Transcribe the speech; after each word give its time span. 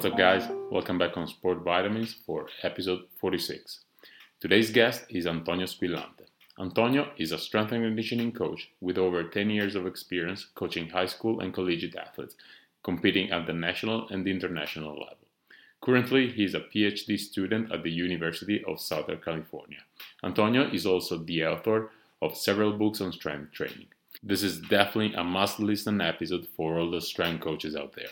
What's 0.00 0.12
up, 0.12 0.18
guys? 0.18 0.48
Welcome 0.70 0.96
back 0.96 1.18
on 1.18 1.28
Sport 1.28 1.58
Vitamins 1.58 2.14
for 2.24 2.46
episode 2.62 3.00
46. 3.18 3.80
Today's 4.40 4.70
guest 4.70 5.04
is 5.10 5.26
Antonio 5.26 5.66
Squillante. 5.66 6.24
Antonio 6.58 7.10
is 7.18 7.32
a 7.32 7.38
strength 7.38 7.72
and 7.72 7.84
conditioning 7.84 8.32
coach 8.32 8.70
with 8.80 8.96
over 8.96 9.22
10 9.22 9.50
years 9.50 9.74
of 9.74 9.86
experience 9.86 10.46
coaching 10.54 10.88
high 10.88 11.04
school 11.04 11.40
and 11.40 11.52
collegiate 11.52 11.96
athletes, 11.96 12.34
competing 12.82 13.30
at 13.30 13.46
the 13.46 13.52
national 13.52 14.08
and 14.08 14.26
international 14.26 14.92
level. 14.92 15.28
Currently, 15.82 16.30
he 16.30 16.44
is 16.44 16.54
a 16.54 16.60
PhD 16.60 17.20
student 17.20 17.70
at 17.70 17.82
the 17.82 17.90
University 17.90 18.64
of 18.66 18.80
Southern 18.80 19.18
California. 19.18 19.80
Antonio 20.24 20.66
is 20.70 20.86
also 20.86 21.18
the 21.18 21.44
author 21.44 21.90
of 22.22 22.38
several 22.38 22.72
books 22.72 23.02
on 23.02 23.12
strength 23.12 23.52
training. 23.52 23.88
This 24.22 24.42
is 24.42 24.60
definitely 24.60 25.12
a 25.12 25.22
must 25.22 25.60
listen 25.60 26.00
episode 26.00 26.46
for 26.56 26.78
all 26.78 26.90
the 26.90 27.02
strength 27.02 27.42
coaches 27.42 27.76
out 27.76 27.94
there. 27.94 28.08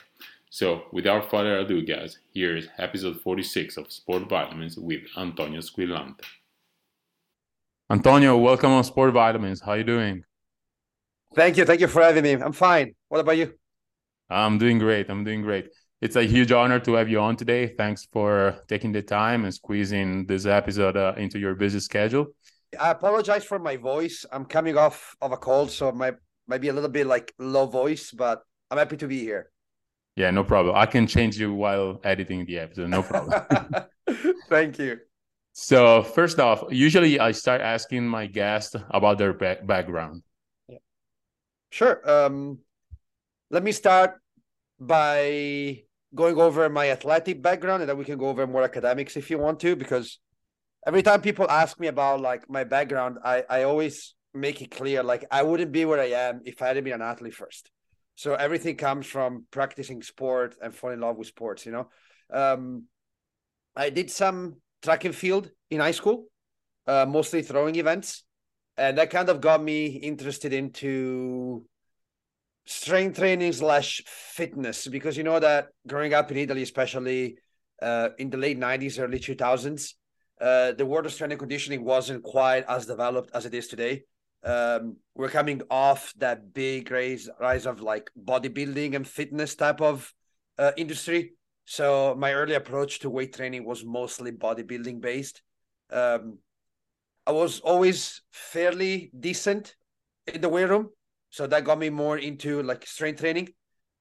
So, 0.51 0.85
without 0.93 1.31
further 1.31 1.59
ado, 1.59 1.83
guys, 1.85 2.19
here 2.33 2.57
is 2.57 2.69
episode 2.79 3.21
46 3.21 3.77
of 3.77 3.93
Sport 3.93 4.31
Vitamins 4.31 4.79
with 4.79 5.03
Antonio 5.17 5.61
Squillante. 5.61 6.25
Antonio, 7.91 8.37
welcome 8.39 8.71
on 8.71 8.83
Sport 8.83 9.13
Vitamins. 9.13 9.61
How 9.61 9.73
are 9.73 9.79
you 9.79 9.85
doing? 9.85 10.25
Thank 11.35 11.59
you. 11.59 11.67
Thank 11.67 11.81
you 11.81 11.89
for 11.89 12.03
having 12.03 12.23
me. 12.23 12.33
I'm 12.33 12.53
fine. 12.53 12.95
What 13.09 13.21
about 13.21 13.37
you? 13.37 13.53
I'm 14.31 14.57
doing 14.57 14.79
great. 14.79 15.11
I'm 15.11 15.23
doing 15.23 15.43
great. 15.43 15.69
It's 16.01 16.17
a 16.17 16.23
huge 16.23 16.51
honor 16.51 16.81
to 16.81 16.95
have 16.95 17.11
you 17.11 17.21
on 17.21 17.37
today. 17.37 17.75
Thanks 17.77 18.09
for 18.11 18.65
taking 18.69 18.93
the 18.93 19.03
time 19.03 19.45
and 19.45 19.53
squeezing 19.53 20.27
this 20.27 20.47
episode 20.47 20.97
uh, 20.97 21.13
into 21.19 21.39
your 21.39 21.57
busy 21.57 21.81
schedule. 21.81 22.29
I 22.81 22.91
apologize 22.91 23.45
for 23.45 23.59
my 23.59 23.77
voice. 23.77 24.25
I'm 24.33 24.47
coming 24.47 24.79
off 24.79 25.15
of 25.21 25.33
a 25.33 25.37
cold, 25.37 25.71
so 25.71 25.93
my 25.93 26.13
might 26.47 26.63
be 26.63 26.69
a 26.69 26.73
little 26.73 26.89
bit 26.89 27.07
like 27.07 27.35
low 27.39 27.67
voice, 27.67 28.13
but 28.13 28.43
I'm 28.71 28.79
happy 28.79 28.97
to 28.97 29.07
be 29.07 29.19
here. 29.19 29.51
Yeah, 30.19 30.33
no 30.33 30.43
problem. 30.43 30.75
I 30.75 30.87
can 30.87 31.07
change 31.07 31.39
you 31.39 31.55
while 31.55 32.01
editing 32.03 32.45
the 32.45 32.59
episode. 32.59 32.91
No 32.91 33.05
problem. 33.05 33.39
Thank 34.49 34.77
you. 34.81 34.99
So 35.53 36.03
first 36.03 36.41
off, 36.41 36.65
usually 36.71 37.21
I 37.21 37.31
start 37.31 37.61
asking 37.61 38.03
my 38.09 38.27
guests 38.27 38.75
about 38.91 39.19
their 39.19 39.33
back- 39.33 39.65
background. 39.65 40.25
Yeah. 40.69 40.79
Sure. 41.71 42.03
Um, 42.03 42.59
let 43.49 43.63
me 43.63 43.71
start 43.71 44.19
by 44.81 45.85
going 46.13 46.37
over 46.37 46.69
my 46.69 46.91
athletic 46.91 47.41
background, 47.41 47.83
and 47.83 47.89
then 47.89 47.97
we 47.97 48.05
can 48.05 48.19
go 48.19 48.29
over 48.29 48.45
more 48.45 48.65
academics 48.65 49.17
if 49.17 49.31
you 49.31 49.39
want 49.39 49.61
to, 49.61 49.77
because 49.77 50.19
every 50.85 51.03
time 51.03 51.21
people 51.21 51.49
ask 51.49 51.79
me 51.79 51.87
about 51.87 52.21
like 52.21 52.51
my 52.51 52.65
background, 52.65 53.19
I 53.25 53.45
I 53.49 53.63
always 53.63 54.17
make 54.35 54.63
it 54.63 54.73
clear 54.73 55.05
like 55.05 55.25
I 55.31 55.45
wouldn't 55.45 55.71
be 55.71 55.85
where 55.85 56.01
I 56.01 56.11
am 56.27 56.43
if 56.45 56.61
I 56.61 56.67
hadn't 56.69 56.83
been 56.83 56.95
an 56.95 57.03
athlete 57.03 57.35
first. 57.35 57.71
So 58.19 58.35
everything 58.35 58.75
comes 58.75 59.07
from 59.07 59.45
practicing 59.53 60.03
sport 60.03 60.57
and 60.61 60.75
falling 60.75 60.95
in 60.95 61.03
love 61.03 61.19
with 61.19 61.29
sports. 61.29 61.65
You 61.65 61.71
know, 61.71 61.89
um, 62.33 62.87
I 63.77 63.91
did 63.91 64.11
some 64.11 64.57
track 64.83 65.05
and 65.05 65.15
field 65.15 65.53
in 65.71 65.79
high 65.79 65.93
school, 65.93 66.27
uh, 66.89 67.07
mostly 67.09 67.43
throwing 67.43 67.77
events, 67.77 68.25
and 68.77 68.99
that 68.99 69.11
kind 69.11 69.29
of 69.29 69.41
got 69.41 69.63
me 69.63 69.87
interested 69.87 70.53
into 70.53 71.65
strength 72.67 73.19
training 73.19 73.53
slash 73.53 74.03
fitness 74.09 74.89
because 74.89 75.17
you 75.17 75.23
know 75.23 75.39
that 75.39 75.69
growing 75.87 76.13
up 76.13 76.29
in 76.33 76.39
Italy, 76.39 76.63
especially 76.63 77.37
uh, 77.81 78.09
in 78.19 78.31
the 78.31 78.37
late 78.37 78.59
'90s, 78.59 78.99
early 78.99 79.21
2000s, 79.21 79.95
uh, 80.41 80.73
the 80.73 80.85
world 80.85 81.07
of 81.07 81.13
strength 81.13 81.31
and 81.31 81.39
conditioning 81.39 81.85
wasn't 81.85 82.25
quite 82.25 82.65
as 82.69 82.85
developed 82.85 83.31
as 83.33 83.47
it 83.47 83.55
is 83.55 83.69
today 83.69 84.03
um, 84.45 84.97
we're 85.15 85.29
coming 85.29 85.63
off 85.71 86.15
that 86.19 86.53
big 86.55 86.91
rise 86.91 87.29
rise 87.41 87.67
of 87.67 87.81
like 87.81 88.11
bodybuilding 88.23 88.95
and 88.95 89.07
fitness 89.07 89.55
type 89.55 89.81
of 89.81 90.13
uh, 90.59 90.73
industry. 90.77 91.33
So 91.65 92.15
my 92.19 92.33
early 92.33 92.55
approach 92.55 93.01
to 93.01 93.11
weight 93.11 93.35
training 93.35 93.65
was 93.65 93.85
mostly 93.85 94.33
bodybuilding 94.33 95.01
based. 95.01 95.43
Um, 95.91 96.39
I 97.27 97.33
was 97.33 97.61
always 97.61 98.23
fairly 98.33 99.11
decent 99.19 99.77
in 100.27 100.41
the 100.41 100.49
weight 100.49 100.69
room, 100.69 100.91
so 101.31 101.47
that 101.47 101.65
got 101.65 101.79
me 101.79 101.91
more 101.91 102.17
into 102.17 102.63
like 102.63 102.87
strength 102.87 103.21
training. 103.21 103.51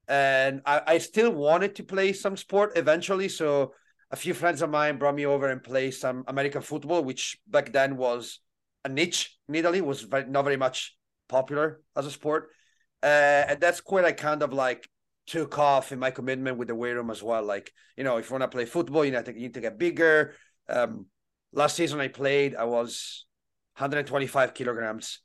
And 0.07 0.61
I, 0.65 0.81
I 0.87 0.97
still 0.99 1.31
wanted 1.31 1.75
to 1.75 1.83
play 1.83 2.13
some 2.13 2.37
sport 2.37 2.77
eventually. 2.77 3.27
So 3.27 3.73
a 4.11 4.15
few 4.15 4.33
friends 4.33 4.61
of 4.61 4.69
mine 4.69 4.97
brought 4.97 5.15
me 5.15 5.25
over 5.25 5.49
and 5.49 5.61
play 5.61 5.91
some 5.91 6.23
American 6.27 6.61
football, 6.61 7.03
which 7.03 7.37
back 7.47 7.73
then 7.73 7.97
was 7.97 8.39
a 8.87 8.93
niche 8.93 9.37
in 9.47 9.55
Italy, 9.55 9.81
was 9.81 10.01
very, 10.01 10.25
not 10.25 10.43
very 10.43 10.57
much 10.57 10.95
popular 11.27 11.81
as 11.95 12.05
a 12.05 12.11
sport. 12.11 12.49
Uh, 13.03 13.43
and 13.49 13.59
that's 13.59 13.81
where 13.85 14.05
I 14.05 14.11
kind 14.13 14.41
of 14.41 14.53
like 14.53 14.89
took 15.27 15.59
off 15.59 15.91
in 15.91 15.99
my 15.99 16.09
commitment 16.09 16.57
with 16.57 16.69
the 16.69 16.75
weight 16.75 16.93
room 16.93 17.11
as 17.11 17.21
well. 17.21 17.43
Like, 17.43 17.71
you 17.95 18.03
know, 18.03 18.17
if 18.17 18.29
you 18.29 18.33
want 18.33 18.49
to 18.49 18.55
play 18.55 18.65
football, 18.65 19.05
you, 19.05 19.11
know, 19.11 19.23
you 19.25 19.33
need 19.33 19.53
to 19.53 19.61
get 19.61 19.77
bigger. 19.77 20.33
Um, 20.67 21.05
last 21.51 21.75
season 21.75 21.99
I 21.99 22.07
played, 22.07 22.55
I 22.55 22.63
was 22.63 23.25
125 23.77 24.53
kilograms 24.53 25.19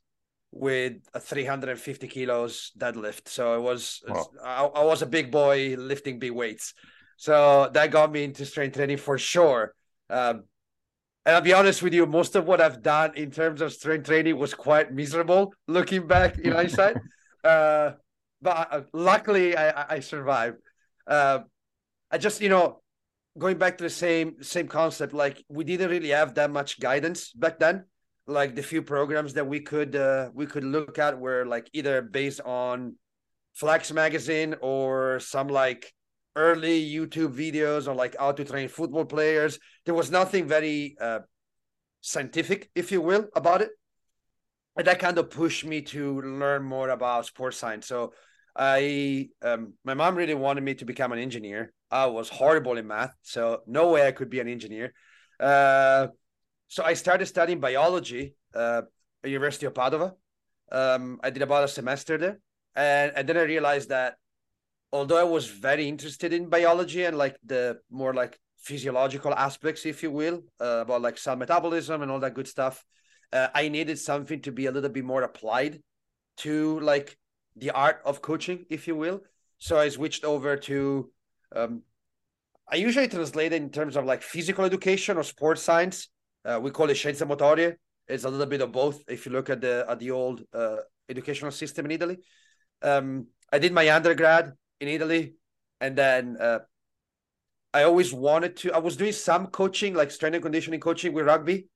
with 0.51 0.95
a 1.15 1.21
350 1.21 2.09
kilos 2.09 2.73
deadlift. 2.79 3.29
So 3.29 3.57
it 3.57 3.63
was, 3.63 4.03
wow. 4.07 4.27
I, 4.45 4.65
I 4.65 4.85
was 4.85 5.01
a 5.01 5.07
big 5.07 5.31
boy 5.31 5.77
lifting 5.79 6.19
big 6.19 6.33
weights. 6.33 6.75
So 7.17 7.71
that 7.73 7.91
got 7.91 8.13
me 8.13 8.25
into 8.25 8.45
strength 8.45 8.77
training 8.77 8.99
for 8.99 9.17
sure. 9.17 9.75
Um, 10.11 10.45
and 11.25 11.37
I'll 11.37 11.43
be 11.43 11.53
honest 11.53 11.83
with 11.83 11.95
you, 11.95 12.07
most 12.07 12.35
of 12.35 12.47
what 12.47 12.61
I've 12.61 12.83
done 12.83 13.13
in 13.17 13.31
terms 13.31 13.61
of 13.61 13.73
strength 13.73 14.07
training 14.07 14.39
was 14.39 14.55
quite 14.55 14.93
miserable 14.93 15.55
looking 15.69 16.07
back 16.07 16.39
in 16.39 16.53
hindsight. 16.53 16.97
Uh, 17.45 17.95
but 18.41 18.69
uh, 18.71 18.83
luckily, 18.93 19.57
I, 19.57 19.97
I 19.97 19.99
survived. 19.99 20.59
Uh, 21.09 21.41
I 22.09 22.19
just, 22.19 22.41
you 22.41 22.49
know, 22.49 22.83
going 23.37 23.59
back 23.59 23.79
to 23.79 23.83
the 23.85 23.91
same 23.91 24.43
same 24.43 24.69
concept, 24.69 25.13
like 25.13 25.43
we 25.49 25.65
didn't 25.65 25.91
really 25.91 26.11
have 26.11 26.35
that 26.35 26.53
much 26.53 26.79
guidance 26.79 27.33
back 27.33 27.59
then. 27.59 27.87
Like 28.29 28.55
the 28.55 28.63
few 28.63 28.81
programs 28.83 29.35
that 29.35 29.49
we 29.49 29.59
could 29.59 29.97
uh, 29.97 30.31
we 30.33 30.47
could 30.47 30.63
look 30.63 31.01
at 31.01 31.19
were 31.19 31.45
like 31.45 31.69
either 31.73 32.01
based 32.01 32.41
on 32.43 32.95
Flex 33.55 33.93
magazine 33.93 34.55
or 34.61 35.19
some 35.19 35.49
like 35.49 35.93
early 36.37 36.83
YouTube 36.85 37.35
videos 37.35 37.89
on 37.89 37.97
like 37.97 38.17
how 38.19 38.33
to 38.33 38.45
train 38.45 38.69
football 38.69 39.05
players. 39.05 39.59
There 39.85 39.95
was 39.95 40.11
nothing 40.11 40.47
very 40.47 40.97
uh, 41.01 41.21
scientific, 42.01 42.71
if 42.75 42.93
you 42.93 43.01
will, 43.01 43.29
about 43.35 43.63
it. 43.63 43.71
And 44.77 44.87
that 44.87 44.99
kind 44.99 45.19
of 45.19 45.31
pushed 45.31 45.65
me 45.65 45.83
to 45.83 46.21
learn 46.23 46.63
more 46.63 46.89
about 46.89 47.27
sports 47.27 47.59
science. 47.59 47.87
So 47.87 48.13
I, 48.57 49.29
um, 49.43 49.75
my 49.85 49.95
mom 49.95 50.15
really 50.15 50.35
wanted 50.35 50.65
me 50.65 50.75
to 50.75 50.85
become 50.85 51.13
an 51.13 51.19
engineer. 51.19 51.73
I 51.91 52.07
was 52.07 52.31
horrible 52.31 52.79
in 52.79 52.87
math, 52.87 53.15
so 53.23 53.61
no 53.67 53.91
way 53.91 54.07
I 54.07 54.13
could 54.13 54.31
be 54.31 54.41
an 54.41 54.49
engineer. 54.49 54.95
Uh, 55.39 56.09
so 56.69 56.83
I 56.83 56.95
started 56.95 57.27
studying 57.27 57.61
biology 57.61 58.35
uh, 58.55 58.83
at 59.23 59.31
University 59.31 59.67
of 59.67 59.75
Padova. 59.75 60.13
Um, 60.71 61.21
I 61.23 61.29
did 61.29 61.43
about 61.43 61.65
a 61.65 61.69
semester 61.69 62.17
there, 62.17 62.39
and, 62.75 63.13
and 63.15 63.29
then 63.29 63.37
I 63.37 63.43
realized 63.43 63.91
that 63.91 64.15
although 64.93 65.17
I 65.17 65.25
was 65.25 65.47
very 65.47 65.89
interested 65.89 66.33
in 66.33 66.49
biology 66.49 67.05
and 67.05 67.17
like 67.17 67.37
the 67.45 67.79
more 67.91 68.15
like 68.15 68.39
physiological 68.59 69.35
aspects, 69.35 69.87
if 69.87 70.03
you 70.03 70.11
will, 70.11 70.43
uh, 70.61 70.81
about 70.83 71.03
like 71.03 71.19
cell 71.19 71.37
metabolism 71.37 72.03
and 72.03 72.11
all 72.11 72.21
that 72.21 72.35
good 72.35 72.47
stuff, 72.47 72.85
uh, 73.33 73.49
I 73.55 73.69
needed 73.69 73.99
something 73.99 74.41
to 74.43 74.53
be 74.53 74.67
a 74.67 74.71
little 74.71 74.91
bit 74.91 75.05
more 75.05 75.23
applied 75.23 75.81
to 76.39 76.79
like 76.81 77.17
the 77.57 77.71
art 77.71 78.01
of 78.05 78.23
coaching, 78.23 78.67
if 78.69 78.87
you 78.87 78.95
will. 78.95 79.23
So 79.59 79.79
I 79.79 79.89
switched 79.89 80.25
over 80.25 80.57
to. 80.57 81.11
Um, 81.55 81.83
I 82.71 82.77
usually 82.77 83.09
translate 83.09 83.53
it 83.53 83.63
in 83.63 83.71
terms 83.71 83.97
of 83.97 84.05
like 84.05 84.23
physical 84.23 84.65
education 84.65 85.17
or 85.17 85.23
sports 85.23 85.63
science. 85.63 86.09
Uh, 86.45 86.59
we 86.63 86.71
call 86.71 86.89
it 86.91 86.95
scienze 86.95 87.27
motorie. 87.27 87.75
It's 88.09 88.25
a 88.25 88.29
little 88.29 88.47
bit 88.47 88.61
of 88.61 88.73
both. 88.73 89.03
If 89.09 89.27
you 89.27 89.33
look 89.33 89.51
at 89.51 89.61
the 89.61 89.87
at 89.89 89.99
the 89.99 90.11
old 90.11 90.43
uh, 90.53 90.77
educational 91.09 91.51
system 91.51 91.87
in 91.87 91.93
Italy, 91.93 92.19
um, 92.83 93.27
I 93.53 93.59
did 93.59 93.73
my 93.73 93.89
undergrad 93.91 94.53
in 94.83 94.89
Italy, 94.89 95.35
and 95.81 95.97
then 95.97 96.37
uh, 96.39 96.59
I 97.73 97.85
always 97.85 98.13
wanted 98.13 98.57
to. 98.59 98.73
I 98.73 98.79
was 98.79 98.97
doing 98.97 99.13
some 99.13 99.47
coaching, 99.47 99.95
like 99.95 100.11
strength 100.11 100.35
and 100.35 100.43
conditioning 100.43 100.81
coaching 100.81 101.15
with 101.15 101.27
rugby, 101.27 101.69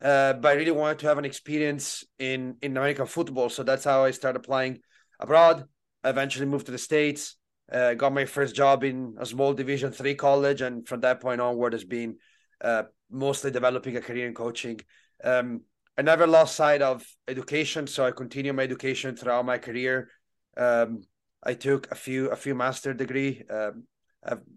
uh, 0.00 0.32
but 0.34 0.48
I 0.48 0.54
really 0.54 0.70
wanted 0.70 1.00
to 1.00 1.08
have 1.08 1.18
an 1.18 1.24
experience 1.24 2.04
in 2.18 2.56
in 2.62 2.76
American 2.76 3.06
football. 3.06 3.50
So 3.50 3.62
that's 3.64 3.84
how 3.84 4.04
I 4.04 4.12
started 4.12 4.38
applying 4.38 4.80
abroad. 5.18 5.64
I 6.04 6.10
eventually 6.10 6.46
moved 6.46 6.66
to 6.66 6.72
the 6.72 6.78
states. 6.78 7.36
Uh, 7.70 7.94
got 7.94 8.12
my 8.12 8.26
first 8.26 8.54
job 8.54 8.84
in 8.84 9.16
a 9.18 9.26
small 9.26 9.54
Division 9.54 9.92
three 9.92 10.14
college, 10.14 10.60
and 10.62 10.86
from 10.86 11.00
that 11.00 11.20
point 11.20 11.40
onward, 11.40 11.72
has 11.72 11.84
been 11.84 12.16
uh, 12.60 12.84
mostly 13.10 13.50
developing 13.50 13.96
a 13.96 14.00
career 14.00 14.26
in 14.26 14.34
coaching. 14.34 14.80
Um, 15.24 15.62
I 15.98 16.02
never 16.02 16.26
lost 16.26 16.56
sight 16.56 16.82
of 16.82 17.04
education, 17.26 17.86
so 17.86 18.06
I 18.06 18.12
continued 18.12 18.56
my 18.56 18.62
education 18.62 19.16
throughout 19.16 19.44
my 19.44 19.58
career. 19.58 20.08
Um, 20.56 21.02
I 21.42 21.54
took 21.54 21.90
a 21.90 21.94
few 21.94 22.28
a 22.30 22.36
few 22.36 22.54
master 22.54 22.94
degree, 22.94 23.42
um, 23.50 23.84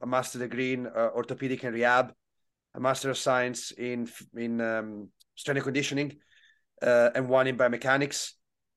a 0.02 0.06
master 0.06 0.40
degree 0.40 0.74
in 0.74 0.88
uh, 0.88 1.10
orthopedic 1.16 1.64
and 1.64 1.74
rehab, 1.74 2.14
a 2.76 2.80
master 2.80 3.10
of 3.10 3.18
science 3.18 3.72
in 3.72 4.10
in 4.36 4.62
um, 4.62 5.10
strength 5.36 5.58
and 5.58 5.64
conditioning, 5.64 6.18
uh, 6.82 7.10
and 7.16 7.28
one 7.28 7.48
in 7.48 7.58
biomechanics, 7.58 8.34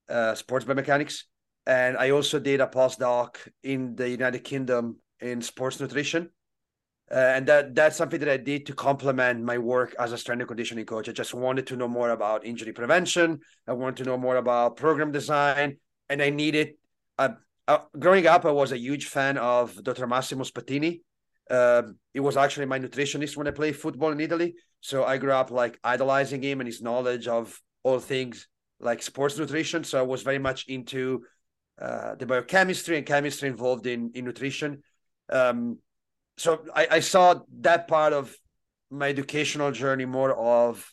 uh, 0.08 0.34
sports 0.34 0.64
biomechanics. 0.64 1.25
And 1.66 1.99
I 1.99 2.10
also 2.10 2.38
did 2.38 2.62
a 2.62 2.66
postdoc 2.66 3.37
in 3.62 3.94
the 3.94 4.08
United 4.08 4.43
Kingdom 4.43 4.96
in 5.20 5.43
sports 5.43 5.78
nutrition. 5.81 6.31
Uh, 7.11 7.14
and 7.37 7.46
that 7.46 7.75
that's 7.75 7.96
something 7.96 8.20
that 8.20 8.28
I 8.28 8.37
did 8.37 8.66
to 8.66 8.75
complement 8.75 9.43
my 9.43 9.56
work 9.56 9.94
as 9.99 10.12
a 10.12 10.19
strength 10.19 10.40
and 10.40 10.49
conditioning 10.49 10.84
coach. 10.84 11.08
I 11.08 11.12
just 11.12 11.32
wanted 11.32 11.66
to 11.69 11.76
know 11.76 11.88
more 11.88 12.11
about 12.11 12.44
injury 12.44 12.72
prevention. 12.72 13.40
I 13.66 13.72
wanted 13.72 14.04
to 14.04 14.11
know 14.11 14.19
more 14.19 14.37
about 14.37 14.76
program 14.76 15.12
design, 15.12 15.78
and 16.08 16.22
I 16.22 16.31
needed. 16.31 16.75
Uh, 17.19 17.31
uh, 17.68 17.80
growing 17.98 18.26
up, 18.26 18.46
I 18.46 18.50
was 18.50 18.72
a 18.72 18.78
huge 18.78 19.06
fan 19.06 19.36
of 19.36 19.82
Dr. 19.84 20.06
Massimo 20.06 20.42
Spattini. 20.44 21.02
Uh, 21.50 21.82
he 22.14 22.20
was 22.20 22.36
actually 22.36 22.66
my 22.66 22.78
nutritionist 22.78 23.36
when 23.36 23.46
I 23.46 23.50
played 23.50 23.76
football 23.76 24.10
in 24.10 24.20
Italy. 24.20 24.54
So 24.80 25.04
I 25.04 25.18
grew 25.18 25.32
up 25.32 25.50
like 25.50 25.78
idolizing 25.84 26.42
him 26.42 26.60
and 26.60 26.66
his 26.66 26.80
knowledge 26.80 27.28
of 27.28 27.60
all 27.82 28.00
things 28.00 28.48
like 28.80 29.02
sports 29.02 29.36
nutrition. 29.36 29.84
So 29.84 29.98
I 29.98 30.02
was 30.02 30.22
very 30.22 30.38
much 30.38 30.66
into 30.66 31.24
uh, 31.80 32.14
the 32.14 32.26
biochemistry 32.26 32.96
and 32.96 33.06
chemistry 33.06 33.48
involved 33.48 33.86
in 33.86 34.12
in 34.14 34.24
nutrition. 34.24 34.82
Um, 35.30 35.78
so 36.38 36.64
I, 36.74 36.88
I 36.92 37.00
saw 37.00 37.40
that 37.60 37.86
part 37.86 38.12
of 38.14 38.34
my 38.90 39.08
educational 39.08 39.72
journey 39.72 40.06
more 40.06 40.34
of 40.34 40.92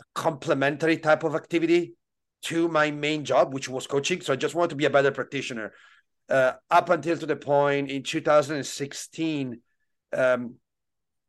a 0.00 0.04
complementary 0.14 0.98
type 0.98 1.24
of 1.24 1.34
activity 1.34 1.94
to 2.42 2.68
my 2.68 2.90
main 2.90 3.24
job, 3.24 3.52
which 3.52 3.68
was 3.68 3.86
coaching. 3.86 4.20
So 4.20 4.32
I 4.32 4.36
just 4.36 4.54
wanted 4.54 4.70
to 4.70 4.76
be 4.76 4.84
a 4.84 4.90
better 4.90 5.10
practitioner. 5.10 5.72
Uh, 6.28 6.52
up 6.70 6.90
until 6.90 7.16
to 7.16 7.26
the 7.26 7.36
point 7.36 7.90
in 7.90 8.02
2016, 8.02 9.60
um, 10.12 10.54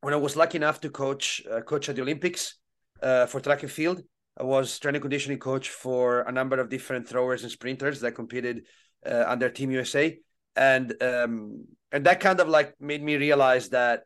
when 0.01 0.13
I 0.13 0.17
was 0.17 0.35
lucky 0.35 0.57
enough 0.57 0.81
to 0.81 0.89
coach 0.89 1.41
uh, 1.49 1.61
coach 1.61 1.89
at 1.89 1.95
the 1.95 2.01
Olympics 2.01 2.55
uh, 3.01 3.25
for 3.25 3.39
track 3.39 3.63
and 3.63 3.71
field, 3.71 4.01
I 4.37 4.43
was 4.43 4.79
and 4.85 5.01
conditioning 5.01 5.39
coach 5.39 5.69
for 5.69 6.21
a 6.21 6.31
number 6.31 6.59
of 6.59 6.69
different 6.69 7.07
throwers 7.07 7.43
and 7.43 7.51
sprinters 7.51 7.99
that 8.01 8.13
competed 8.13 8.63
uh, 9.05 9.25
under 9.27 9.49
Team 9.49 9.71
USA, 9.71 10.17
and 10.55 10.95
um, 11.01 11.65
and 11.91 12.05
that 12.05 12.19
kind 12.19 12.39
of 12.39 12.47
like 12.47 12.75
made 12.79 13.03
me 13.03 13.15
realize 13.15 13.69
that 13.69 14.03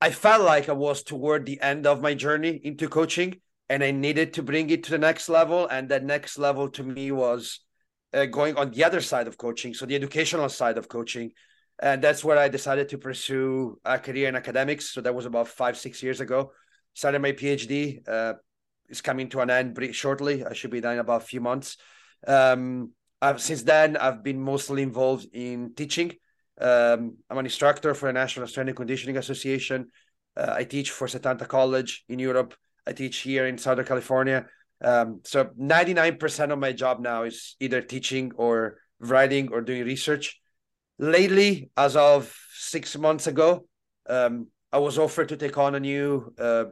I 0.00 0.10
felt 0.10 0.42
like 0.42 0.68
I 0.68 0.72
was 0.72 1.02
toward 1.02 1.46
the 1.46 1.60
end 1.60 1.86
of 1.86 2.02
my 2.02 2.14
journey 2.14 2.60
into 2.62 2.88
coaching 2.88 3.40
and 3.70 3.84
I 3.84 3.92
needed 3.92 4.34
to 4.34 4.42
bring 4.42 4.68
it 4.70 4.82
to 4.84 4.90
the 4.90 4.98
next 4.98 5.28
level. 5.28 5.68
And 5.68 5.88
that 5.90 6.04
next 6.04 6.38
level 6.38 6.68
to 6.70 6.82
me 6.82 7.12
was 7.12 7.60
uh, 8.12 8.26
going 8.26 8.56
on 8.56 8.72
the 8.72 8.82
other 8.82 9.00
side 9.00 9.28
of 9.28 9.38
coaching, 9.38 9.72
so 9.74 9.86
the 9.86 9.94
educational 9.94 10.48
side 10.48 10.76
of 10.76 10.88
coaching. 10.88 11.30
And 11.78 12.02
that's 12.02 12.24
where 12.24 12.36
I 12.36 12.48
decided 12.48 12.88
to 12.88 12.98
pursue 12.98 13.78
a 13.84 13.98
career 13.98 14.28
in 14.28 14.34
academics. 14.34 14.90
So 14.90 15.00
that 15.00 15.14
was 15.14 15.24
about 15.24 15.46
five, 15.48 15.78
six 15.78 16.02
years 16.02 16.20
ago. 16.20 16.52
Started 16.94 17.22
my 17.22 17.30
PhD. 17.32 18.06
Uh, 18.06 18.34
it's 18.88 19.00
coming 19.00 19.28
to 19.30 19.40
an 19.40 19.50
end 19.50 19.76
pretty 19.76 19.92
shortly. 19.92 20.44
I 20.44 20.52
should 20.52 20.72
be 20.72 20.80
done 20.80 20.94
in 20.94 20.98
about 20.98 21.22
a 21.22 21.24
few 21.24 21.40
months. 21.40 21.76
Um, 22.26 22.90
I've, 23.22 23.40
since 23.40 23.62
then, 23.62 23.96
I've 23.96 24.24
been 24.24 24.40
mostly 24.40 24.82
involved 24.82 25.28
in 25.32 25.74
teaching. 25.74 26.16
Um, 26.60 27.18
I'm 27.30 27.38
an 27.38 27.46
instructor 27.46 27.94
for 27.94 28.06
the 28.06 28.12
National 28.12 28.48
Strength 28.48 28.68
and 28.68 28.76
Conditioning 28.76 29.16
Association. 29.16 29.86
Uh, 30.36 30.54
I 30.56 30.64
teach 30.64 30.90
for 30.90 31.06
Setanta 31.06 31.46
College 31.46 32.04
in 32.08 32.18
Europe. 32.18 32.54
I 32.86 32.92
teach 32.92 33.18
here 33.18 33.46
in 33.46 33.58
Southern 33.58 33.84
California. 33.84 34.46
Um, 34.82 35.20
so 35.24 35.46
99% 35.60 36.52
of 36.52 36.58
my 36.58 36.72
job 36.72 37.00
now 37.00 37.24
is 37.24 37.56
either 37.60 37.82
teaching 37.82 38.32
or 38.36 38.78
writing 38.98 39.52
or 39.52 39.60
doing 39.60 39.84
research. 39.84 40.40
Lately, 40.98 41.70
as 41.76 41.96
of 41.96 42.34
six 42.54 42.96
months 42.96 43.26
ago, 43.26 43.66
um, 44.08 44.48
I 44.72 44.78
was 44.78 44.98
offered 44.98 45.28
to 45.30 45.36
take 45.36 45.58
on 45.58 45.74
a 45.74 45.80
new 45.80 46.32
uh, 46.38 46.64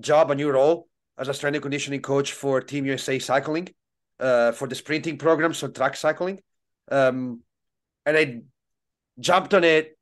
job, 0.00 0.30
a 0.30 0.34
new 0.34 0.50
role 0.50 0.88
as 1.18 1.28
a 1.28 1.34
strength 1.34 1.56
and 1.56 1.62
conditioning 1.62 2.00
coach 2.00 2.32
for 2.32 2.60
Team 2.60 2.86
USA 2.86 3.18
Cycling 3.18 3.68
uh, 4.20 4.52
for 4.52 4.68
the 4.68 4.74
sprinting 4.74 5.18
program, 5.18 5.52
so 5.52 5.68
track 5.68 5.96
cycling. 5.96 6.40
Um, 6.90 7.40
and 8.06 8.16
I 8.16 8.40
jumped 9.18 9.54
on 9.54 9.64
it 9.64 9.96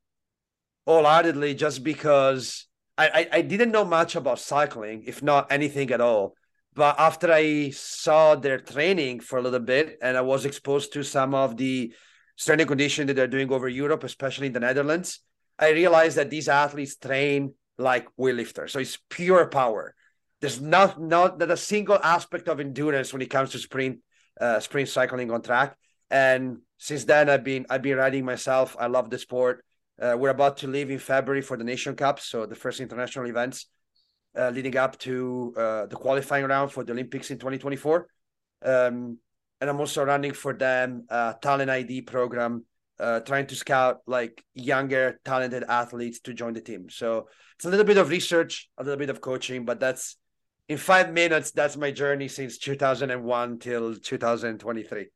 all 0.87 1.03
wholeheartedly 1.03 1.55
just 1.55 1.83
because 1.83 2.67
I, 3.07 3.29
I, 3.33 3.41
didn't 3.43 3.73
know 3.73 3.85
much 3.85 4.17
about 4.17 4.39
cycling, 4.39 5.05
if 5.07 5.23
not 5.23 5.51
anything 5.51 5.91
at 5.91 6.01
all. 6.01 6.35
But 6.75 6.99
after 6.99 7.33
I 7.33 7.71
saw 7.71 8.35
their 8.35 8.59
training 8.59 9.21
for 9.21 9.39
a 9.39 9.43
little 9.43 9.61
bit 9.61 9.99
and 10.03 10.17
I 10.17 10.21
was 10.21 10.45
exposed 10.45 10.93
to 10.93 11.03
some 11.03 11.35
of 11.35 11.57
the 11.57 11.93
strength 12.37 12.61
and 12.61 12.69
conditioning 12.69 13.07
that 13.09 13.15
they're 13.15 13.27
doing 13.27 13.53
over 13.53 13.69
Europe, 13.69 14.05
especially 14.05 14.47
in 14.47 14.53
the 14.53 14.61
Netherlands, 14.61 15.21
I 15.59 15.71
realized 15.71 16.17
that 16.17 16.31
these 16.31 16.49
athletes 16.49 16.97
train 16.97 17.55
like 17.77 18.09
weightlifters. 18.19 18.71
So 18.71 18.79
it's 18.79 18.99
pure 19.09 19.47
power. 19.47 19.95
There's 20.41 20.61
not 20.61 21.01
not 21.01 21.39
not 21.39 21.51
a 21.51 21.57
single 21.57 21.99
aspect 22.03 22.49
of 22.49 22.61
endurance 22.61 23.13
when 23.13 23.23
it 23.23 23.31
comes 23.31 23.51
to 23.51 23.59
sprint 23.59 23.99
uh, 24.41 24.61
sprint 24.61 24.89
cycling 24.89 25.31
on 25.31 25.43
track. 25.43 25.77
And 26.11 26.59
since 26.79 27.05
then, 27.05 27.29
I've 27.29 27.45
been 27.45 27.67
I've 27.69 27.83
been 27.83 27.99
riding 27.99 28.25
myself. 28.25 28.77
I 28.79 28.87
love 28.87 29.11
the 29.11 29.19
sport. 29.19 29.65
Uh, 30.01 30.17
we're 30.19 30.31
about 30.31 30.57
to 30.59 30.67
leave 30.67 30.91
in 30.91 30.99
February 30.99 31.43
for 31.43 31.57
the 31.57 31.65
Nation 31.65 31.95
Cup, 31.95 32.21
so 32.21 32.47
the 32.47 32.55
first 32.55 32.81
international 32.81 33.27
events 33.27 33.67
uh, 34.39 34.51
leading 34.51 34.77
up 34.77 34.99
to 34.99 35.53
uh, 35.57 35.87
the 35.87 35.97
qualifying 35.97 36.47
round 36.47 36.73
for 36.73 36.85
the 36.85 36.93
Olympics 36.93 37.31
in 37.31 37.39
2024. 37.39 38.07
Um, 38.65 39.19
and 39.61 39.69
I'm 39.69 39.79
also 39.79 40.05
running 40.05 40.33
for 40.33 40.55
them 40.55 41.05
a 41.11 41.35
talent 41.43 41.71
ID 41.71 42.03
program, 42.03 42.65
uh, 42.99 43.21
trying 43.21 43.47
to 43.49 43.55
scout 43.55 43.99
like 44.07 44.43
younger, 44.55 45.21
talented 45.25 45.65
athletes 45.69 46.21
to 46.21 46.33
join 46.33 46.55
the 46.55 46.63
team. 46.63 46.89
So 46.89 47.29
it's 47.57 47.67
a 47.67 47.69
little 47.69 47.85
bit 47.85 47.99
of 47.99 48.09
research, 48.09 48.71
a 48.79 48.85
little 48.85 48.99
bit 48.99 49.11
of 49.11 49.21
coaching, 49.21 49.67
but 49.67 49.81
that's 49.81 50.17
in 50.69 50.79
five 50.79 51.13
minutes. 51.13 51.51
That's 51.51 51.77
my 51.77 51.91
journey 51.91 52.29
since 52.29 52.57
2001 52.57 53.59
till 53.59 53.97
2023. 53.97 55.09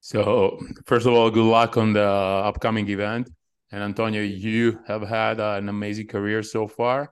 So, 0.00 0.58
first 0.86 1.06
of 1.06 1.12
all, 1.12 1.30
good 1.30 1.44
luck 1.44 1.76
on 1.76 1.92
the 1.92 2.02
upcoming 2.02 2.88
event. 2.88 3.28
And 3.70 3.82
Antonio, 3.82 4.22
you 4.22 4.80
have 4.86 5.02
had 5.02 5.40
uh, 5.40 5.56
an 5.58 5.68
amazing 5.68 6.06
career 6.06 6.42
so 6.42 6.66
far. 6.66 7.10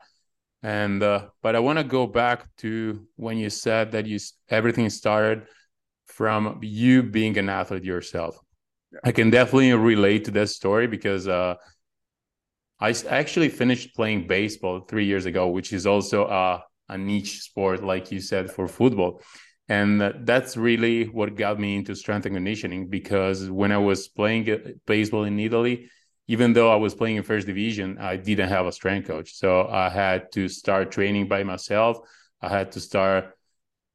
And 0.62 1.02
uh, 1.02 1.28
but 1.42 1.54
I 1.54 1.60
want 1.60 1.78
to 1.78 1.84
go 1.84 2.06
back 2.06 2.46
to 2.58 3.06
when 3.16 3.36
you 3.36 3.50
said 3.50 3.92
that 3.92 4.06
you 4.06 4.18
everything 4.48 4.88
started 4.90 5.46
from 6.06 6.58
you 6.62 7.02
being 7.02 7.36
an 7.38 7.48
athlete 7.48 7.84
yourself. 7.84 8.38
Yeah. 8.90 9.00
I 9.04 9.12
can 9.12 9.30
definitely 9.30 9.72
relate 9.74 10.24
to 10.24 10.30
that 10.32 10.48
story 10.48 10.86
because 10.86 11.28
uh, 11.28 11.56
I 12.80 12.94
actually 13.08 13.50
finished 13.50 13.94
playing 13.94 14.26
baseball 14.26 14.80
three 14.80 15.04
years 15.04 15.26
ago, 15.26 15.48
which 15.48 15.72
is 15.72 15.86
also 15.86 16.26
a, 16.26 16.64
a 16.88 16.96
niche 16.96 17.40
sport, 17.40 17.84
like 17.84 18.10
you 18.10 18.20
said, 18.20 18.50
for 18.50 18.66
football 18.66 19.20
and 19.68 20.14
that's 20.24 20.56
really 20.56 21.04
what 21.04 21.34
got 21.34 21.58
me 21.58 21.76
into 21.76 21.94
strength 21.94 22.26
and 22.26 22.36
conditioning 22.36 22.88
because 22.88 23.50
when 23.50 23.72
i 23.72 23.78
was 23.78 24.08
playing 24.08 24.78
baseball 24.86 25.24
in 25.24 25.38
italy 25.40 25.90
even 26.28 26.52
though 26.52 26.70
i 26.72 26.76
was 26.76 26.94
playing 26.94 27.16
in 27.16 27.22
first 27.22 27.46
division 27.46 27.98
i 27.98 28.16
didn't 28.16 28.48
have 28.48 28.66
a 28.66 28.72
strength 28.72 29.06
coach. 29.08 29.34
So 29.34 29.66
i 29.68 29.88
had 29.88 30.32
to 30.32 30.48
start 30.48 30.90
training 30.90 31.28
by 31.28 31.42
myself. 31.42 31.98
I 32.40 32.48
had 32.48 32.72
to 32.72 32.80
start 32.80 33.36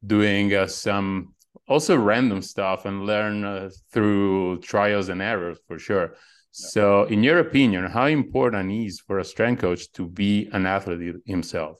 doing 0.04 0.52
uh, 0.52 0.66
some 0.66 1.34
also 1.68 1.96
random 1.96 2.42
stuff 2.42 2.84
and 2.86 3.06
learn 3.06 3.44
uh, 3.44 3.70
through 3.92 4.60
trials 4.60 5.08
and 5.08 5.22
errors 5.22 5.58
for 5.68 5.78
sure. 5.78 6.08
Yeah. 6.12 6.68
so 6.74 7.04
in 7.04 7.22
your 7.22 7.38
opinion 7.38 7.82
how 7.86 8.06
important 8.06 8.70
is 8.72 9.00
for 9.06 9.18
a 9.18 9.24
strength 9.24 9.60
coach 9.60 9.90
to 9.92 10.06
be 10.06 10.48
an 10.52 10.66
athlete 10.66 11.16
himself? 11.24 11.78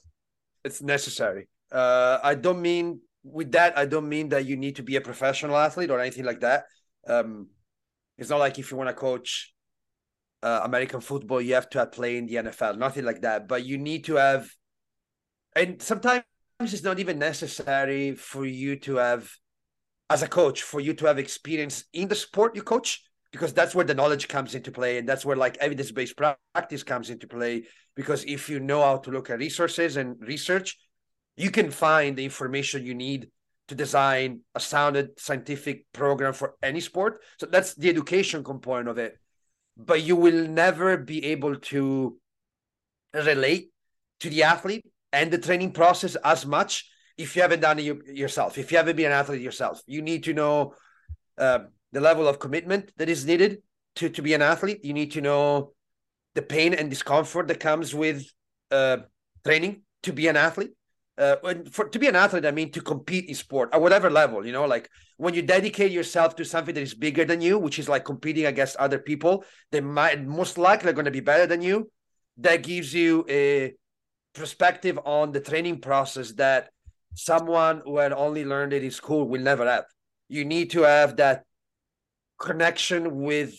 It's 0.64 0.80
necessary. 0.80 1.48
Uh, 1.70 2.18
i 2.22 2.34
don't 2.34 2.62
mean 2.62 3.00
with 3.24 3.52
that, 3.52 3.78
I 3.78 3.86
don't 3.86 4.08
mean 4.08 4.28
that 4.30 4.46
you 4.46 4.56
need 4.56 4.76
to 4.76 4.82
be 4.82 4.96
a 4.96 5.00
professional 5.00 5.56
athlete 5.56 5.90
or 5.90 6.00
anything 6.00 6.24
like 6.24 6.40
that. 6.40 6.64
Um, 7.06 7.48
it's 8.18 8.30
not 8.30 8.38
like 8.38 8.58
if 8.58 8.70
you 8.70 8.76
want 8.76 8.88
to 8.88 8.94
coach 8.94 9.51
uh, 10.42 10.60
American 10.64 11.00
football, 11.00 11.40
you 11.40 11.54
have 11.54 11.70
to 11.70 11.86
play 11.86 12.16
in 12.16 12.26
the 12.26 12.34
NFL, 12.34 12.78
nothing 12.78 13.04
like 13.04 13.20
that. 13.22 13.48
But 13.48 13.64
you 13.64 13.78
need 13.78 14.04
to 14.04 14.16
have, 14.16 14.50
and 15.54 15.80
sometimes 15.80 16.24
it's 16.60 16.82
not 16.82 16.98
even 16.98 17.18
necessary 17.18 18.14
for 18.14 18.44
you 18.44 18.76
to 18.80 18.96
have, 18.96 19.30
as 20.10 20.22
a 20.22 20.28
coach, 20.28 20.62
for 20.62 20.80
you 20.80 20.94
to 20.94 21.06
have 21.06 21.18
experience 21.18 21.84
in 21.92 22.08
the 22.08 22.14
sport 22.14 22.56
you 22.56 22.62
coach, 22.62 23.02
because 23.30 23.54
that's 23.54 23.74
where 23.74 23.84
the 23.84 23.94
knowledge 23.94 24.28
comes 24.28 24.54
into 24.54 24.70
play, 24.70 24.98
and 24.98 25.08
that's 25.08 25.24
where 25.24 25.36
like 25.36 25.56
evidence 25.58 25.90
based 25.90 26.16
practice 26.16 26.82
comes 26.82 27.10
into 27.10 27.26
play. 27.26 27.64
Because 27.94 28.24
if 28.24 28.48
you 28.48 28.60
know 28.60 28.82
how 28.82 28.98
to 28.98 29.10
look 29.10 29.30
at 29.30 29.38
resources 29.38 29.96
and 29.96 30.16
research, 30.20 30.76
you 31.36 31.50
can 31.50 31.70
find 31.70 32.16
the 32.16 32.24
information 32.24 32.84
you 32.84 32.94
need 32.94 33.28
to 33.68 33.74
design 33.74 34.40
a 34.54 34.60
sounded 34.60 35.18
scientific 35.18 35.86
program 35.92 36.32
for 36.32 36.54
any 36.62 36.80
sport. 36.80 37.22
So 37.38 37.46
that's 37.46 37.74
the 37.74 37.88
education 37.88 38.44
component 38.44 38.88
of 38.88 38.98
it. 38.98 39.18
But 39.76 40.02
you 40.02 40.16
will 40.16 40.46
never 40.48 40.96
be 40.96 41.24
able 41.26 41.56
to 41.56 42.18
relate 43.14 43.70
to 44.20 44.30
the 44.30 44.42
athlete 44.42 44.84
and 45.12 45.30
the 45.30 45.38
training 45.38 45.72
process 45.72 46.16
as 46.16 46.46
much 46.46 46.88
if 47.18 47.36
you 47.36 47.42
haven't 47.42 47.60
done 47.60 47.78
it 47.78 48.06
yourself. 48.06 48.58
If 48.58 48.70
you 48.70 48.78
haven't 48.78 48.96
been 48.96 49.06
an 49.06 49.12
athlete 49.12 49.42
yourself, 49.42 49.82
you 49.86 50.02
need 50.02 50.24
to 50.24 50.34
know 50.34 50.74
uh, 51.38 51.60
the 51.92 52.00
level 52.00 52.26
of 52.28 52.38
commitment 52.38 52.92
that 52.96 53.08
is 53.08 53.26
needed 53.26 53.62
to, 53.96 54.08
to 54.08 54.22
be 54.22 54.34
an 54.34 54.42
athlete. 54.42 54.84
You 54.84 54.94
need 54.94 55.12
to 55.12 55.20
know 55.20 55.72
the 56.34 56.42
pain 56.42 56.72
and 56.74 56.88
discomfort 56.88 57.48
that 57.48 57.60
comes 57.60 57.94
with 57.94 58.26
uh, 58.70 58.98
training 59.44 59.82
to 60.04 60.12
be 60.12 60.28
an 60.28 60.36
athlete 60.36 60.72
uh, 61.18 61.36
for 61.70 61.88
to 61.88 61.98
be 61.98 62.08
an 62.08 62.16
athlete, 62.16 62.46
I 62.46 62.50
mean 62.50 62.72
to 62.72 62.80
compete 62.80 63.28
in 63.28 63.34
sport 63.34 63.70
at 63.72 63.80
whatever 63.80 64.10
level, 64.10 64.46
you 64.46 64.52
know, 64.52 64.64
like 64.64 64.88
when 65.18 65.34
you 65.34 65.42
dedicate 65.42 65.92
yourself 65.92 66.36
to 66.36 66.44
something 66.44 66.74
that 66.74 66.80
is 66.80 66.94
bigger 66.94 67.24
than 67.24 67.40
you, 67.40 67.58
which 67.58 67.78
is 67.78 67.88
like 67.88 68.04
competing 68.04 68.46
against 68.46 68.76
other 68.76 68.98
people, 68.98 69.44
they 69.70 69.80
might 69.80 70.24
most 70.24 70.58
likely 70.58 70.92
going 70.92 71.04
to 71.04 71.10
be 71.10 71.20
better 71.20 71.46
than 71.46 71.62
you. 71.62 71.90
that 72.38 72.62
gives 72.62 72.94
you 72.94 73.24
a 73.28 73.74
perspective 74.34 74.98
on 75.04 75.32
the 75.32 75.40
training 75.40 75.80
process 75.80 76.32
that 76.32 76.70
someone 77.14 77.82
who 77.84 77.98
had 77.98 78.12
only 78.12 78.44
learned 78.44 78.72
it 78.72 78.84
in 78.84 78.90
school 78.90 79.28
will 79.28 79.40
never 79.40 79.66
have. 79.66 79.84
You 80.28 80.44
need 80.44 80.70
to 80.70 80.82
have 80.82 81.16
that 81.16 81.44
connection 82.38 83.20
with 83.20 83.54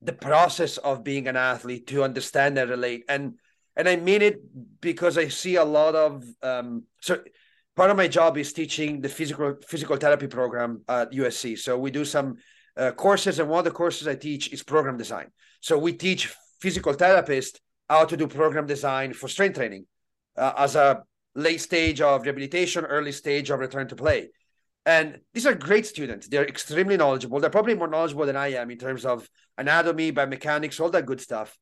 the 0.00 0.14
process 0.14 0.78
of 0.78 1.04
being 1.04 1.28
an 1.28 1.36
athlete 1.36 1.86
to 1.88 2.02
understand 2.02 2.56
and 2.56 2.70
relate. 2.70 3.04
And 3.08 3.34
and 3.80 3.88
I 3.88 3.96
mean 3.96 4.20
it 4.20 4.36
because 4.82 5.16
I 5.16 5.28
see 5.28 5.56
a 5.56 5.64
lot 5.64 5.94
of 5.94 6.22
um, 6.42 6.84
so 7.00 7.18
part 7.74 7.90
of 7.90 7.96
my 7.96 8.08
job 8.08 8.36
is 8.36 8.52
teaching 8.52 9.00
the 9.00 9.08
physical 9.08 9.56
physical 9.66 9.96
therapy 9.96 10.26
program 10.26 10.82
at 10.86 11.12
USC. 11.12 11.58
So 11.58 11.78
we 11.78 11.90
do 11.90 12.04
some 12.04 12.36
uh, 12.76 12.90
courses, 12.90 13.38
and 13.38 13.48
one 13.48 13.60
of 13.60 13.64
the 13.64 13.70
courses 13.70 14.06
I 14.06 14.16
teach 14.16 14.52
is 14.52 14.62
program 14.62 14.98
design. 14.98 15.28
So 15.62 15.78
we 15.78 15.94
teach 15.94 16.26
physical 16.60 16.92
therapists 16.92 17.58
how 17.88 18.04
to 18.04 18.18
do 18.18 18.26
program 18.26 18.66
design 18.66 19.14
for 19.14 19.28
strength 19.28 19.56
training 19.56 19.86
uh, 20.36 20.52
as 20.58 20.76
a 20.76 21.02
late 21.34 21.62
stage 21.62 22.02
of 22.02 22.22
rehabilitation, 22.22 22.84
early 22.84 23.12
stage 23.12 23.48
of 23.48 23.60
return 23.60 23.88
to 23.88 23.96
play. 23.96 24.28
And 24.84 25.20
these 25.32 25.46
are 25.46 25.54
great 25.54 25.86
students. 25.86 26.28
They're 26.28 26.46
extremely 26.46 26.98
knowledgeable. 26.98 27.40
They're 27.40 27.48
probably 27.58 27.74
more 27.74 27.88
knowledgeable 27.88 28.26
than 28.26 28.36
I 28.36 28.48
am 28.60 28.70
in 28.70 28.78
terms 28.78 29.06
of 29.06 29.26
anatomy, 29.56 30.12
biomechanics, 30.12 30.80
all 30.80 30.90
that 30.90 31.06
good 31.06 31.20
stuff. 31.22 31.56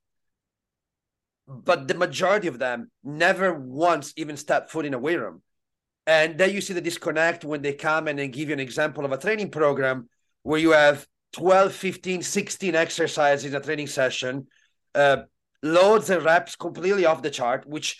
But 1.49 1.87
the 1.87 1.95
majority 1.95 2.47
of 2.47 2.59
them 2.59 2.91
never 3.03 3.53
once 3.53 4.13
even 4.15 4.37
step 4.37 4.69
foot 4.69 4.85
in 4.85 4.93
a 4.93 4.99
weight 4.99 5.19
room. 5.19 5.41
And 6.05 6.37
then 6.37 6.51
you 6.51 6.61
see 6.61 6.73
the 6.73 6.81
disconnect 6.81 7.43
when 7.43 7.61
they 7.61 7.73
come 7.73 8.07
and 8.07 8.19
then 8.19 8.31
give 8.31 8.49
you 8.49 8.53
an 8.53 8.59
example 8.59 9.03
of 9.03 9.11
a 9.11 9.17
training 9.17 9.49
program 9.49 10.09
where 10.43 10.59
you 10.59 10.71
have 10.71 11.07
12, 11.33 11.73
15, 11.73 12.21
16 12.21 12.75
exercises 12.75 13.45
in 13.45 13.55
a 13.55 13.61
training 13.61 13.87
session, 13.87 14.47
uh, 14.95 15.17
loads 15.63 16.09
and 16.09 16.23
reps 16.23 16.55
completely 16.55 17.05
off 17.05 17.21
the 17.21 17.29
chart, 17.29 17.65
which 17.67 17.99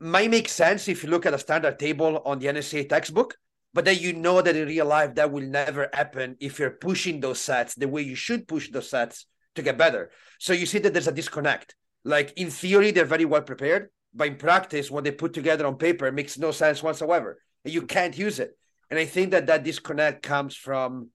might 0.00 0.30
make 0.30 0.48
sense 0.48 0.88
if 0.88 1.02
you 1.02 1.10
look 1.10 1.26
at 1.26 1.34
a 1.34 1.38
standard 1.38 1.78
table 1.78 2.22
on 2.24 2.38
the 2.38 2.46
NSCA 2.46 2.88
textbook, 2.88 3.36
but 3.74 3.84
then 3.84 3.98
you 3.98 4.12
know 4.12 4.40
that 4.40 4.56
in 4.56 4.66
real 4.66 4.86
life 4.86 5.14
that 5.14 5.30
will 5.30 5.44
never 5.44 5.88
happen 5.92 6.36
if 6.40 6.58
you're 6.58 6.70
pushing 6.70 7.20
those 7.20 7.40
sets 7.40 7.74
the 7.74 7.88
way 7.88 8.02
you 8.02 8.14
should 8.14 8.48
push 8.48 8.70
those 8.70 8.90
sets 8.90 9.26
to 9.54 9.62
get 9.62 9.78
better. 9.78 10.10
So 10.38 10.52
you 10.52 10.66
see 10.66 10.78
that 10.80 10.92
there's 10.92 11.08
a 11.08 11.12
disconnect. 11.12 11.74
Like 12.08 12.32
in 12.36 12.48
theory, 12.48 12.90
they're 12.90 13.04
very 13.04 13.26
well 13.26 13.42
prepared, 13.42 13.90
but 14.14 14.28
in 14.28 14.36
practice, 14.36 14.90
what 14.90 15.04
they 15.04 15.10
put 15.10 15.34
together 15.34 15.66
on 15.66 15.76
paper 15.76 16.10
makes 16.10 16.38
no 16.38 16.52
sense 16.52 16.82
whatsoever. 16.82 17.38
You 17.64 17.82
can't 17.82 18.16
use 18.16 18.40
it. 18.40 18.56
And 18.88 18.98
I 18.98 19.04
think 19.04 19.32
that 19.32 19.46
that 19.48 19.62
disconnect 19.62 20.22
comes 20.22 20.56
from 20.56 21.10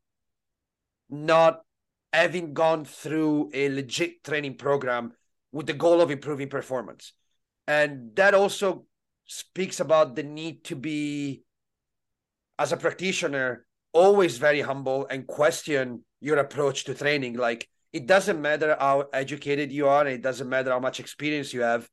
not 1.10 1.62
having 2.14 2.54
gone 2.54 2.86
through 2.86 3.50
a 3.56 3.70
legit 3.70 4.24
training 4.24 4.58
program 4.58 5.14
with 5.52 5.66
the 5.66 5.74
goal 5.74 6.00
of 6.00 6.12
improving 6.12 6.48
performance. 6.48 7.14
And 7.68 8.16
that 8.16 8.36
also 8.36 8.86
speaks 9.26 9.80
about 9.80 10.16
the 10.16 10.22
need 10.22 10.64
to 10.66 10.76
be, 10.76 11.42
as 12.60 12.72
a 12.72 12.78
practitioner, 12.78 13.66
always 13.94 14.38
very 14.38 14.62
humble 14.62 15.08
and 15.10 15.26
question 15.26 16.04
your 16.22 16.38
approach 16.38 16.84
to 16.84 16.94
training. 16.94 17.34
Like, 17.34 17.68
it 17.94 18.08
doesn't 18.08 18.42
matter 18.42 18.76
how 18.80 19.06
educated 19.14 19.72
you 19.72 19.88
are, 19.88 20.06
it 20.08 20.24
doesn't 20.24 20.50
matter 20.50 20.72
how 20.72 20.80
much 20.80 21.00
experience 21.00 21.54
you 21.54 21.62
have. 21.62 21.88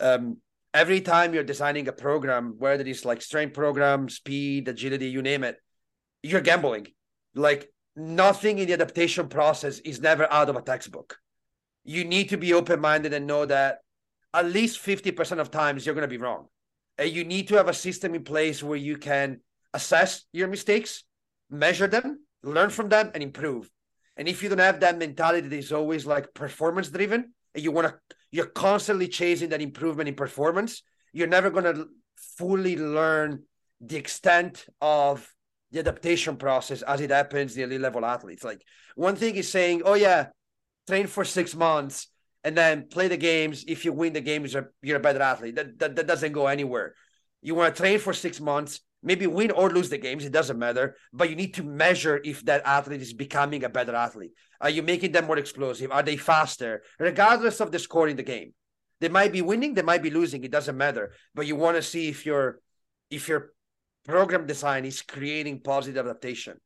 Um, 0.00 0.38
every 0.74 1.00
time 1.00 1.32
you're 1.32 1.44
designing 1.44 1.86
a 1.86 1.92
program, 1.92 2.56
whether 2.58 2.84
it's 2.84 3.04
like 3.04 3.22
strength 3.22 3.54
program, 3.54 4.08
speed, 4.08 4.66
agility, 4.66 5.08
you 5.08 5.22
name 5.22 5.44
it, 5.44 5.56
you're 6.22 6.40
gambling. 6.40 6.88
Like, 7.34 7.72
nothing 7.94 8.58
in 8.58 8.66
the 8.66 8.74
adaptation 8.74 9.28
process 9.28 9.78
is 9.78 10.00
never 10.00 10.30
out 10.30 10.48
of 10.48 10.56
a 10.56 10.62
textbook. 10.62 11.18
You 11.84 12.04
need 12.04 12.30
to 12.30 12.36
be 12.36 12.52
open 12.52 12.80
minded 12.80 13.14
and 13.14 13.26
know 13.26 13.46
that 13.46 13.78
at 14.34 14.46
least 14.46 14.84
50% 14.84 15.38
of 15.38 15.50
times 15.50 15.86
you're 15.86 15.94
going 15.94 16.02
to 16.02 16.08
be 16.08 16.18
wrong. 16.18 16.48
And 16.98 17.10
you 17.10 17.24
need 17.24 17.48
to 17.48 17.56
have 17.56 17.68
a 17.68 17.74
system 17.74 18.14
in 18.14 18.24
place 18.24 18.62
where 18.62 18.76
you 18.76 18.96
can 18.96 19.40
assess 19.72 20.24
your 20.32 20.48
mistakes, 20.48 21.04
measure 21.48 21.86
them, 21.86 22.26
learn 22.42 22.70
from 22.70 22.88
them, 22.88 23.10
and 23.14 23.22
improve. 23.22 23.70
And 24.16 24.28
if 24.28 24.42
you 24.42 24.48
don't 24.48 24.58
have 24.58 24.80
that 24.80 24.98
mentality 24.98 25.48
that 25.48 25.56
is 25.56 25.72
always 25.72 26.06
like 26.06 26.32
performance 26.34 26.88
driven, 26.88 27.32
and 27.54 27.64
you 27.64 27.72
want 27.72 27.88
to, 27.88 28.16
you're 28.30 28.46
constantly 28.46 29.08
chasing 29.08 29.50
that 29.50 29.62
improvement 29.62 30.08
in 30.08 30.14
performance, 30.14 30.82
you're 31.12 31.26
never 31.26 31.50
going 31.50 31.64
to 31.64 31.86
fully 32.16 32.76
learn 32.76 33.42
the 33.80 33.96
extent 33.96 34.66
of 34.80 35.32
the 35.70 35.80
adaptation 35.80 36.36
process 36.36 36.82
as 36.82 37.00
it 37.00 37.10
happens 37.10 37.54
the 37.54 37.62
elite 37.62 37.80
level 37.80 38.04
athletes. 38.04 38.44
Like 38.44 38.62
one 38.94 39.16
thing 39.16 39.36
is 39.36 39.50
saying, 39.50 39.82
oh 39.84 39.94
yeah, 39.94 40.28
train 40.86 41.06
for 41.06 41.24
six 41.24 41.54
months 41.54 42.08
and 42.44 42.56
then 42.56 42.88
play 42.88 43.08
the 43.08 43.16
games. 43.16 43.64
If 43.66 43.84
you 43.84 43.92
win 43.92 44.12
the 44.12 44.20
games, 44.20 44.54
you're, 44.82 44.96
a 44.96 45.00
better 45.00 45.22
athlete. 45.22 45.56
That, 45.56 45.78
that, 45.78 45.96
that 45.96 46.06
doesn't 46.06 46.32
go 46.32 46.46
anywhere. 46.46 46.94
You 47.42 47.54
want 47.54 47.74
to 47.74 47.80
train 47.80 47.98
for 47.98 48.12
six 48.12 48.40
months, 48.40 48.80
maybe 49.06 49.26
win 49.28 49.52
or 49.52 49.70
lose 49.70 49.88
the 49.88 49.96
games. 49.96 50.24
It 50.24 50.32
doesn't 50.32 50.58
matter. 50.58 50.96
But 51.12 51.30
you 51.30 51.36
need 51.36 51.54
to 51.54 51.62
measure 51.62 52.20
if 52.24 52.44
that 52.44 52.66
athlete 52.66 53.00
is 53.00 53.14
becoming 53.14 53.62
a 53.64 53.68
better 53.68 53.94
athlete. 53.94 54.32
Are 54.60 54.68
you 54.68 54.82
making 54.82 55.12
them 55.12 55.26
more 55.26 55.38
explosive? 55.38 55.92
Are 55.92 56.02
they 56.02 56.16
faster? 56.16 56.82
Regardless 56.98 57.60
of 57.60 57.70
the 57.70 57.78
score 57.78 58.08
in 58.08 58.16
the 58.16 58.24
game. 58.24 58.52
They 59.00 59.08
might 59.08 59.32
be 59.32 59.42
winning, 59.42 59.74
they 59.74 59.82
might 59.82 60.02
be 60.02 60.10
losing. 60.10 60.42
It 60.42 60.50
doesn't 60.50 60.76
matter. 60.76 61.12
But 61.34 61.46
you 61.46 61.54
want 61.54 61.76
to 61.76 61.82
see 61.82 62.08
if 62.08 62.26
you're 62.26 62.60
if 63.10 63.28
you're 63.28 63.52
program 64.04 64.46
design 64.46 64.84
is 64.84 65.02
creating 65.02 65.60
positive 65.60 66.06
adaptation. 66.06 66.56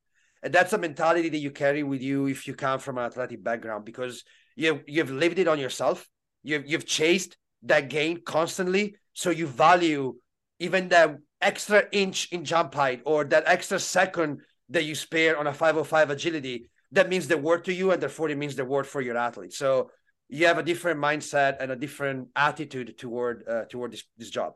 And 0.43 0.53
that's 0.53 0.73
a 0.73 0.79
mentality 0.79 1.29
that 1.29 1.39
you 1.39 1.51
carry 1.51 1.83
with 1.83 2.03
you 2.03 2.27
if 2.27 2.47
you 2.47 2.55
come 2.55 2.79
from 2.79 2.99
an 2.99 3.05
athletic 3.05 3.43
background 3.45 3.85
because 3.85 4.25
you 4.57 4.81
you've 4.87 5.11
lived 5.11 5.39
it 5.39 5.49
on 5.49 5.59
yourself. 5.59 6.07
You've 6.43 6.67
you've 6.67 6.87
chased 6.87 7.37
that 7.65 7.91
gain 7.91 8.23
constantly. 8.25 8.97
So 9.13 9.29
you 9.31 9.47
value 9.47 10.15
even 10.59 10.89
that 10.89 11.17
extra 11.41 11.85
inch 11.93 12.33
in 12.33 12.45
jump 12.45 12.75
height 12.75 13.03
or 13.05 13.25
that 13.25 13.45
extra 13.47 13.79
second 13.79 14.41
that 14.69 14.85
you 14.85 14.95
spare 14.95 15.39
on 15.39 15.47
a 15.47 15.53
505 15.53 16.11
agility. 16.11 16.71
That 16.93 17.09
means 17.09 17.29
the 17.29 17.39
word 17.39 17.65
to 17.67 17.73
you, 17.73 17.93
and 17.93 18.03
therefore 18.03 18.31
it 18.31 18.39
means 18.39 18.57
the 18.57 18.65
word 18.65 18.87
for 18.87 19.01
your 19.01 19.17
athlete. 19.17 19.53
So 19.53 19.91
you 20.29 20.47
have 20.47 20.59
a 20.59 20.63
different 20.63 21.01
mindset 21.01 21.57
and 21.61 21.71
a 21.73 21.77
different 21.77 22.29
attitude 22.35 22.99
toward 22.99 23.45
uh, 23.49 23.65
toward 23.65 23.93
this, 23.93 24.05
this 24.17 24.31
job. 24.31 24.55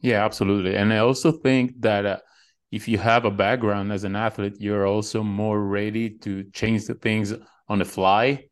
Yeah, 0.00 0.24
absolutely. 0.24 0.76
And 0.76 0.92
I 0.92 0.98
also 0.98 1.30
think 1.30 1.80
that 1.80 2.06
uh, 2.06 2.18
if 2.70 2.88
you 2.88 2.98
have 2.98 3.24
a 3.24 3.30
background 3.30 3.92
as 3.92 4.04
an 4.04 4.16
athlete, 4.16 4.56
you're 4.58 4.86
also 4.86 5.22
more 5.22 5.60
ready 5.60 6.10
to 6.18 6.44
change 6.52 6.86
the 6.86 6.94
things 6.94 7.34
on 7.68 7.78
the 7.78 7.84
fly. 7.84 8.46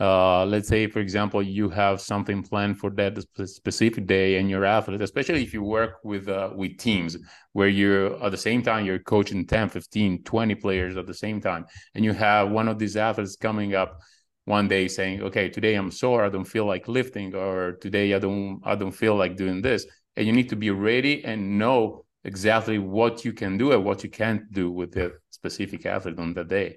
Uh, 0.00 0.44
let's 0.44 0.68
say, 0.68 0.86
for 0.86 1.00
example, 1.00 1.42
you 1.42 1.68
have 1.68 2.00
something 2.00 2.42
planned 2.42 2.78
for 2.78 2.90
that 2.90 3.18
specific 3.44 4.06
day, 4.06 4.38
and 4.38 4.48
you're 4.48 4.64
athlete, 4.64 5.02
especially 5.02 5.42
if 5.42 5.52
you 5.52 5.62
work 5.62 5.94
with 6.04 6.28
uh, 6.28 6.50
with 6.54 6.78
teams 6.78 7.16
where 7.52 7.68
you're 7.68 8.22
at 8.22 8.30
the 8.30 8.36
same 8.36 8.62
time 8.62 8.86
you're 8.86 9.00
coaching 9.00 9.44
10, 9.44 9.68
15, 9.70 10.22
20 10.22 10.54
players 10.54 10.96
at 10.96 11.06
the 11.06 11.14
same 11.14 11.40
time, 11.40 11.66
and 11.94 12.04
you 12.04 12.12
have 12.12 12.50
one 12.50 12.68
of 12.68 12.78
these 12.78 12.96
athletes 12.96 13.36
coming 13.36 13.74
up 13.74 13.98
one 14.44 14.68
day 14.68 14.86
saying, 14.86 15.20
"Okay, 15.22 15.48
today 15.48 15.74
I'm 15.74 15.90
sore, 15.90 16.24
I 16.24 16.28
don't 16.28 16.44
feel 16.44 16.64
like 16.64 16.86
lifting," 16.86 17.34
or 17.34 17.72
"Today 17.80 18.14
I 18.14 18.20
don't 18.20 18.60
I 18.64 18.76
don't 18.76 18.92
feel 18.92 19.16
like 19.16 19.36
doing 19.36 19.62
this." 19.62 19.84
and 20.18 20.26
you 20.26 20.32
need 20.32 20.48
to 20.48 20.56
be 20.56 20.70
ready 20.70 21.24
and 21.24 21.58
know 21.60 22.04
exactly 22.24 22.76
what 22.78 23.24
you 23.24 23.32
can 23.32 23.56
do 23.56 23.70
and 23.70 23.84
what 23.84 24.02
you 24.02 24.10
can't 24.10 24.52
do 24.52 24.68
with 24.68 24.90
the 24.92 25.12
specific 25.30 25.86
athlete 25.86 26.18
on 26.18 26.34
that 26.34 26.48
day. 26.48 26.76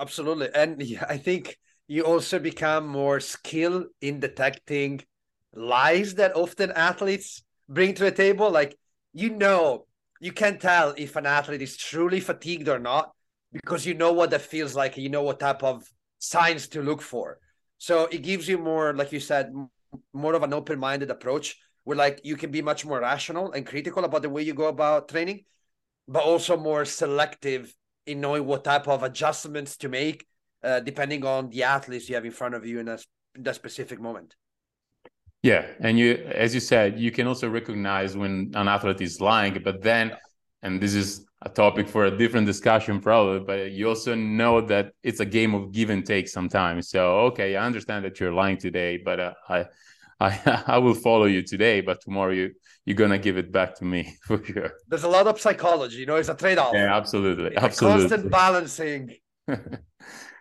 Absolutely. 0.00 0.48
And 0.52 0.82
I 1.08 1.16
think 1.16 1.56
you 1.86 2.02
also 2.02 2.38
become 2.38 2.86
more 2.86 3.20
skilled 3.20 3.86
in 4.00 4.20
detecting 4.20 5.00
lies 5.52 6.14
that 6.14 6.34
often 6.36 6.72
athletes 6.72 7.42
bring 7.68 7.94
to 7.94 8.04
the 8.04 8.10
table. 8.10 8.50
Like, 8.50 8.76
you 9.12 9.30
know, 9.30 9.86
you 10.20 10.32
can 10.32 10.58
tell 10.58 10.94
if 10.96 11.16
an 11.16 11.26
athlete 11.26 11.62
is 11.62 11.76
truly 11.76 12.20
fatigued 12.20 12.68
or 12.68 12.78
not 12.78 13.12
because 13.52 13.86
you 13.86 13.94
know 13.94 14.12
what 14.12 14.30
that 14.30 14.42
feels 14.42 14.74
like. 14.74 14.96
You 14.96 15.10
know 15.10 15.22
what 15.22 15.40
type 15.40 15.62
of 15.62 15.84
signs 16.18 16.68
to 16.68 16.82
look 16.82 17.02
for. 17.02 17.38
So 17.78 18.06
it 18.06 18.22
gives 18.22 18.48
you 18.48 18.58
more, 18.58 18.94
like 18.94 19.12
you 19.12 19.20
said, 19.20 19.52
more 20.12 20.34
of 20.34 20.42
an 20.42 20.54
open 20.54 20.78
minded 20.78 21.10
approach 21.10 21.56
where 21.84 21.96
like 21.96 22.20
you 22.24 22.36
can 22.36 22.50
be 22.50 22.62
much 22.62 22.86
more 22.86 23.00
rational 23.00 23.52
and 23.52 23.66
critical 23.66 24.04
about 24.04 24.22
the 24.22 24.30
way 24.30 24.42
you 24.42 24.54
go 24.54 24.68
about 24.68 25.08
training, 25.08 25.44
but 26.08 26.24
also 26.24 26.56
more 26.56 26.84
selective 26.86 27.74
in 28.06 28.20
knowing 28.20 28.46
what 28.46 28.64
type 28.64 28.88
of 28.88 29.02
adjustments 29.02 29.76
to 29.76 29.88
make 29.88 30.26
uh, 30.64 30.80
depending 30.80 31.24
on 31.24 31.50
the 31.50 31.62
athletes 31.62 32.08
you 32.08 32.14
have 32.14 32.24
in 32.24 32.30
front 32.30 32.54
of 32.54 32.64
you 32.66 32.80
in, 32.80 32.88
a, 32.88 32.98
in 33.34 33.42
that 33.42 33.54
specific 33.54 34.00
moment. 34.00 34.34
Yeah, 35.42 35.66
and 35.80 35.98
you, 35.98 36.14
as 36.34 36.54
you 36.54 36.60
said, 36.60 36.98
you 36.98 37.10
can 37.10 37.26
also 37.26 37.50
recognize 37.50 38.16
when 38.16 38.50
an 38.54 38.66
athlete 38.66 39.02
is 39.02 39.20
lying, 39.20 39.60
but 39.62 39.82
then, 39.82 40.16
and 40.62 40.80
this 40.80 40.94
is 40.94 41.26
a 41.42 41.50
topic 41.50 41.86
for 41.86 42.06
a 42.06 42.16
different 42.16 42.46
discussion 42.46 42.98
probably, 42.98 43.40
but 43.40 43.70
you 43.72 43.86
also 43.86 44.14
know 44.14 44.62
that 44.62 44.92
it's 45.02 45.20
a 45.20 45.26
game 45.26 45.54
of 45.54 45.70
give 45.70 45.90
and 45.90 46.06
take 46.06 46.28
sometimes. 46.28 46.88
So, 46.88 47.18
okay, 47.28 47.56
I 47.56 47.66
understand 47.66 48.06
that 48.06 48.18
you're 48.18 48.32
lying 48.32 48.56
today, 48.56 48.96
but 48.96 49.20
uh, 49.20 49.34
I 49.48 49.66
I 50.18 50.62
I 50.66 50.78
will 50.78 50.94
follow 50.94 51.26
you 51.26 51.42
today, 51.42 51.82
but 51.82 52.00
tomorrow 52.00 52.32
you 52.32 52.54
you're 52.86 52.96
gonna 52.96 53.18
give 53.18 53.36
it 53.36 53.52
back 53.52 53.74
to 53.76 53.84
me 53.84 54.16
for 54.22 54.42
sure. 54.42 54.72
There's 54.88 55.04
a 55.04 55.08
lot 55.08 55.26
of 55.26 55.38
psychology, 55.38 55.98
you 55.98 56.06
know, 56.06 56.16
it's 56.16 56.30
a 56.30 56.34
trade-off. 56.34 56.72
Yeah, 56.72 56.96
absolutely, 56.96 57.54
absolutely. 57.56 58.08
Constant 58.08 58.30
balancing. 58.30 59.14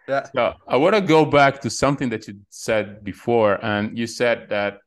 Yeah. 0.07 0.27
So 0.35 0.53
I 0.67 0.77
want 0.77 0.95
to 0.95 1.01
go 1.01 1.25
back 1.25 1.61
to 1.61 1.69
something 1.69 2.09
that 2.09 2.27
you 2.27 2.39
said 2.49 3.03
before, 3.03 3.63
and 3.63 3.97
you 3.97 4.07
said 4.07 4.49
that 4.49 4.79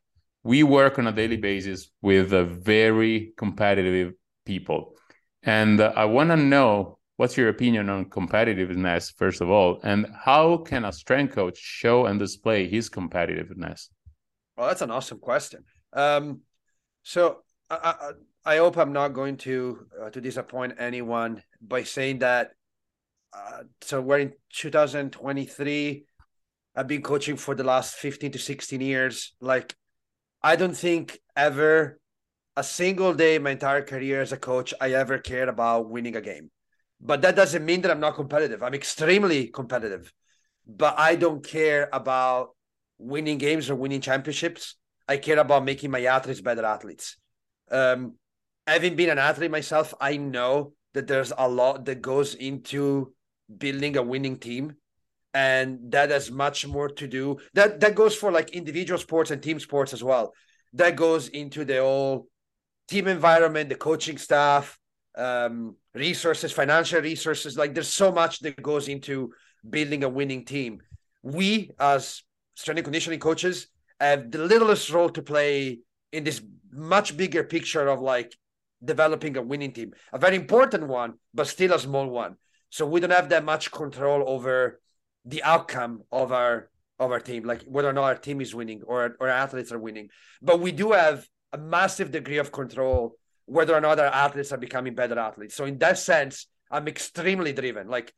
we 0.43 0.63
work 0.63 0.99
on 0.99 1.07
a 1.07 1.13
daily 1.13 1.37
basis 1.37 1.91
with 2.03 2.33
a 2.33 2.45
very 2.45 3.33
competitive 3.37 4.13
people, 4.45 4.95
and 5.43 5.81
uh, 5.81 5.93
I 5.97 6.05
want 6.05 6.31
to 6.31 6.37
know 6.37 6.99
what's 7.17 7.37
your 7.37 7.49
opinion 7.49 7.89
on 7.89 8.05
competitiveness 8.07 9.13
first 9.17 9.41
of 9.41 9.51
all, 9.51 9.81
and 9.83 10.07
how 10.25 10.59
can 10.59 10.85
a 10.85 10.93
strength 10.93 11.35
coach 11.35 11.59
show 11.59 12.07
and 12.07 12.19
display 12.19 12.69
his 12.69 12.91
competitiveness? 12.91 13.89
Well, 14.57 14.69
that's 14.69 14.83
an 14.83 14.91
awesome 14.91 15.19
question. 15.19 15.65
Um, 15.93 16.41
so 17.03 17.39
I, 17.71 18.13
I, 18.45 18.55
I 18.55 18.57
hope 18.59 18.77
I'm 18.77 18.93
not 18.93 19.09
going 19.09 19.37
to 19.39 19.87
uh, 20.01 20.11
to 20.11 20.21
disappoint 20.21 20.75
anyone 20.79 21.43
by 21.61 21.83
saying 21.83 22.21
that 22.21 22.53
uh, 23.37 23.63
so 23.83 24.01
we're 24.01 24.19
in 24.19 24.33
2023. 24.55 26.05
I've 26.75 26.87
been 26.89 27.03
coaching 27.03 27.37
for 27.37 27.55
the 27.55 27.65
last 27.65 27.95
15 27.95 28.33
to 28.33 28.39
16 28.39 28.81
years. 28.81 29.35
Like, 29.41 29.75
I 30.43 30.57
don't 30.57 30.77
think 30.77 31.19
ever 31.37 32.01
a 32.57 32.65
single 32.65 33.13
day 33.15 33.39
my 33.39 33.51
entire 33.51 33.83
career 33.83 34.23
as 34.23 34.33
a 34.33 34.37
coach 34.37 34.73
I 34.81 34.93
ever 34.93 35.19
cared 35.19 35.49
about 35.49 35.91
winning 35.91 36.17
a 36.17 36.21
game. 36.21 36.51
But 37.01 37.21
that 37.23 37.37
doesn't 37.37 37.65
mean 37.65 37.83
that 37.83 37.91
I'm 37.91 38.01
not 38.01 38.15
competitive. 38.15 38.63
I'm 38.63 38.75
extremely 38.75 39.49
competitive, 39.49 40.13
but 40.67 40.99
I 40.99 41.17
don't 41.17 41.47
care 41.47 41.91
about 41.93 42.51
winning 42.99 43.37
games 43.37 43.69
or 43.69 43.75
winning 43.75 44.01
championships. 44.01 44.77
I 45.07 45.19
care 45.19 45.39
about 45.39 45.65
making 45.65 45.91
my 45.91 46.05
athletes 46.05 46.41
better 46.41 46.65
athletes. 46.65 47.19
Um, 47.71 48.15
having 48.67 48.97
been 48.97 49.11
an 49.11 49.19
athlete 49.19 49.51
myself, 49.51 49.93
I 50.01 50.17
know 50.17 50.73
that 50.95 51.07
there's 51.07 51.33
a 51.37 51.47
lot 51.47 51.85
that 51.85 52.01
goes 52.01 52.35
into 52.35 53.13
building 53.59 53.97
a 53.97 54.03
winning 54.03 54.39
team 54.39 54.77
and 55.37 55.93
that 55.93 56.09
has 56.09 56.31
much 56.31 56.67
more 56.67 56.89
to 56.89 57.07
do 57.07 57.37
that 57.53 57.79
that 57.81 57.95
goes 57.95 58.17
for 58.17 58.33
like 58.33 58.51
individual 58.51 58.99
sports 58.99 59.31
and 59.31 59.43
team 59.43 59.61
sports 59.61 59.93
as 59.93 60.03
well. 60.03 60.33
That 60.73 60.97
goes 60.97 61.29
into 61.29 61.65
the 61.65 61.81
whole 61.81 62.29
team 62.89 63.07
environment 63.07 63.69
the 63.69 63.75
coaching 63.75 64.17
staff 64.17 64.79
um, 65.17 65.77
resources 65.95 66.53
financial 66.53 67.03
resources. 67.03 67.59
Like 67.59 67.75
there's 67.75 67.93
so 67.93 68.11
much 68.11 68.41
that 68.41 68.63
goes 68.63 68.89
into 68.89 69.33
building 69.69 70.05
a 70.05 70.09
winning 70.09 70.47
team. 70.47 70.81
We 71.23 71.71
as 71.79 72.23
strength 72.55 72.79
and 72.79 72.85
conditioning 72.87 73.21
coaches 73.21 73.69
have 74.01 74.31
the 74.31 74.39
littlest 74.39 74.91
role 74.91 75.11
to 75.11 75.23
play 75.23 75.81
in 76.13 76.25
this 76.25 76.41
much 76.73 77.15
bigger 77.15 77.45
picture 77.45 77.89
of 77.89 78.01
like 78.01 78.35
developing 78.83 79.37
a 79.37 79.43
winning 79.43 79.73
team. 79.73 79.93
A 80.15 80.19
very 80.19 80.37
important 80.37 80.89
one 80.89 81.15
but 81.35 81.47
still 81.47 81.75
a 81.75 81.79
small 81.79 82.09
one 82.09 82.37
so 82.71 82.87
we 82.87 83.01
don't 83.01 83.11
have 83.11 83.29
that 83.31 83.45
much 83.45 83.71
control 83.71 84.25
over 84.27 84.81
the 85.25 85.43
outcome 85.43 86.03
of 86.13 86.33
our 86.33 86.71
of 86.99 87.11
our 87.11 87.21
team, 87.21 87.45
like 87.45 87.63
whether 87.65 87.89
or 87.89 87.93
not 87.93 88.05
our 88.05 88.17
team 88.17 88.41
is 88.41 88.55
winning 88.55 88.83
or 88.87 89.17
or 89.21 89.29
athletes 89.29 89.73
are 89.73 89.79
winning. 89.79 90.09
But 90.41 90.61
we 90.61 90.73
do 90.73 90.93
have 90.93 91.27
a 91.53 91.59
massive 91.59 92.11
degree 92.11 92.39
of 92.39 92.53
control 92.53 93.17
whether 93.47 93.75
or 93.75 93.81
not 93.81 93.99
our 94.01 94.07
athletes 94.07 94.53
are 94.53 94.59
becoming 94.59 94.95
better 94.95 95.19
athletes. 95.19 95.55
So 95.55 95.65
in 95.65 95.79
that 95.79 95.99
sense, 95.99 96.49
I'm 96.71 96.89
extremely 96.89 97.53
driven. 97.53 97.89
Like 97.89 98.13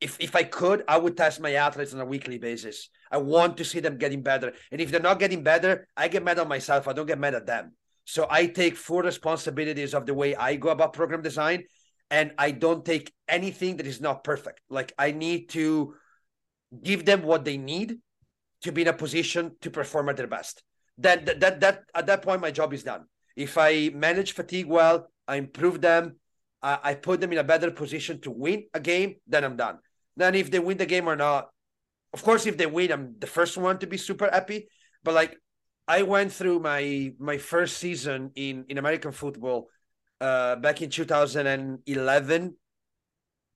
if 0.00 0.16
if 0.20 0.36
I 0.36 0.44
could, 0.44 0.84
I 0.88 0.98
would 0.98 1.16
test 1.16 1.40
my 1.40 1.54
athletes 1.54 1.94
on 1.94 2.00
a 2.00 2.04
weekly 2.04 2.38
basis. 2.38 2.88
I 3.10 3.18
want 3.18 3.56
to 3.58 3.64
see 3.64 3.80
them 3.80 3.98
getting 3.98 4.22
better. 4.22 4.52
And 4.70 4.80
if 4.80 4.90
they're 4.90 5.00
not 5.00 5.18
getting 5.18 5.42
better, 5.42 5.88
I 5.96 6.08
get 6.08 6.24
mad 6.24 6.38
at 6.38 6.48
myself. 6.48 6.88
I 6.88 6.92
don't 6.92 7.06
get 7.06 7.18
mad 7.18 7.34
at 7.34 7.46
them. 7.46 7.72
So 8.04 8.26
I 8.30 8.46
take 8.46 8.76
full 8.76 9.02
responsibilities 9.02 9.94
of 9.94 10.06
the 10.06 10.14
way 10.14 10.36
I 10.36 10.56
go 10.56 10.68
about 10.68 10.92
program 10.92 11.22
design 11.22 11.64
and 12.14 12.30
I 12.38 12.52
don't 12.52 12.84
take 12.84 13.12
anything 13.28 13.78
that 13.78 13.88
is 13.88 14.00
not 14.00 14.22
perfect. 14.22 14.60
Like 14.70 14.92
I 14.96 15.10
need 15.10 15.48
to 15.58 15.94
give 16.88 17.04
them 17.04 17.22
what 17.22 17.44
they 17.44 17.56
need 17.56 17.98
to 18.62 18.70
be 18.70 18.82
in 18.82 18.88
a 18.88 18.92
position 18.92 19.56
to 19.62 19.68
perform 19.78 20.08
at 20.08 20.16
their 20.16 20.28
best. 20.28 20.62
That 20.98 21.26
that 21.26 21.40
that, 21.40 21.60
that 21.60 21.76
at 21.92 22.06
that 22.06 22.22
point 22.22 22.40
my 22.40 22.52
job 22.52 22.72
is 22.72 22.84
done. 22.84 23.02
If 23.34 23.58
I 23.58 23.90
manage 23.92 24.30
fatigue 24.32 24.68
well, 24.68 25.10
I 25.26 25.34
improve 25.42 25.80
them, 25.80 26.20
I, 26.62 26.78
I 26.90 26.94
put 26.94 27.20
them 27.20 27.32
in 27.32 27.38
a 27.38 27.50
better 27.52 27.72
position 27.72 28.20
to 28.20 28.30
win 28.30 28.58
a 28.72 28.78
game, 28.78 29.16
then 29.26 29.42
I'm 29.42 29.56
done. 29.56 29.78
Then 30.16 30.36
if 30.36 30.52
they 30.52 30.60
win 30.60 30.78
the 30.78 30.86
game 30.86 31.08
or 31.08 31.16
not, 31.16 31.50
of 32.12 32.22
course, 32.22 32.46
if 32.46 32.56
they 32.56 32.66
win, 32.66 32.92
I'm 32.92 33.16
the 33.18 33.26
first 33.26 33.58
one 33.58 33.78
to 33.80 33.88
be 33.88 33.96
super 33.96 34.30
happy. 34.30 34.68
But 35.02 35.14
like 35.14 35.32
I 35.88 36.02
went 36.02 36.30
through 36.30 36.60
my 36.60 37.12
my 37.18 37.38
first 37.38 37.78
season 37.78 38.30
in 38.36 38.66
in 38.68 38.78
American 38.78 39.10
football 39.10 39.66
uh, 40.24 40.56
back 40.56 40.80
in 40.80 40.88
2011 40.88 42.56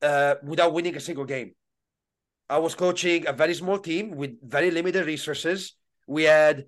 uh, 0.02 0.34
without 0.42 0.72
winning 0.74 0.96
a 0.96 1.00
single 1.00 1.24
game. 1.24 1.54
I 2.50 2.58
was 2.58 2.74
coaching 2.74 3.26
a 3.26 3.32
very 3.32 3.54
small 3.54 3.78
team 3.78 4.10
with 4.10 4.32
very 4.42 4.70
limited 4.70 5.06
resources. 5.06 5.74
We 6.06 6.24
had 6.24 6.66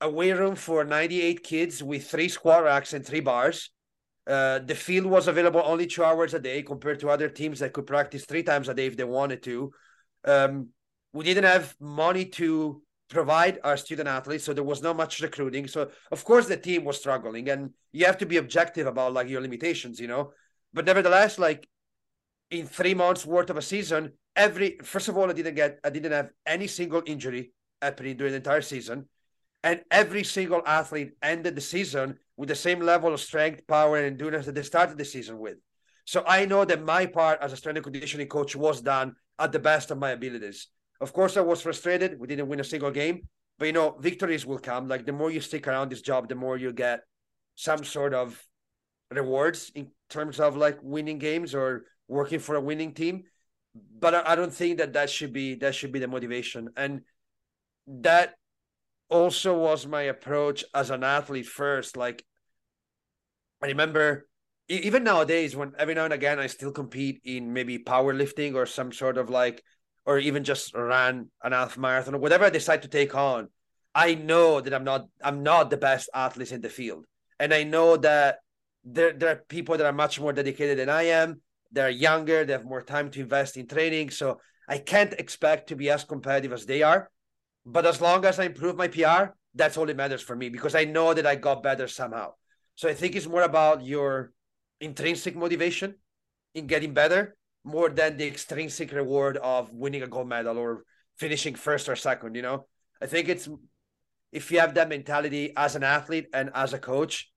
a 0.00 0.08
weight 0.08 0.38
room 0.38 0.54
for 0.54 0.84
98 0.84 1.42
kids 1.42 1.82
with 1.82 2.08
three 2.08 2.28
squat 2.28 2.62
racks 2.62 2.92
and 2.92 3.04
three 3.04 3.20
bars. 3.20 3.70
Uh, 4.26 4.60
the 4.60 4.74
field 4.74 5.06
was 5.06 5.26
available 5.26 5.62
only 5.64 5.86
two 5.86 6.04
hours 6.04 6.34
a 6.34 6.38
day 6.38 6.62
compared 6.62 7.00
to 7.00 7.08
other 7.08 7.28
teams 7.28 7.58
that 7.58 7.72
could 7.72 7.86
practice 7.86 8.24
three 8.24 8.44
times 8.44 8.68
a 8.68 8.74
day 8.74 8.86
if 8.86 8.96
they 8.96 9.04
wanted 9.04 9.42
to. 9.42 9.72
Um, 10.24 10.68
we 11.12 11.24
didn't 11.24 11.50
have 11.54 11.74
money 11.80 12.26
to 12.38 12.82
provide 13.10 13.58
our 13.64 13.76
student 13.76 14.08
athletes 14.08 14.44
so 14.44 14.54
there 14.54 14.64
was 14.64 14.80
not 14.80 14.96
much 14.96 15.20
recruiting. 15.20 15.66
So 15.66 15.90
of 16.10 16.24
course 16.24 16.46
the 16.46 16.56
team 16.56 16.84
was 16.84 16.98
struggling 16.98 17.50
and 17.50 17.74
you 17.92 18.06
have 18.06 18.18
to 18.18 18.26
be 18.26 18.38
objective 18.38 18.86
about 18.86 19.12
like 19.12 19.28
your 19.28 19.42
limitations 19.42 20.00
you 20.00 20.08
know? 20.08 20.32
But 20.72 20.86
nevertheless 20.86 21.38
like 21.38 21.68
in 22.50 22.66
three 22.66 22.94
months 22.94 23.26
worth 23.26 23.50
of 23.50 23.56
a 23.56 23.62
season 23.62 24.12
every 24.36 24.78
first 24.82 25.08
of 25.08 25.18
all 25.18 25.28
i 25.28 25.32
didn't 25.32 25.54
get 25.56 25.78
i 25.84 25.90
didn't 25.90 26.12
have 26.12 26.30
any 26.46 26.66
single 26.66 27.02
injury 27.04 27.52
happening 27.82 28.16
during 28.16 28.32
the 28.32 28.36
entire 28.36 28.62
season 28.62 29.08
and 29.62 29.82
every 29.90 30.24
single 30.24 30.62
athlete 30.66 31.12
ended 31.22 31.54
the 31.54 31.60
season 31.60 32.16
with 32.36 32.48
the 32.48 32.54
same 32.54 32.80
level 32.80 33.12
of 33.12 33.20
strength 33.20 33.66
power 33.66 33.96
and 33.96 34.06
endurance 34.06 34.46
that 34.46 34.54
they 34.54 34.62
started 34.62 34.96
the 34.96 35.04
season 35.04 35.38
with. 35.38 35.58
So 36.04 36.24
i 36.26 36.44
know 36.44 36.64
that 36.64 36.84
my 36.84 37.06
part 37.06 37.40
as 37.42 37.52
a 37.52 37.56
strength 37.56 37.78
and 37.78 37.84
conditioning 37.84 38.28
coach 38.28 38.54
was 38.54 38.80
done 38.80 39.16
at 39.38 39.52
the 39.52 39.58
best 39.58 39.90
of 39.90 39.98
my 39.98 40.10
abilities 40.10 40.68
of 41.00 41.12
course, 41.12 41.36
I 41.36 41.40
was 41.40 41.62
frustrated. 41.62 42.18
We 42.18 42.26
didn't 42.26 42.48
win 42.48 42.60
a 42.60 42.64
single 42.64 42.90
game, 42.90 43.28
but 43.58 43.66
you 43.66 43.72
know, 43.72 43.96
victories 44.00 44.44
will 44.44 44.58
come. 44.58 44.88
Like 44.88 45.06
the 45.06 45.12
more 45.12 45.30
you 45.30 45.40
stick 45.40 45.66
around 45.66 45.90
this 45.90 46.02
job, 46.02 46.28
the 46.28 46.34
more 46.34 46.56
you 46.56 46.72
get 46.72 47.00
some 47.54 47.84
sort 47.84 48.14
of 48.14 48.42
rewards 49.10 49.72
in 49.74 49.90
terms 50.08 50.40
of 50.40 50.56
like 50.56 50.78
winning 50.82 51.18
games 51.18 51.54
or 51.54 51.84
working 52.08 52.38
for 52.38 52.54
a 52.56 52.60
winning 52.60 52.92
team. 52.92 53.24
But 53.74 54.26
I, 54.26 54.34
don't 54.34 54.52
think 54.52 54.78
that 54.78 54.94
that 54.94 55.10
should 55.10 55.32
be 55.32 55.54
that 55.56 55.74
should 55.74 55.92
be 55.92 56.00
the 56.00 56.08
motivation, 56.08 56.70
and 56.76 57.02
that 57.86 58.34
also 59.08 59.56
was 59.56 59.86
my 59.86 60.02
approach 60.02 60.64
as 60.74 60.90
an 60.90 61.04
athlete 61.04 61.46
first. 61.46 61.96
Like 61.96 62.24
I 63.62 63.66
remember 63.68 64.26
even 64.68 65.04
nowadays 65.04 65.54
when 65.54 65.72
every 65.78 65.94
now 65.94 66.04
and 66.04 66.12
again 66.12 66.38
I 66.38 66.48
still 66.48 66.72
compete 66.72 67.20
in 67.24 67.52
maybe 67.52 67.78
powerlifting 67.78 68.54
or 68.54 68.66
some 68.66 68.92
sort 68.92 69.18
of 69.18 69.30
like 69.30 69.62
or 70.10 70.18
even 70.18 70.42
just 70.42 70.74
ran 70.74 71.28
an 71.44 71.52
half 71.52 71.78
marathon 71.78 72.16
or 72.16 72.18
whatever 72.18 72.44
I 72.44 72.50
decide 72.50 72.82
to 72.82 72.88
take 72.88 73.14
on, 73.14 73.46
I 73.94 74.16
know 74.16 74.60
that 74.60 74.74
I'm 74.74 74.82
not 74.82 75.06
I'm 75.22 75.44
not 75.44 75.70
the 75.70 75.76
best 75.76 76.10
athlete 76.12 76.50
in 76.50 76.62
the 76.62 76.68
field. 76.68 77.04
And 77.38 77.54
I 77.54 77.62
know 77.62 77.96
that 77.96 78.38
there, 78.82 79.12
there 79.12 79.28
are 79.28 79.44
people 79.48 79.76
that 79.76 79.86
are 79.86 79.92
much 79.92 80.18
more 80.18 80.32
dedicated 80.32 80.80
than 80.80 80.88
I 80.88 81.04
am. 81.22 81.40
They're 81.70 81.90
younger, 82.08 82.44
they 82.44 82.54
have 82.54 82.64
more 82.64 82.82
time 82.82 83.08
to 83.12 83.20
invest 83.20 83.56
in 83.56 83.68
training. 83.68 84.10
So 84.10 84.40
I 84.68 84.78
can't 84.78 85.12
expect 85.12 85.68
to 85.68 85.76
be 85.76 85.90
as 85.90 86.02
competitive 86.02 86.52
as 86.52 86.66
they 86.66 86.82
are. 86.82 87.08
But 87.64 87.86
as 87.86 88.00
long 88.00 88.24
as 88.24 88.40
I 88.40 88.46
improve 88.46 88.76
my 88.76 88.88
PR, 88.88 89.22
that's 89.54 89.76
all 89.76 89.86
that 89.86 89.96
matters 89.96 90.22
for 90.22 90.34
me 90.34 90.48
because 90.48 90.74
I 90.74 90.86
know 90.86 91.14
that 91.14 91.26
I 91.26 91.36
got 91.36 91.62
better 91.62 91.86
somehow. 91.86 92.32
So 92.74 92.88
I 92.88 92.94
think 92.94 93.14
it's 93.14 93.28
more 93.28 93.42
about 93.42 93.84
your 93.84 94.32
intrinsic 94.80 95.36
motivation 95.36 95.94
in 96.56 96.66
getting 96.66 96.94
better 96.94 97.36
more 97.64 97.88
than 97.88 98.16
the 98.16 98.26
extrinsic 98.26 98.92
reward 98.92 99.36
of 99.38 99.72
winning 99.72 100.02
a 100.02 100.06
gold 100.06 100.28
medal 100.28 100.58
or 100.58 100.84
finishing 101.18 101.54
first 101.54 101.88
or 101.88 101.96
second. 101.96 102.34
You 102.34 102.42
know, 102.42 102.66
I 103.00 103.06
think 103.06 103.28
it's 103.28 103.48
if 104.32 104.50
you 104.50 104.60
have 104.60 104.74
that 104.74 104.88
mentality 104.88 105.52
as 105.56 105.76
an 105.76 105.82
athlete 105.82 106.28
and 106.32 106.50
as 106.54 106.72
a 106.72 106.78
coach, 106.78 107.30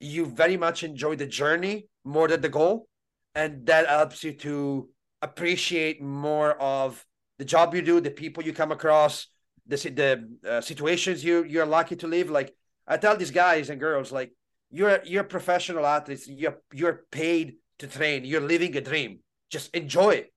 you 0.00 0.26
very 0.26 0.56
much 0.56 0.82
enjoy 0.82 1.16
the 1.16 1.26
journey 1.26 1.88
more 2.04 2.28
than 2.28 2.40
the 2.40 2.48
goal, 2.48 2.88
and 3.34 3.66
that 3.66 3.86
helps 3.86 4.24
you 4.24 4.32
to 4.32 4.88
appreciate 5.22 6.00
more 6.02 6.52
of 6.60 7.04
the 7.38 7.44
job 7.44 7.74
you 7.74 7.82
do, 7.82 8.00
the 8.00 8.10
people 8.10 8.42
you 8.42 8.52
come 8.52 8.72
across, 8.72 9.28
the 9.66 9.76
the 9.76 10.48
uh, 10.48 10.60
situations 10.60 11.24
you 11.24 11.44
you're 11.44 11.66
lucky 11.66 11.96
to 11.96 12.06
live. 12.06 12.30
Like 12.30 12.54
I 12.86 12.96
tell 12.96 13.16
these 13.16 13.30
guys 13.30 13.70
and 13.70 13.80
girls, 13.80 14.12
like 14.12 14.32
you're 14.70 15.00
you're 15.04 15.24
professional 15.24 15.86
athletes. 15.86 16.28
You're 16.28 16.58
you're 16.72 17.04
paid 17.10 17.56
to 17.78 17.86
train. 17.86 18.24
You're 18.24 18.40
living 18.40 18.76
a 18.76 18.80
dream 18.80 19.20
just 19.50 19.74
enjoy 19.74 20.10
it. 20.10 20.32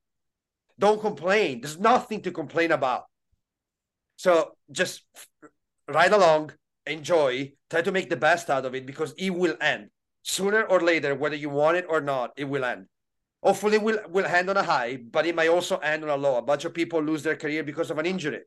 Don't 0.80 1.00
complain. 1.00 1.62
There's 1.62 1.80
nothing 1.80 2.22
to 2.24 2.32
complain 2.32 2.72
about. 2.72 3.06
So 4.16 4.56
just 4.72 5.04
ride 5.88 6.14
along, 6.14 6.52
enjoy, 6.86 7.54
try 7.70 7.82
to 7.82 7.92
make 7.92 8.10
the 8.10 8.18
best 8.18 8.50
out 8.50 8.66
of 8.66 8.76
it 8.76 8.86
because 8.86 9.14
it 9.18 9.30
will 9.32 9.56
end 9.62 9.90
sooner 10.24 10.64
or 10.64 10.80
later, 10.82 11.16
whether 11.16 11.36
you 11.36 11.50
want 11.50 11.78
it 11.78 11.86
or 11.88 12.02
not. 12.02 12.32
It 12.38 12.46
will 12.46 12.66
end. 12.66 12.88
hopefully 13.44 13.78
will 13.78 14.00
will 14.10 14.26
end 14.26 14.50
on 14.50 14.58
a 14.58 14.64
high, 14.64 14.98
but 14.98 15.26
it 15.26 15.36
might 15.36 15.50
also 15.50 15.78
end 15.78 16.04
on 16.04 16.10
a 16.10 16.16
low. 16.16 16.38
A 16.38 16.42
bunch 16.42 16.66
of 16.66 16.74
people 16.74 17.02
lose 17.04 17.24
their 17.24 17.36
career 17.36 17.64
because 17.64 17.92
of 17.92 18.00
an 18.00 18.06
injury. 18.06 18.42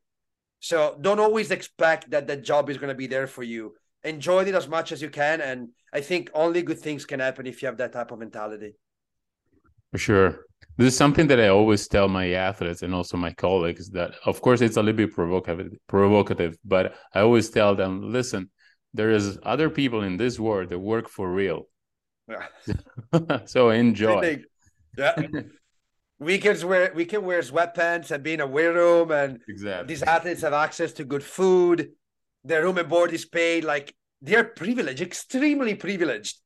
So 0.61 0.96
don't 1.00 1.20
always 1.20 1.50
expect 1.50 2.11
that 2.11 2.26
the 2.26 2.37
job 2.37 2.70
is 2.70 2.79
going 2.79 2.88
to 2.88 2.94
be 2.94 3.07
there 3.07 3.26
for 3.26 3.42
you. 3.42 3.74
Enjoy 4.02 4.44
it 4.44 4.55
as 4.55 4.68
much 4.68 4.92
as 4.92 5.02
you 5.02 5.11
can, 5.11 5.40
and 5.40 5.68
I 5.92 6.00
think 6.00 6.31
only 6.33 6.62
good 6.62 6.81
things 6.81 7.05
can 7.05 7.20
happen 7.20 7.46
if 7.46 7.61
you 7.61 7.66
have 7.66 7.76
that 7.79 7.92
type 7.92 8.11
of 8.11 8.18
mentality. 8.18 8.74
For 9.92 9.98
sure. 9.98 10.46
This 10.77 10.89
is 10.89 10.97
something 10.97 11.27
that 11.29 11.41
I 11.41 11.49
always 11.49 11.89
tell 11.89 12.09
my 12.09 12.33
athletes 12.33 12.83
and 12.83 12.95
also 12.95 13.17
my 13.17 13.33
colleagues 13.33 13.89
that, 13.91 14.15
of 14.27 14.43
course, 14.43 14.61
it's 14.61 14.77
a 14.77 14.83
little 14.83 14.97
bit 14.97 15.15
provocative, 15.15 15.73
provocative, 15.89 16.57
but 16.65 16.95
I 17.15 17.21
always 17.21 17.49
tell 17.49 17.75
them, 17.75 18.12
listen, 18.12 18.51
there 18.93 19.11
is 19.11 19.39
other 19.43 19.71
people 19.71 20.03
in 20.03 20.19
this 20.19 20.39
world 20.39 20.69
that 20.71 20.79
work 20.79 21.09
for 21.09 21.31
real. 21.33 21.69
Yeah. 22.29 23.45
so 23.47 23.71
enjoy. 23.71 24.43
Yeah. 24.99 25.15
weekends 26.19 26.65
wear 26.65 26.93
we 26.95 27.05
can 27.05 27.25
wear 27.25 27.41
sweatpants 27.41 28.11
and 28.11 28.23
be 28.23 28.35
in 28.35 28.41
a 28.41 28.47
weight 28.47 28.69
room 28.69 29.11
and 29.11 29.39
exactly. 29.49 29.87
these 29.87 30.03
athletes 30.03 30.41
have 30.43 30.53
access 30.53 30.93
to 30.95 31.05
good 31.05 31.23
food. 31.23 31.91
Their 32.45 32.62
room 32.62 32.79
and 32.79 32.89
board 32.89 33.12
is 33.12 33.25
paid. 33.25 33.65
Like 33.65 33.95
they're 34.23 34.45
privileged, 34.45 35.01
extremely 35.01 35.75
privileged. 35.75 36.41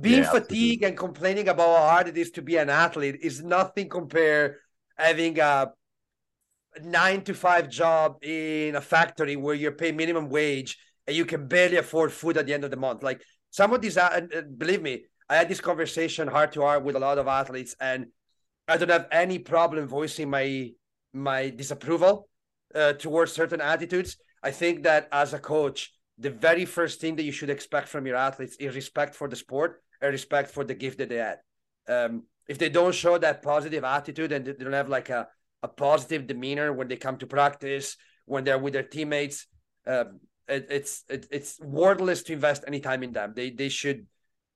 Being 0.00 0.22
yeah, 0.22 0.30
fatigued 0.30 0.82
absolutely. 0.82 0.86
and 0.88 0.96
complaining 0.98 1.48
about 1.48 1.76
how 1.78 1.88
hard 1.88 2.08
it 2.08 2.16
is 2.16 2.32
to 2.32 2.42
be 2.42 2.56
an 2.56 2.68
athlete 2.68 3.20
is 3.22 3.42
nothing 3.42 3.88
compared 3.88 4.56
having 4.96 5.38
a 5.38 5.72
nine 6.82 7.22
to 7.22 7.34
five 7.34 7.68
job 7.68 8.16
in 8.22 8.74
a 8.74 8.80
factory 8.80 9.36
where 9.36 9.54
you're 9.54 9.72
paid 9.72 9.96
minimum 9.96 10.28
wage 10.28 10.78
and 11.06 11.16
you 11.16 11.24
can 11.24 11.46
barely 11.46 11.76
afford 11.76 12.12
food 12.12 12.36
at 12.36 12.46
the 12.46 12.54
end 12.54 12.64
of 12.64 12.70
the 12.70 12.76
month. 12.76 13.02
Like 13.02 13.22
some 13.50 13.72
of 13.72 13.80
these, 13.80 13.96
uh, 13.96 14.20
believe 14.56 14.82
me, 14.82 15.04
I 15.28 15.36
had 15.36 15.48
this 15.48 15.60
conversation 15.60 16.28
heart 16.28 16.52
to 16.52 16.62
heart 16.62 16.84
with 16.84 16.96
a 16.96 16.98
lot 16.98 17.18
of 17.18 17.28
athletes, 17.28 17.74
and 17.80 18.06
I 18.68 18.76
don't 18.76 18.90
have 18.90 19.08
any 19.10 19.38
problem 19.38 19.86
voicing 19.86 20.28
my 20.28 20.70
my 21.12 21.50
disapproval 21.50 22.28
uh, 22.74 22.94
towards 22.94 23.32
certain 23.32 23.60
attitudes. 23.60 24.16
I 24.42 24.50
think 24.50 24.82
that 24.82 25.08
as 25.12 25.32
a 25.32 25.38
coach, 25.38 25.92
the 26.18 26.30
very 26.30 26.64
first 26.64 27.00
thing 27.00 27.16
that 27.16 27.24
you 27.24 27.32
should 27.32 27.50
expect 27.50 27.88
from 27.88 28.06
your 28.06 28.16
athletes 28.16 28.56
is 28.56 28.74
respect 28.74 29.14
for 29.14 29.28
the 29.28 29.36
sport 29.36 29.82
and 30.00 30.12
respect 30.12 30.50
for 30.50 30.64
the 30.64 30.74
gift 30.74 30.98
that 30.98 31.08
they 31.08 31.16
had. 31.16 31.38
Um, 31.88 32.24
if 32.48 32.58
they 32.58 32.68
don't 32.68 32.94
show 32.94 33.18
that 33.18 33.42
positive 33.42 33.84
attitude 33.84 34.32
and 34.32 34.44
they 34.44 34.52
don't 34.52 34.72
have 34.72 34.88
like 34.88 35.08
a, 35.10 35.28
a 35.62 35.68
positive 35.68 36.26
demeanor 36.26 36.72
when 36.72 36.88
they 36.88 36.96
come 36.96 37.16
to 37.18 37.26
practice, 37.26 37.96
when 38.26 38.44
they're 38.44 38.58
with 38.58 38.74
their 38.74 38.82
teammates, 38.82 39.46
uh, 39.86 40.04
it, 40.48 40.66
it's 40.70 41.04
it, 41.08 41.26
it's 41.30 41.58
worthless 41.60 42.22
to 42.24 42.32
invest 42.32 42.64
any 42.66 42.80
time 42.80 43.02
in 43.02 43.12
them. 43.12 43.32
They 43.34 43.50
they 43.50 43.68
should 43.68 44.06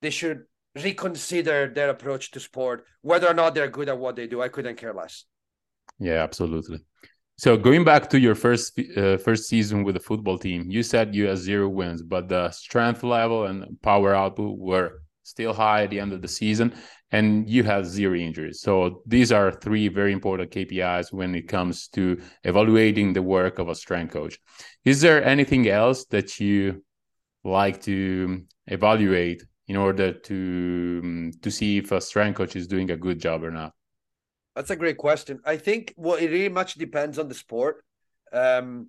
they 0.03 0.11
should 0.11 0.45
reconsider 0.83 1.73
their 1.75 1.89
approach 1.89 2.31
to 2.33 2.41
sport, 2.41 2.85
whether 3.01 3.27
or 3.27 3.35
not 3.35 3.55
they're 3.55 3.69
good 3.69 3.89
at 3.89 3.99
what 3.99 4.17
they 4.17 4.27
do. 4.27 4.43
I 4.43 4.49
couldn't 4.49 4.77
care 4.77 4.95
less. 4.95 5.25
Yeah, 5.99 6.23
absolutely. 6.23 6.81
So 7.39 7.57
going 7.57 7.85
back 7.85 8.11
to 8.11 8.19
your 8.19 8.35
first 8.35 8.81
uh, 8.97 9.17
first 9.17 9.49
season 9.49 9.85
with 9.85 9.95
the 9.95 10.01
football 10.01 10.39
team, 10.39 10.69
you 10.69 10.83
said 10.83 11.15
you 11.15 11.29
had 11.29 11.39
zero 11.39 11.69
wins, 11.69 12.03
but 12.03 12.29
the 12.29 12.51
strength 12.51 13.05
level 13.05 13.45
and 13.47 13.81
power 13.81 14.13
output 14.13 14.59
were 14.59 15.03
still 15.23 15.53
high 15.53 15.85
at 15.85 15.91
the 15.91 16.01
end 16.01 16.13
of 16.13 16.21
the 16.21 16.27
season, 16.27 16.75
and 17.13 17.49
you 17.49 17.63
had 17.63 17.87
zero 17.87 18.17
injuries. 18.17 18.61
So 18.61 19.03
these 19.07 19.31
are 19.31 19.53
three 19.53 19.87
very 19.87 20.13
important 20.13 20.51
KPIs 20.51 21.13
when 21.13 21.37
it 21.37 21.47
comes 21.47 21.87
to 21.91 22.21
evaluating 22.43 23.13
the 23.13 23.23
work 23.23 23.61
of 23.61 23.69
a 23.69 23.75
strength 23.77 24.15
coach. 24.15 24.37
Is 24.85 25.01
there 25.01 25.23
anything 25.25 25.69
else 25.69 26.07
that 26.07 26.41
you 26.41 26.83
like 27.45 27.81
to 27.83 28.43
evaluate 28.67 29.45
in 29.69 29.77
order 29.77 30.13
to 30.13 31.31
to 31.41 31.51
see 31.53 31.79
if 31.79 31.93
a 31.93 32.01
strength 32.01 32.39
coach 32.39 32.57
is 32.57 32.67
doing 32.67 32.91
a 32.91 32.97
good 32.97 33.21
job 33.21 33.45
or 33.45 33.53
not? 33.53 33.78
That's 34.59 34.71
a 34.71 34.77
great 34.77 34.97
question. 34.97 35.39
I 35.45 35.57
think 35.57 35.95
well, 35.97 36.17
it 36.17 36.27
really 36.27 36.49
much 36.49 36.75
depends 36.75 37.17
on 37.21 37.29
the 37.29 37.35
sport. 37.35 37.85
Um, 38.33 38.89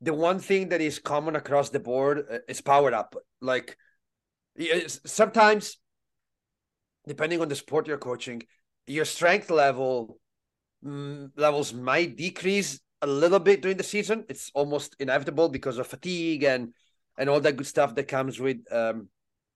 the 0.00 0.12
one 0.12 0.40
thing 0.40 0.70
that 0.70 0.80
is 0.80 0.98
common 0.98 1.36
across 1.36 1.70
the 1.70 1.78
board 1.78 2.26
uh, 2.28 2.38
is 2.48 2.60
power 2.60 2.92
up. 2.92 3.14
Like 3.40 3.78
sometimes, 4.88 5.76
depending 7.06 7.40
on 7.40 7.46
the 7.46 7.54
sport 7.54 7.86
you're 7.86 7.98
coaching, 7.98 8.42
your 8.88 9.04
strength 9.04 9.48
level 9.48 10.18
mm, 10.84 11.30
levels 11.36 11.72
might 11.72 12.16
decrease 12.16 12.80
a 13.00 13.06
little 13.06 13.38
bit 13.38 13.62
during 13.62 13.76
the 13.76 13.84
season. 13.84 14.24
It's 14.28 14.50
almost 14.54 14.96
inevitable 14.98 15.50
because 15.50 15.78
of 15.78 15.86
fatigue 15.86 16.42
and 16.42 16.74
and 17.16 17.30
all 17.30 17.38
that 17.38 17.56
good 17.56 17.68
stuff 17.68 17.94
that 17.94 18.08
comes 18.08 18.40
with 18.40 18.58
um, 18.72 19.08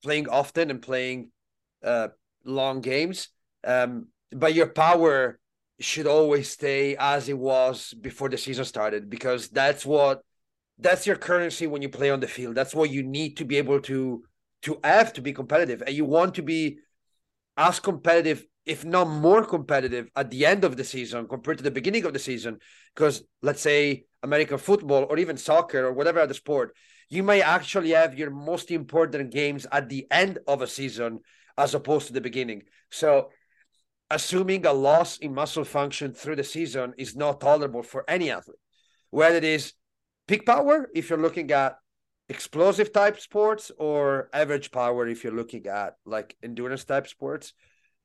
playing 0.04 0.28
often 0.28 0.70
and 0.70 0.80
playing 0.80 1.32
uh, 1.82 2.10
long 2.44 2.82
games. 2.82 3.30
Um, 3.64 4.06
but 4.32 4.54
your 4.54 4.68
power 4.68 5.38
should 5.80 6.06
always 6.06 6.50
stay 6.50 6.96
as 6.98 7.28
it 7.28 7.38
was 7.38 7.94
before 7.94 8.28
the 8.28 8.36
season 8.36 8.64
started 8.64 9.08
because 9.08 9.48
that's 9.48 9.86
what 9.86 10.22
that's 10.78 11.06
your 11.06 11.16
currency 11.16 11.66
when 11.66 11.82
you 11.82 11.88
play 11.88 12.10
on 12.10 12.20
the 12.20 12.26
field. 12.26 12.54
That's 12.54 12.74
what 12.74 12.90
you 12.90 13.02
need 13.02 13.36
to 13.38 13.44
be 13.44 13.56
able 13.56 13.80
to 13.82 14.22
to 14.62 14.78
have 14.84 15.12
to 15.14 15.22
be 15.22 15.32
competitive, 15.32 15.82
and 15.86 15.94
you 15.94 16.04
want 16.04 16.34
to 16.34 16.42
be 16.42 16.78
as 17.56 17.80
competitive, 17.80 18.44
if 18.66 18.84
not 18.84 19.08
more 19.08 19.44
competitive, 19.44 20.10
at 20.16 20.30
the 20.30 20.44
end 20.44 20.64
of 20.64 20.76
the 20.76 20.84
season 20.84 21.26
compared 21.26 21.58
to 21.58 21.64
the 21.64 21.70
beginning 21.70 22.04
of 22.04 22.12
the 22.12 22.18
season. 22.18 22.58
Because 22.94 23.22
let's 23.42 23.62
say 23.62 24.04
American 24.22 24.58
football 24.58 25.06
or 25.08 25.18
even 25.18 25.36
soccer 25.36 25.86
or 25.86 25.92
whatever 25.92 26.20
other 26.20 26.34
sport, 26.34 26.74
you 27.08 27.22
may 27.22 27.42
actually 27.42 27.90
have 27.90 28.18
your 28.18 28.30
most 28.30 28.70
important 28.70 29.32
games 29.32 29.66
at 29.72 29.88
the 29.88 30.06
end 30.10 30.38
of 30.46 30.62
a 30.62 30.66
season 30.66 31.20
as 31.56 31.74
opposed 31.74 32.06
to 32.06 32.12
the 32.12 32.20
beginning. 32.20 32.62
So, 32.90 33.30
assuming 34.10 34.66
a 34.66 34.72
loss 34.72 35.18
in 35.18 35.34
muscle 35.34 35.64
function 35.64 36.12
through 36.12 36.36
the 36.36 36.44
season 36.44 36.94
is 36.98 37.14
not 37.16 37.40
tolerable 37.40 37.82
for 37.82 38.04
any 38.08 38.30
athlete, 38.30 38.58
whether 39.10 39.36
it 39.36 39.44
is 39.44 39.74
peak 40.26 40.44
power, 40.44 40.88
if 40.94 41.08
you're 41.08 41.18
looking 41.18 41.50
at 41.50 41.76
explosive 42.28 42.92
type 42.92 43.20
sports, 43.20 43.70
or 43.78 44.28
average 44.32 44.70
power, 44.70 45.08
if 45.08 45.24
you're 45.24 45.34
looking 45.34 45.66
at 45.66 45.94
like 46.04 46.36
endurance 46.42 46.84
type 46.84 47.06
sports. 47.06 47.52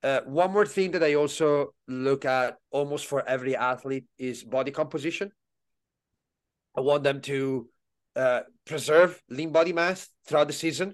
Uh, 0.03 0.21
one 0.25 0.51
more 0.51 0.65
thing 0.67 0.91
that 0.91 1.03
I 1.03 1.15
also 1.15 1.73
look 1.87 2.25
at 2.25 2.57
almost 2.69 3.07
for 3.07 3.27
every 3.27 3.55
athlete 3.55 4.05
is 4.19 4.43
body 4.43 4.69
composition. 4.71 5.31
I 6.77 6.81
want 6.81 7.03
them 7.03 7.21
to 7.21 7.69
uh, 8.15 8.41
preserve 8.65 9.19
lean 9.29 9.51
body 9.51 9.73
mass 9.73 10.09
throughout 10.27 10.47
the 10.47 10.53
season 10.53 10.93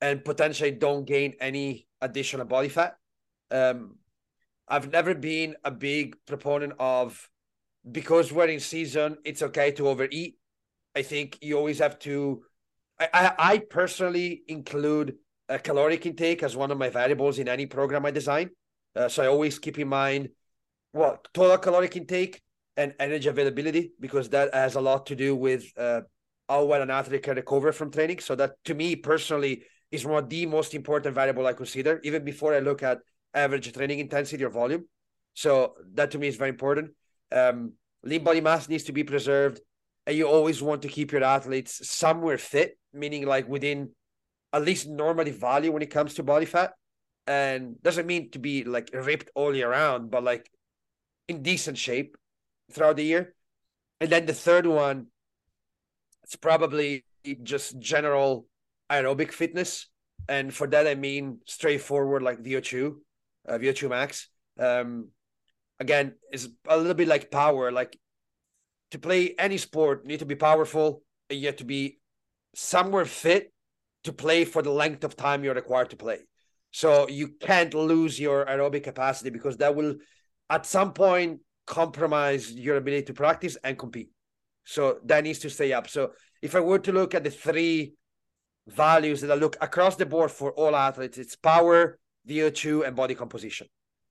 and 0.00 0.24
potentially 0.24 0.72
don't 0.72 1.04
gain 1.04 1.34
any 1.40 1.86
additional 2.00 2.46
body 2.46 2.68
fat. 2.68 2.96
Um, 3.50 3.98
I've 4.70 4.92
never 4.92 5.14
been 5.14 5.56
a 5.64 5.70
big 5.72 6.16
proponent 6.26 6.74
of 6.78 7.28
because 7.90 8.32
we're 8.32 8.46
in 8.46 8.60
season, 8.60 9.16
it's 9.24 9.42
okay 9.42 9.72
to 9.72 9.88
overeat. 9.88 10.36
I 10.94 11.02
think 11.02 11.38
you 11.42 11.58
always 11.58 11.80
have 11.80 11.98
to. 12.00 12.42
I, 12.98 13.08
I, 13.12 13.34
I 13.38 13.58
personally 13.58 14.42
include 14.46 15.16
a 15.48 15.58
caloric 15.58 16.06
intake 16.06 16.44
as 16.44 16.56
one 16.56 16.70
of 16.70 16.78
my 16.78 16.88
variables 16.88 17.40
in 17.40 17.48
any 17.48 17.66
program 17.66 18.06
I 18.06 18.12
design. 18.12 18.50
Uh, 18.94 19.08
so 19.08 19.24
I 19.24 19.26
always 19.26 19.58
keep 19.58 19.78
in 19.78 19.88
mind 19.88 20.28
what 20.92 21.26
total 21.34 21.58
caloric 21.58 21.96
intake 21.96 22.40
and 22.76 22.94
energy 23.00 23.28
availability 23.28 23.92
because 23.98 24.28
that 24.30 24.54
has 24.54 24.76
a 24.76 24.80
lot 24.80 25.06
to 25.06 25.16
do 25.16 25.34
with 25.34 25.64
uh, 25.76 26.02
how 26.48 26.64
well 26.64 26.82
an 26.82 26.90
athlete 26.90 27.24
can 27.24 27.36
recover 27.36 27.72
from 27.72 27.90
training. 27.90 28.20
So 28.20 28.36
that 28.36 28.52
to 28.66 28.74
me 28.74 28.94
personally 28.96 29.64
is 29.90 30.06
one 30.06 30.22
of 30.22 30.30
the 30.30 30.46
most 30.46 30.74
important 30.74 31.14
variable 31.14 31.46
I 31.46 31.54
consider, 31.54 32.00
even 32.04 32.24
before 32.24 32.54
I 32.54 32.60
look 32.60 32.82
at 32.82 32.98
average 33.34 33.72
training 33.72 33.98
intensity 33.98 34.44
or 34.44 34.50
volume. 34.50 34.88
So 35.34 35.74
that 35.94 36.10
to 36.12 36.18
me 36.18 36.28
is 36.28 36.36
very 36.36 36.50
important. 36.50 36.92
Um, 37.32 37.72
lean 38.02 38.24
body 38.24 38.40
mass 38.40 38.68
needs 38.68 38.84
to 38.84 38.92
be 38.92 39.04
preserved, 39.04 39.60
and 40.06 40.16
you 40.16 40.26
always 40.26 40.62
want 40.62 40.82
to 40.82 40.88
keep 40.88 41.12
your 41.12 41.24
athletes 41.24 41.88
somewhere 41.88 42.38
fit, 42.38 42.78
meaning 42.92 43.26
like 43.26 43.48
within 43.48 43.90
at 44.52 44.62
least 44.62 44.88
normative 44.88 45.36
value 45.36 45.70
when 45.70 45.82
it 45.82 45.90
comes 45.90 46.14
to 46.14 46.22
body 46.22 46.46
fat. 46.46 46.74
And 47.26 47.80
doesn't 47.82 48.06
mean 48.06 48.30
to 48.32 48.40
be 48.40 48.64
like 48.64 48.90
ripped 48.92 49.30
all 49.36 49.54
year 49.54 49.70
round, 49.70 50.10
but 50.10 50.24
like 50.24 50.50
in 51.28 51.42
decent 51.42 51.78
shape 51.78 52.16
throughout 52.72 52.96
the 52.96 53.04
year. 53.04 53.34
And 54.00 54.10
then 54.10 54.26
the 54.26 54.34
third 54.34 54.66
one 54.66 55.06
it's 56.30 56.36
probably 56.36 57.04
just 57.42 57.80
general 57.80 58.46
aerobic 58.88 59.32
fitness. 59.32 59.88
And 60.28 60.54
for 60.54 60.68
that, 60.68 60.86
I 60.86 60.94
mean 60.94 61.40
straightforward 61.44 62.22
like 62.22 62.38
VO2, 62.38 62.94
uh, 63.48 63.58
VO2 63.58 63.88
max. 63.88 64.28
Um, 64.58 65.08
again, 65.78 66.14
is 66.32 66.48
a 66.68 66.76
little 66.76 66.94
bit 66.94 67.08
like 67.08 67.30
power. 67.30 67.72
Like 67.72 67.98
to 68.90 68.98
play 68.98 69.34
any 69.38 69.56
sport, 69.56 70.02
you 70.02 70.08
need 70.08 70.20
to 70.20 70.26
be 70.26 70.36
powerful 70.36 71.02
and 71.28 71.38
you 71.38 71.46
have 71.46 71.56
to 71.56 71.64
be 71.64 71.98
somewhere 72.54 73.04
fit 73.04 73.52
to 74.04 74.12
play 74.12 74.44
for 74.44 74.62
the 74.62 74.70
length 74.70 75.04
of 75.04 75.16
time 75.16 75.44
you're 75.44 75.54
required 75.54 75.90
to 75.90 75.96
play. 75.96 76.18
So 76.72 77.08
you 77.08 77.28
can't 77.40 77.74
lose 77.74 78.18
your 78.18 78.46
aerobic 78.46 78.84
capacity 78.84 79.30
because 79.30 79.56
that 79.58 79.74
will 79.74 79.96
at 80.48 80.66
some 80.66 80.92
point 80.92 81.40
compromise 81.66 82.52
your 82.52 82.76
ability 82.76 83.04
to 83.04 83.14
practice 83.14 83.56
and 83.62 83.78
compete. 83.78 84.10
So 84.64 84.98
that 85.04 85.24
needs 85.24 85.40
to 85.40 85.50
stay 85.50 85.72
up. 85.72 85.88
So 85.88 86.12
if 86.42 86.54
I 86.54 86.60
were 86.60 86.78
to 86.80 86.92
look 86.92 87.14
at 87.14 87.24
the 87.24 87.30
three 87.30 87.94
values 88.66 89.20
that 89.20 89.30
I 89.30 89.34
look 89.34 89.56
across 89.60 89.96
the 89.96 90.06
board 90.06 90.30
for 90.30 90.52
all 90.52 90.76
athletes, 90.76 91.18
it's 91.18 91.36
power, 91.36 91.98
VO2, 92.28 92.86
and 92.86 92.96
body 92.96 93.14
composition. 93.14 93.66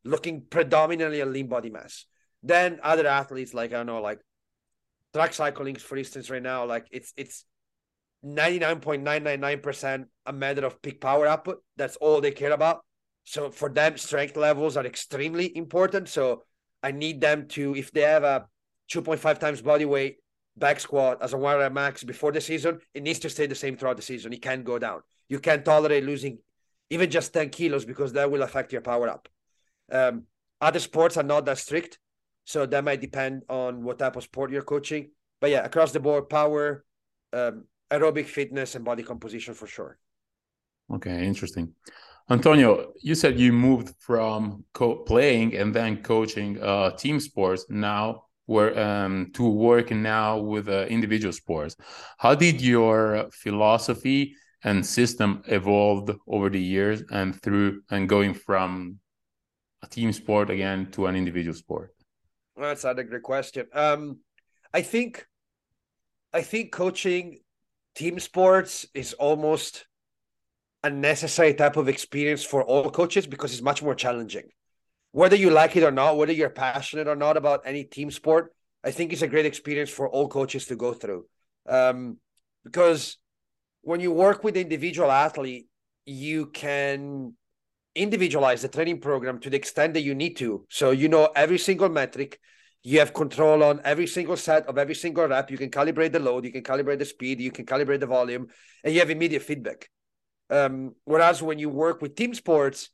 looking 0.06 0.42
predominantly 0.50 1.22
at 1.22 1.28
lean 1.28 1.48
body 1.48 1.70
mass. 1.70 2.06
Then 2.42 2.80
other 2.84 3.06
athletes, 3.08 3.54
like 3.54 3.72
I 3.72 3.78
don't 3.78 3.86
know, 3.86 4.02
like 4.02 4.20
track 5.14 5.34
cycling, 5.34 5.76
for 5.76 5.98
instance, 5.98 6.30
right 6.30 6.42
now, 6.42 6.66
like 6.66 6.88
it's 6.92 7.14
it's 7.18 7.46
99.999% 8.26 10.06
a 10.26 10.34
matter 10.34 10.66
of 10.66 10.82
peak 10.82 11.00
power 11.02 11.26
output. 11.28 11.64
That's 11.78 11.96
all 11.98 12.22
they 12.22 12.32
care 12.32 12.52
about. 12.52 12.82
So 13.24 13.52
for 13.52 13.70
them, 13.70 13.98
strength 13.98 14.36
levels 14.36 14.76
are 14.78 14.86
extremely 14.86 15.56
important. 15.56 16.10
So 16.10 16.44
I 16.82 16.92
need 16.92 17.22
them 17.22 17.48
to, 17.50 17.76
if 17.76 17.92
they 17.92 18.02
have 18.02 18.24
a 18.24 18.48
2.5 18.92 19.38
times 19.40 19.62
body 19.62 19.86
weight 19.86 20.18
back 20.58 20.80
squat 20.80 21.20
as 21.22 21.34
a 21.34 21.38
one 21.38 21.58
rep 21.58 21.72
max 21.72 22.04
before 22.04 22.32
the 22.32 22.42
season, 22.42 22.80
it 22.94 23.04
needs 23.04 23.20
to 23.20 23.30
stay 23.30 23.46
the 23.46 23.56
same 23.56 23.78
throughout 23.78 23.98
the 23.98 24.02
season. 24.02 24.34
It 24.34 24.42
can't 24.42 24.66
go 24.66 24.80
down. 24.80 25.02
You 25.30 25.40
can't 25.40 25.64
tolerate 25.64 26.04
losing 26.04 26.40
even 26.90 27.10
just 27.10 27.34
10 27.34 27.50
kilos 27.50 27.86
because 27.86 28.14
that 28.14 28.30
will 28.30 28.42
affect 28.42 28.72
your 28.72 28.82
power 28.82 29.10
up. 29.10 29.30
Um, 29.92 30.24
other 30.62 30.80
sports 30.80 31.18
are 31.18 31.24
not 31.24 31.46
that 31.46 31.58
strict. 31.58 32.00
So 32.46 32.66
that 32.66 32.84
might 32.84 33.02
depend 33.02 33.44
on 33.48 33.84
what 33.84 34.00
type 34.00 34.16
of 34.16 34.24
sport 34.24 34.52
you're 34.52 34.64
coaching. 34.64 35.12
But 35.40 35.52
yeah, 35.52 35.64
across 35.64 35.92
the 35.92 36.00
board, 36.00 36.30
power, 36.30 36.84
um, 37.32 37.66
aerobic 37.92 38.26
fitness, 38.26 38.76
and 38.76 38.84
body 38.84 39.04
composition 39.04 39.54
for 39.54 39.68
sure. 39.68 40.00
Okay, 40.92 41.26
interesting. 41.26 41.74
Antonio, 42.30 42.94
you 43.02 43.16
said 43.16 43.40
you 43.40 43.54
moved 43.54 43.94
from 44.00 44.64
playing 45.06 45.56
and 45.56 45.74
then 45.74 46.02
coaching 46.02 46.62
uh, 46.62 46.92
team 46.92 47.20
sports 47.20 47.66
now 47.70 48.24
where 48.46 48.78
um, 48.80 49.30
to 49.34 49.48
work 49.48 49.92
now 49.92 50.40
with 50.40 50.68
uh, 50.70 50.86
individual 50.90 51.32
sports. 51.32 51.76
How 52.18 52.34
did 52.34 52.62
your 52.62 53.30
philosophy 53.32 54.36
and 54.64 54.86
system 54.86 55.42
evolved 55.48 56.12
over 56.28 56.50
the 56.50 56.62
years 56.62 57.04
and 57.12 57.42
through 57.42 57.82
and 57.90 58.10
going 58.10 58.34
from 58.34 59.00
a 59.82 59.88
team 59.88 60.12
sport 60.12 60.50
again 60.50 60.92
to 60.92 61.06
an 61.06 61.16
individual 61.16 61.56
sport? 61.56 61.94
That's 62.58 62.84
not 62.84 63.00
a 63.00 63.04
great 63.04 63.24
question. 63.24 63.68
Um, 63.74 64.20
I 64.74 64.82
think, 64.82 65.26
I 66.34 66.42
think 66.42 66.72
coaching 66.72 67.40
team 67.96 68.20
sports 68.20 68.86
is 68.94 69.14
almost 69.14 69.86
a 70.84 70.90
necessary 70.90 71.54
type 71.54 71.78
of 71.78 71.90
experience 71.90 72.44
for 72.44 72.64
all 72.64 72.90
coaches 72.90 73.28
because 73.28 73.54
it's 73.54 73.62
much 73.62 73.82
more 73.82 73.96
challenging. 73.96 74.50
Whether 75.12 75.36
you 75.36 75.50
like 75.50 75.76
it 75.76 75.84
or 75.84 75.92
not, 75.92 76.18
whether 76.18 76.34
you're 76.34 76.50
passionate 76.50 77.08
or 77.08 77.16
not 77.16 77.38
about 77.38 77.62
any 77.66 77.84
team 77.84 78.12
sport, 78.12 78.54
I 78.84 78.92
think 78.92 79.12
it's 79.12 79.22
a 79.22 79.28
great 79.28 79.46
experience 79.46 79.90
for 79.90 80.08
all 80.08 80.28
coaches 80.28 80.68
to 80.68 80.76
go 80.76 80.94
through. 80.94 81.26
Um, 81.68 82.18
because 82.64 83.18
when 83.82 84.00
you 84.00 84.12
work 84.12 84.44
with 84.44 84.58
individual 84.58 85.12
athlete, 85.12 85.68
you 86.06 86.48
can 86.48 87.34
individualize 87.96 88.62
the 88.62 88.68
training 88.68 89.00
program 89.00 89.40
to 89.40 89.50
the 89.50 89.58
extent 89.58 89.94
that 89.94 90.02
you 90.02 90.16
need 90.16 90.36
to. 90.38 90.66
So 90.70 90.92
you 90.92 91.08
know 91.08 91.30
every 91.36 91.58
single 91.58 91.90
metric, 91.90 92.40
you 92.84 93.00
have 93.00 93.14
control 93.14 93.64
on 93.64 93.82
every 93.84 94.08
single 94.08 94.38
set 94.38 94.68
of 94.68 94.78
every 94.78 94.96
single 94.96 95.28
rep. 95.28 95.52
You 95.52 95.58
can 95.58 95.70
calibrate 95.70 96.14
the 96.14 96.20
load, 96.20 96.46
you 96.46 96.52
can 96.52 96.64
calibrate 96.64 97.00
the 97.00 97.06
speed, 97.06 97.40
you 97.40 97.52
can 97.52 97.66
calibrate 97.66 98.00
the 98.00 98.08
volume, 98.08 98.48
and 98.84 98.94
you 98.94 99.00
have 99.00 99.10
immediate 99.10 99.44
feedback. 99.44 99.90
Um, 100.50 100.96
whereas 101.04 101.44
when 101.44 101.60
you 101.60 101.70
work 101.70 102.02
with 102.02 102.16
team 102.16 102.34
sports, 102.34 102.90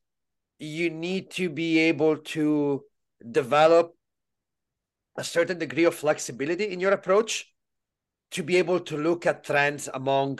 you 0.60 0.90
need 0.90 1.32
to 1.32 1.50
be 1.50 1.80
able 1.80 2.18
to 2.18 2.84
develop 3.32 3.96
a 5.18 5.24
certain 5.24 5.60
degree 5.60 5.86
of 5.86 5.96
flexibility 5.96 6.66
in 6.66 6.80
your 6.80 6.92
approach 6.92 7.52
to 8.32 8.44
be 8.44 8.58
able 8.58 8.80
to 8.82 8.98
look 8.98 9.26
at 9.26 9.44
trends 9.44 9.88
among 9.94 10.40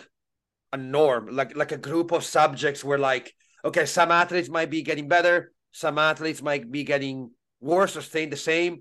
a 0.76 0.78
norm, 0.78 1.24
like 1.40 1.56
like 1.62 1.72
a 1.72 1.86
group 1.90 2.12
of 2.12 2.24
subjects 2.24 2.84
where 2.84 3.02
like, 3.12 3.34
okay, 3.64 3.86
some 3.86 4.12
athletes 4.12 4.50
might 4.58 4.70
be 4.70 4.82
getting 4.90 5.08
better, 5.08 5.52
some 5.72 5.98
athletes 5.98 6.42
might 6.42 6.66
be 6.78 6.84
getting 6.84 7.32
worse 7.60 7.98
or 7.98 8.02
staying 8.02 8.30
the 8.30 8.46
same. 8.52 8.74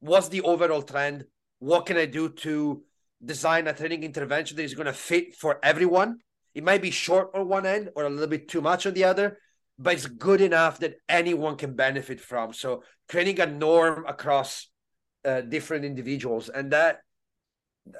What's 0.00 0.28
the 0.28 0.42
overall 0.42 0.82
trend? 0.82 1.26
What 1.58 1.86
can 1.86 1.96
I 1.96 2.06
do 2.06 2.24
to 2.46 2.82
design 3.32 3.68
a 3.68 3.72
training 3.72 4.02
intervention 4.02 4.56
that 4.56 4.64
is 4.64 4.74
going 4.74 4.90
to 4.90 5.00
fit 5.10 5.36
for 5.36 5.58
everyone? 5.62 6.18
It 6.54 6.64
might 6.64 6.82
be 6.82 6.90
short 6.90 7.30
on 7.34 7.48
one 7.48 7.66
end 7.66 7.90
or 7.94 8.04
a 8.04 8.10
little 8.10 8.32
bit 8.34 8.48
too 8.48 8.60
much 8.60 8.86
on 8.86 8.94
the 8.94 9.04
other, 9.04 9.38
but 9.78 9.94
it's 9.94 10.06
good 10.06 10.40
enough 10.40 10.78
that 10.80 10.96
anyone 11.08 11.56
can 11.56 11.74
benefit 11.74 12.20
from. 12.20 12.52
So 12.52 12.82
creating 13.08 13.40
a 13.40 13.46
norm 13.46 14.04
across 14.06 14.68
uh, 15.24 15.40
different 15.42 15.84
individuals, 15.84 16.48
and 16.48 16.72
that 16.72 17.00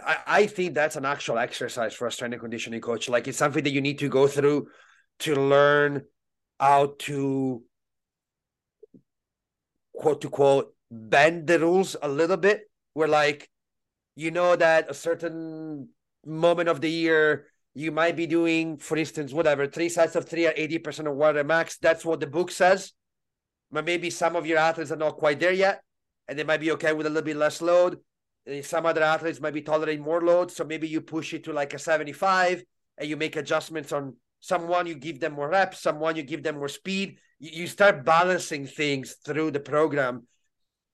I, 0.05 0.17
I 0.27 0.47
think 0.47 0.75
that's 0.75 0.97
an 0.97 1.05
actual 1.05 1.39
exercise 1.39 1.95
for 1.95 2.07
a 2.07 2.13
strength 2.13 2.35
and 2.35 2.41
conditioning 2.41 2.81
coach. 2.81 3.09
Like 3.09 3.29
it's 3.29 3.39
something 3.39 3.65
that 3.65 3.73
you 3.73 3.81
need 3.81 3.99
to 3.99 4.09
go 4.09 4.27
through 4.27 4.69
to 5.21 5.35
learn 5.35 6.03
how 6.59 6.95
to 7.01 7.63
quote 9.95 10.21
to 10.21 10.31
quote 10.31 10.75
bend 10.91 11.47
the 11.47 11.59
rules 11.59 11.97
a 12.01 12.09
little 12.09 12.37
bit. 12.37 12.71
Where 12.95 13.09
like 13.09 13.51
you 14.15 14.31
know 14.31 14.55
that 14.57 14.91
a 14.91 14.95
certain 14.95 15.89
moment 16.25 16.69
of 16.69 16.81
the 16.81 16.91
year 16.91 17.47
you 17.75 17.91
might 17.91 18.17
be 18.17 18.27
doing, 18.27 18.77
for 18.77 18.97
instance, 18.97 19.33
whatever, 19.33 19.67
three 19.67 19.89
sets 19.89 20.15
of 20.15 20.29
three 20.29 20.47
at 20.47 20.57
80% 20.57 21.11
of 21.11 21.17
water 21.17 21.43
max. 21.43 21.79
That's 21.79 22.05
what 22.05 22.21
the 22.21 22.27
book 22.27 22.51
says. 22.51 22.93
But 23.71 23.87
maybe 23.87 24.11
some 24.11 24.37
of 24.37 24.47
your 24.47 24.59
athletes 24.59 24.93
are 24.93 24.97
not 24.97 25.17
quite 25.17 25.41
there 25.41 25.53
yet, 25.53 25.83
and 26.29 26.39
they 26.39 26.45
might 26.45 26.61
be 26.61 26.73
okay 26.73 26.93
with 26.93 27.07
a 27.07 27.11
little 27.11 27.25
bit 27.25 27.37
less 27.37 27.63
load. 27.63 27.99
Some 28.63 28.87
other 28.87 29.03
athletes 29.03 29.41
might 29.41 29.55
be 29.55 29.63
tolerating 29.63 30.03
more 30.03 30.21
load. 30.21 30.51
So 30.51 30.65
maybe 30.65 30.89
you 30.89 31.01
push 31.01 31.33
it 31.33 31.45
to 31.45 31.53
like 31.53 31.75
a 31.75 31.79
75 31.79 32.65
and 32.99 33.09
you 33.09 33.17
make 33.17 33.37
adjustments 33.37 33.93
on 33.93 34.17
someone, 34.41 34.87
you 34.87 34.95
give 34.95 35.21
them 35.21 35.35
more 35.35 35.49
reps, 35.49 35.81
someone, 35.81 36.17
you 36.17 36.23
give 36.23 36.43
them 36.43 36.57
more 36.57 36.69
speed. 36.69 37.19
You 37.39 37.67
start 37.67 38.05
balancing 38.05 38.67
things 38.67 39.17
through 39.25 39.53
the 39.53 39.61
program 39.61 40.27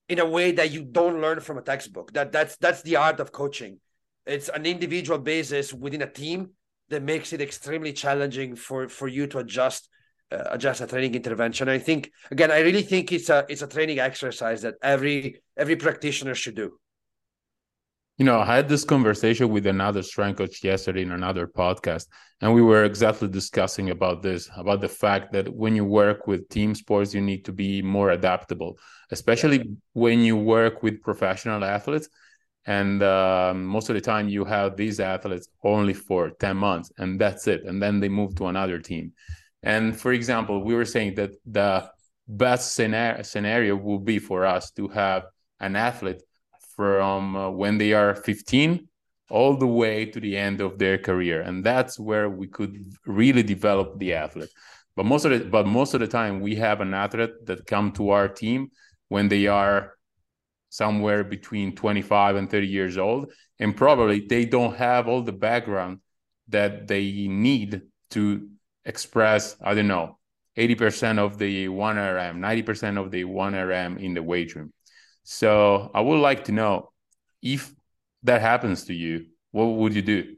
in 0.08 0.18
a 0.18 0.26
way 0.26 0.52
that 0.52 0.70
you 0.70 0.84
don't 0.84 1.20
learn 1.20 1.40
from 1.40 1.58
a 1.58 1.62
textbook. 1.62 2.12
That 2.12 2.32
that's 2.32 2.56
that's 2.56 2.82
the 2.82 2.96
art 2.96 3.20
of 3.20 3.32
coaching. 3.32 3.80
It's 4.26 4.48
an 4.48 4.64
individual 4.66 5.18
basis 5.18 5.72
within 5.72 6.02
a 6.02 6.11
team 6.11 6.50
that 6.88 7.02
makes 7.02 7.32
it 7.32 7.40
extremely 7.40 7.92
challenging 7.92 8.56
for 8.56 8.88
for 8.88 9.08
you 9.08 9.26
to 9.28 9.38
adjust 9.38 9.88
uh, 10.30 10.44
adjust 10.46 10.80
a 10.80 10.87
training 10.87 11.14
intervention. 11.14 11.68
I 11.68 11.78
think 11.78 12.11
again, 12.30 12.50
I 12.50 12.61
really 12.61 12.82
think 12.82 13.12
it's 13.12 13.28
a 13.28 13.44
it's 13.48 13.62
a 13.62 13.66
training 13.66 13.98
exercise 13.98 14.62
that 14.62 14.74
every 14.82 15.42
every 15.56 15.76
practitioner 15.76 16.34
should 16.34 16.54
do. 16.54 16.78
You 18.18 18.24
know, 18.24 18.40
I 18.40 18.57
had 18.57 18.68
this 18.68 18.85
conversation 18.85 19.48
with 19.48 19.66
another 19.66 20.02
strength 20.02 20.38
coach 20.38 20.64
yesterday 20.64 21.02
in 21.02 21.12
another 21.12 21.46
podcast, 21.46 22.07
and 22.40 22.52
we 22.52 22.62
were 22.62 22.85
exactly 22.85 23.28
discussing 23.28 23.90
about 23.90 24.22
this 24.22 24.50
about 24.57 24.81
the 24.81 24.88
fact 24.88 25.33
that 25.33 25.48
when 25.54 25.76
you 25.76 25.85
work 25.85 26.26
with 26.26 26.48
team 26.48 26.74
sports, 26.74 27.14
you 27.14 27.20
need 27.20 27.44
to 27.44 27.52
be 27.52 27.81
more 27.81 28.11
adaptable, 28.11 28.76
especially 29.12 29.59
yeah. 29.59 29.64
when 29.92 30.18
you 30.20 30.37
work 30.37 30.83
with 30.83 31.00
professional 31.00 31.64
athletes 31.64 32.09
and 32.68 33.02
um, 33.02 33.64
most 33.64 33.88
of 33.88 33.94
the 33.94 34.00
time 34.00 34.28
you 34.28 34.44
have 34.44 34.76
these 34.76 35.00
athletes 35.00 35.48
only 35.64 35.94
for 35.94 36.31
10 36.31 36.57
months 36.57 36.92
and 36.98 37.18
that's 37.18 37.46
it 37.48 37.64
and 37.64 37.83
then 37.83 37.98
they 37.98 38.11
move 38.11 38.35
to 38.35 38.46
another 38.46 38.78
team 38.78 39.12
and 39.62 39.98
for 39.98 40.12
example 40.12 40.62
we 40.62 40.74
were 40.74 40.85
saying 40.85 41.14
that 41.14 41.31
the 41.46 41.90
best 42.28 42.74
scenario, 42.74 43.22
scenario 43.22 43.74
will 43.74 43.98
be 43.98 44.18
for 44.18 44.44
us 44.44 44.70
to 44.70 44.87
have 44.88 45.24
an 45.61 45.76
athlete 45.76 46.20
from 46.78 47.34
uh, 47.34 47.50
when 47.50 47.76
they 47.78 47.92
are 47.92 48.14
15 48.14 48.86
all 49.30 49.56
the 49.56 49.66
way 49.66 50.06
to 50.06 50.20
the 50.20 50.36
end 50.36 50.60
of 50.60 50.78
their 50.78 50.96
career. 50.96 51.42
And 51.42 51.64
that's 51.64 51.98
where 51.98 52.30
we 52.30 52.46
could 52.46 52.94
really 53.04 53.42
develop 53.42 53.98
the 53.98 54.14
athlete. 54.14 54.52
But 54.96 55.06
most 55.06 55.24
of 55.24 55.32
the 55.32 55.40
but 55.44 55.66
most 55.66 55.94
of 55.94 56.00
the 56.00 56.06
time 56.06 56.40
we 56.40 56.54
have 56.54 56.80
an 56.80 56.94
athlete 56.94 57.46
that 57.46 57.66
come 57.66 57.90
to 57.92 58.10
our 58.10 58.28
team 58.28 58.70
when 59.08 59.28
they 59.28 59.48
are 59.48 59.94
somewhere 60.70 61.24
between 61.24 61.74
25 61.74 62.36
and 62.36 62.48
30 62.48 62.66
years 62.66 62.96
old. 62.96 63.32
And 63.58 63.76
probably 63.76 64.20
they 64.20 64.44
don't 64.44 64.76
have 64.76 65.08
all 65.08 65.22
the 65.22 65.32
background 65.48 65.98
that 66.48 66.86
they 66.86 67.26
need 67.28 67.82
to 68.10 68.48
express 68.84 69.56
i 69.60 69.74
don't 69.74 69.86
know 69.86 70.18
80% 70.56 71.18
of 71.18 71.38
the 71.38 71.68
1rm 71.68 72.38
90% 72.38 72.98
of 72.98 73.10
the 73.12 73.24
1rm 73.24 74.02
in 74.02 74.14
the 74.14 74.22
weight 74.22 74.56
room 74.56 74.72
so 75.30 75.90
i 75.94 76.00
would 76.00 76.20
like 76.20 76.44
to 76.44 76.52
know 76.52 76.90
if 77.42 77.74
that 78.22 78.40
happens 78.40 78.84
to 78.84 78.94
you 78.94 79.26
what 79.50 79.64
would 79.64 79.94
you 79.94 80.02
do? 80.02 80.36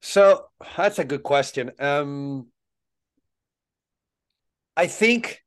So 0.00 0.46
that's 0.76 0.98
a 0.98 1.04
good 1.04 1.22
question. 1.22 1.70
Um 1.78 2.46
i 4.76 4.86
think 4.86 5.40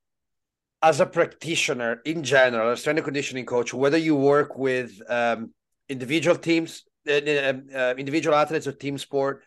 as 0.82 1.00
a 1.00 1.06
practitioner 1.06 2.02
in 2.06 2.24
general, 2.24 2.72
a 2.72 2.78
strength 2.78 3.00
and 3.00 3.06
conditioning 3.06 3.46
coach, 3.46 3.74
whether 3.74 3.98
you 3.98 4.16
work 4.16 4.58
with 4.58 4.92
um, 5.10 5.52
individual 5.90 6.36
teams, 6.36 6.84
uh, 7.10 7.14
uh, 7.14 7.54
uh, 7.76 7.94
individual 7.98 8.36
athletes 8.36 8.68
or 8.68 8.74
team 8.74 8.98
sport, 8.98 9.44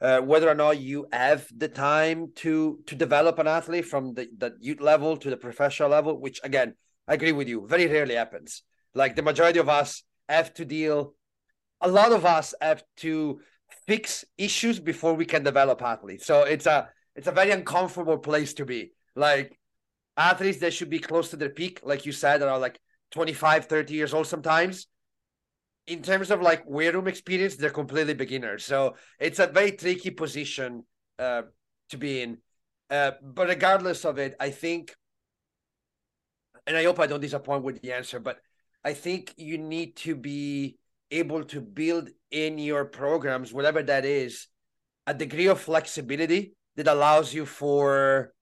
uh, 0.00 0.20
whether 0.20 0.48
or 0.48 0.54
not 0.54 0.80
you 0.80 1.08
have 1.12 1.48
the 1.56 1.66
time 1.68 2.30
to 2.36 2.78
to 2.86 2.94
develop 2.94 3.40
an 3.40 3.48
athlete 3.48 3.86
from 3.86 4.14
the, 4.14 4.28
the 4.38 4.56
youth 4.60 4.80
level 4.80 5.16
to 5.16 5.30
the 5.30 5.36
professional 5.36 5.88
level, 5.88 6.20
which 6.20 6.40
again, 6.44 6.74
I 7.08 7.14
agree 7.14 7.32
with 7.32 7.48
you, 7.48 7.66
very 7.66 7.86
rarely 7.86 8.14
happens. 8.14 8.62
Like 8.94 9.16
the 9.16 9.22
majority 9.22 9.58
of 9.58 9.68
us 9.68 10.02
have 10.28 10.52
to 10.54 10.64
deal, 10.64 11.14
a 11.80 11.88
lot 11.88 12.12
of 12.12 12.26
us 12.26 12.54
have 12.60 12.84
to 12.98 13.40
fix 13.86 14.24
issues 14.36 14.78
before 14.78 15.14
we 15.14 15.24
can 15.24 15.42
develop 15.42 15.82
athletes. 15.82 16.26
So 16.26 16.42
it's 16.42 16.66
a 16.66 16.88
it's 17.16 17.26
a 17.26 17.32
very 17.32 17.50
uncomfortable 17.50 18.18
place 18.18 18.54
to 18.54 18.64
be. 18.64 18.92
Like 19.16 19.58
athletes 20.16 20.58
that 20.58 20.74
should 20.74 20.90
be 20.90 20.98
close 20.98 21.30
to 21.30 21.36
their 21.36 21.50
peak, 21.50 21.80
like 21.82 22.06
you 22.06 22.12
said, 22.12 22.42
are 22.42 22.58
like 22.58 22.78
25, 23.10 23.64
30 23.64 23.94
years 23.94 24.14
old 24.14 24.26
sometimes. 24.26 24.86
In 25.86 26.02
terms 26.02 26.30
of 26.30 26.42
like 26.42 26.68
weight 26.68 26.94
room 26.94 27.08
experience, 27.08 27.56
they're 27.56 27.70
completely 27.70 28.14
beginners. 28.14 28.64
So 28.64 28.96
it's 29.18 29.38
a 29.38 29.46
very 29.46 29.72
tricky 29.72 30.10
position 30.10 30.84
uh, 31.18 31.42
to 31.88 31.96
be 31.96 32.20
in. 32.20 32.38
Uh, 32.90 33.12
but 33.22 33.48
regardless 33.48 34.04
of 34.04 34.18
it, 34.18 34.34
I 34.38 34.50
think, 34.50 34.94
and 36.68 36.76
I 36.76 36.84
hope 36.84 37.00
I 37.00 37.06
don't 37.06 37.20
disappoint 37.20 37.64
with 37.64 37.80
the 37.80 37.92
answer, 37.94 38.20
but 38.20 38.38
I 38.84 38.92
think 38.92 39.32
you 39.38 39.56
need 39.56 39.96
to 39.96 40.14
be 40.14 40.76
able 41.10 41.42
to 41.44 41.62
build 41.62 42.10
in 42.30 42.58
your 42.58 42.84
programs, 42.84 43.52
whatever 43.52 43.82
that 43.82 44.04
is, 44.04 44.46
a 45.06 45.14
degree 45.14 45.46
of 45.46 45.58
flexibility 45.58 46.52
that 46.76 46.86
allows 46.86 47.32
you 47.32 47.46
for 47.46 48.34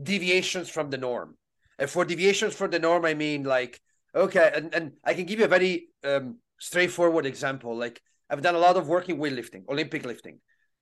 deviations 0.00 0.68
from 0.68 0.90
the 0.90 0.98
norm. 0.98 1.36
And 1.78 1.88
for 1.88 2.04
deviations 2.04 2.54
from 2.54 2.72
the 2.72 2.80
norm, 2.80 3.04
I 3.04 3.14
mean 3.14 3.44
like, 3.44 3.80
okay, 4.12 4.50
and, 4.52 4.74
and 4.74 4.92
I 5.04 5.14
can 5.14 5.24
give 5.24 5.38
you 5.38 5.44
a 5.44 5.48
very 5.56 5.86
um, 6.04 6.38
straightforward 6.58 7.26
example. 7.26 7.76
Like 7.76 8.02
I've 8.28 8.42
done 8.42 8.56
a 8.56 8.58
lot 8.58 8.76
of 8.76 8.88
working 8.88 9.18
weightlifting, 9.18 9.68
Olympic 9.68 10.04
lifting. 10.04 10.40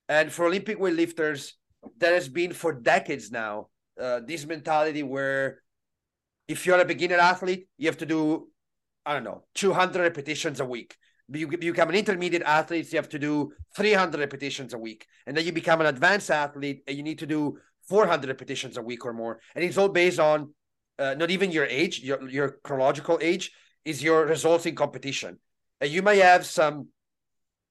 And 0.09 0.31
for 0.31 0.45
Olympic 0.47 0.79
weightlifters, 0.79 1.53
there 1.99 2.15
has 2.15 2.27
been 2.27 2.53
for 2.53 2.73
decades 2.73 3.31
now 3.31 3.67
uh, 3.99 4.21
this 4.25 4.47
mentality 4.47 5.03
where 5.03 5.61
if 6.51 6.65
you're 6.65 6.79
a 6.79 6.85
beginner 6.85 7.17
athlete, 7.17 7.67
you 7.77 7.87
have 7.87 7.97
to 7.97 8.05
do, 8.05 8.49
I 9.05 9.13
don't 9.13 9.23
know, 9.23 9.43
200 9.55 10.01
repetitions 10.01 10.59
a 10.59 10.65
week 10.65 10.95
you 11.33 11.47
become 11.47 11.89
an 11.89 11.95
intermediate 11.95 12.43
athlete, 12.43 12.91
you 12.91 12.97
have 12.97 13.09
to 13.09 13.19
do 13.19 13.53
300 13.75 14.19
repetitions 14.19 14.73
a 14.73 14.77
week. 14.77 15.05
And 15.25 15.35
then 15.35 15.45
you 15.45 15.51
become 15.51 15.81
an 15.81 15.87
advanced 15.87 16.29
athlete 16.29 16.83
and 16.87 16.97
you 16.97 17.03
need 17.03 17.19
to 17.19 17.27
do 17.27 17.57
400 17.87 18.27
repetitions 18.27 18.77
a 18.77 18.81
week 18.81 19.05
or 19.05 19.13
more. 19.13 19.39
And 19.55 19.63
it's 19.63 19.77
all 19.77 19.89
based 19.89 20.19
on 20.19 20.53
uh, 20.99 21.15
not 21.15 21.31
even 21.31 21.51
your 21.51 21.65
age, 21.65 21.99
your, 21.99 22.27
your 22.29 22.57
chronological 22.63 23.19
age, 23.21 23.51
is 23.85 24.03
your 24.03 24.25
results 24.25 24.65
in 24.65 24.75
competition. 24.75 25.39
And 25.79 25.89
you 25.89 26.01
may 26.01 26.17
have 26.17 26.45
some 26.45 26.89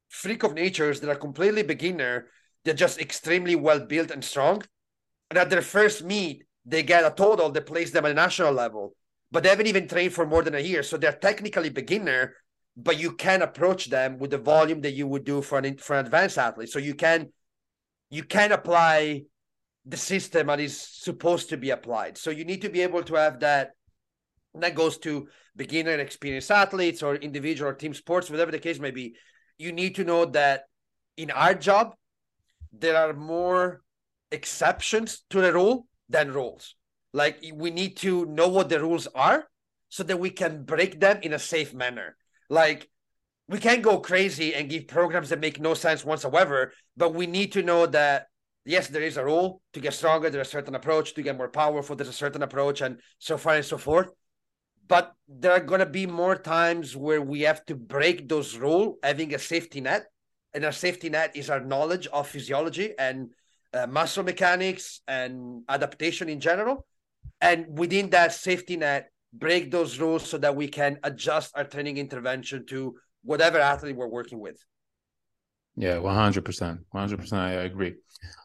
freak 0.09 0.43
of 0.43 0.55
natures 0.55 1.01
that 1.01 1.11
are 1.11 1.17
completely 1.17 1.63
beginner, 1.63 2.27
they're 2.65 2.75
just 2.75 3.01
extremely 3.01 3.55
well 3.55 3.81
built 3.81 4.11
and 4.11 4.25
strong. 4.25 4.63
And 5.31 5.39
at 5.39 5.51
their 5.51 5.63
first 5.63 6.03
meet, 6.03 6.45
they 6.65 6.83
get 6.83 7.05
a 7.05 7.11
total 7.11 7.51
that 7.51 7.67
places 7.67 7.93
them 7.93 8.05
at 8.05 8.13
a 8.13 8.15
national 8.15 8.53
level, 8.53 8.95
but 9.31 9.43
they 9.43 9.49
haven't 9.49 9.67
even 9.67 9.89
trained 9.89 10.13
for 10.13 10.27
more 10.27 10.43
than 10.43 10.55
a 10.55 10.61
year. 10.61 10.83
So 10.83 10.97
they're 10.97 11.13
technically 11.13 11.71
beginner, 11.71 12.35
but 12.77 12.99
you 12.99 13.13
can 13.13 13.43
approach 13.43 13.87
them 13.87 14.19
with 14.19 14.31
the 14.31 14.39
volume 14.39 14.81
that 14.83 14.93
you 14.93 15.07
would 15.07 15.25
do 15.25 15.43
for 15.43 15.59
an 15.59 15.77
for 15.79 15.99
an 15.99 16.07
advanced 16.07 16.39
athlete. 16.39 16.71
So 16.71 16.79
you 16.79 16.95
can 16.95 17.33
you 18.11 18.25
can 18.25 18.53
apply 18.53 19.23
the 19.87 19.97
system 19.97 20.49
that 20.49 20.61
is 20.61 20.79
supposed 20.79 21.49
to 21.51 21.57
be 21.57 21.71
applied. 21.71 22.19
So 22.19 22.31
you 22.31 22.45
need 22.45 22.63
to 22.63 22.69
be 22.69 22.83
able 22.83 23.03
to 23.05 23.15
have 23.15 23.41
that. 23.41 23.71
that 24.55 24.75
goes 24.75 24.99
to 24.99 25.29
beginner 25.57 25.93
and 25.93 26.01
experienced 26.01 26.51
athletes 26.51 27.03
or 27.03 27.15
individual 27.17 27.71
or 27.71 27.75
team 27.75 27.95
sports, 27.95 28.31
whatever 28.31 28.51
the 28.51 28.59
case 28.59 28.79
may 28.79 28.91
be. 28.91 29.15
You 29.59 29.73
need 29.73 29.95
to 29.97 30.05
know 30.05 30.25
that 30.27 30.65
in 31.17 31.31
our 31.31 31.55
job, 31.55 31.95
there 32.73 32.97
are 32.97 33.13
more 33.13 33.83
exceptions 34.31 35.23
to 35.31 35.41
the 35.41 35.53
rule 35.53 35.87
than 36.11 36.33
rules. 36.33 36.75
Like 37.13 37.43
we 37.55 37.71
need 37.71 37.97
to 37.99 38.27
know 38.27 38.49
what 38.49 38.69
the 38.69 38.81
rules 38.81 39.07
are 39.15 39.47
so 39.89 40.03
that 40.05 40.21
we 40.21 40.31
can 40.31 40.65
break 40.65 41.01
them 41.01 41.21
in 41.23 41.33
a 41.33 41.39
safe 41.39 41.73
manner. 41.73 42.17
Like 42.49 42.89
we 43.49 43.59
can't 43.59 43.83
go 43.83 43.99
crazy 43.99 44.55
and 44.55 44.69
give 44.69 44.87
programs 44.87 45.31
that 45.31 45.41
make 45.41 45.61
no 45.61 45.75
sense 45.75 46.05
whatsoever, 46.05 46.73
but 46.97 47.15
we 47.15 47.27
need 47.27 47.53
to 47.53 47.63
know 47.63 47.87
that 47.87 48.27
yes, 48.65 48.89
there 48.89 49.03
is 49.03 49.17
a 49.17 49.25
rule 49.25 49.63
to 49.73 49.81
get 49.81 49.95
stronger, 49.95 50.31
there's 50.31 50.47
a 50.47 50.51
certain 50.51 50.75
approach 50.75 51.15
to 51.15 51.23
get 51.23 51.37
more 51.37 51.49
powerful, 51.49 51.97
there's 51.97 52.09
a 52.09 52.13
certain 52.13 52.43
approach, 52.43 52.81
and 52.81 53.01
so 53.19 53.37
far 53.37 53.55
and 53.55 53.65
so 53.65 53.79
forth. 53.79 54.11
But 54.87 55.13
there 55.29 55.53
are 55.53 55.61
gonna 55.61 55.87
be 55.87 56.07
more 56.07 56.37
times 56.37 56.97
where 56.97 57.23
we 57.23 57.43
have 57.43 57.65
to 57.67 57.75
break 57.75 58.29
those 58.29 58.57
rules, 58.57 58.99
having 59.03 59.35
a 59.35 59.39
safety 59.39 59.81
net. 59.81 60.07
And 60.53 60.65
our 60.65 60.73
safety 60.73 61.09
net 61.09 61.37
is 61.37 61.49
our 61.49 61.61
knowledge 61.61 62.09
of 62.09 62.29
physiology 62.29 62.95
and 62.99 63.31
uh, 63.75 63.87
muscle 63.87 64.25
mechanics 64.25 65.01
and 65.07 65.63
adaptation 65.69 66.29
in 66.29 66.41
general. 66.41 66.87
And 67.41 67.79
within 67.79 68.11
that 68.11 68.33
safety 68.33 68.77
net, 68.77 69.11
break 69.33 69.71
those 69.71 69.99
rules 69.99 70.29
so 70.29 70.39
that 70.39 70.57
we 70.57 70.69
can 70.69 70.99
adjust 71.03 71.53
our 71.57 71.65
training 71.65 71.97
intervention 71.97 72.67
to 72.67 72.97
whatever 73.23 73.59
athlete 73.59 73.97
we're 73.97 74.09
working 74.09 74.41
with. 74.41 74.59
Yeah, 75.77 75.97
100%. 75.97 76.79
100% 76.95 77.33
I 77.33 77.53
agree. 77.53 77.95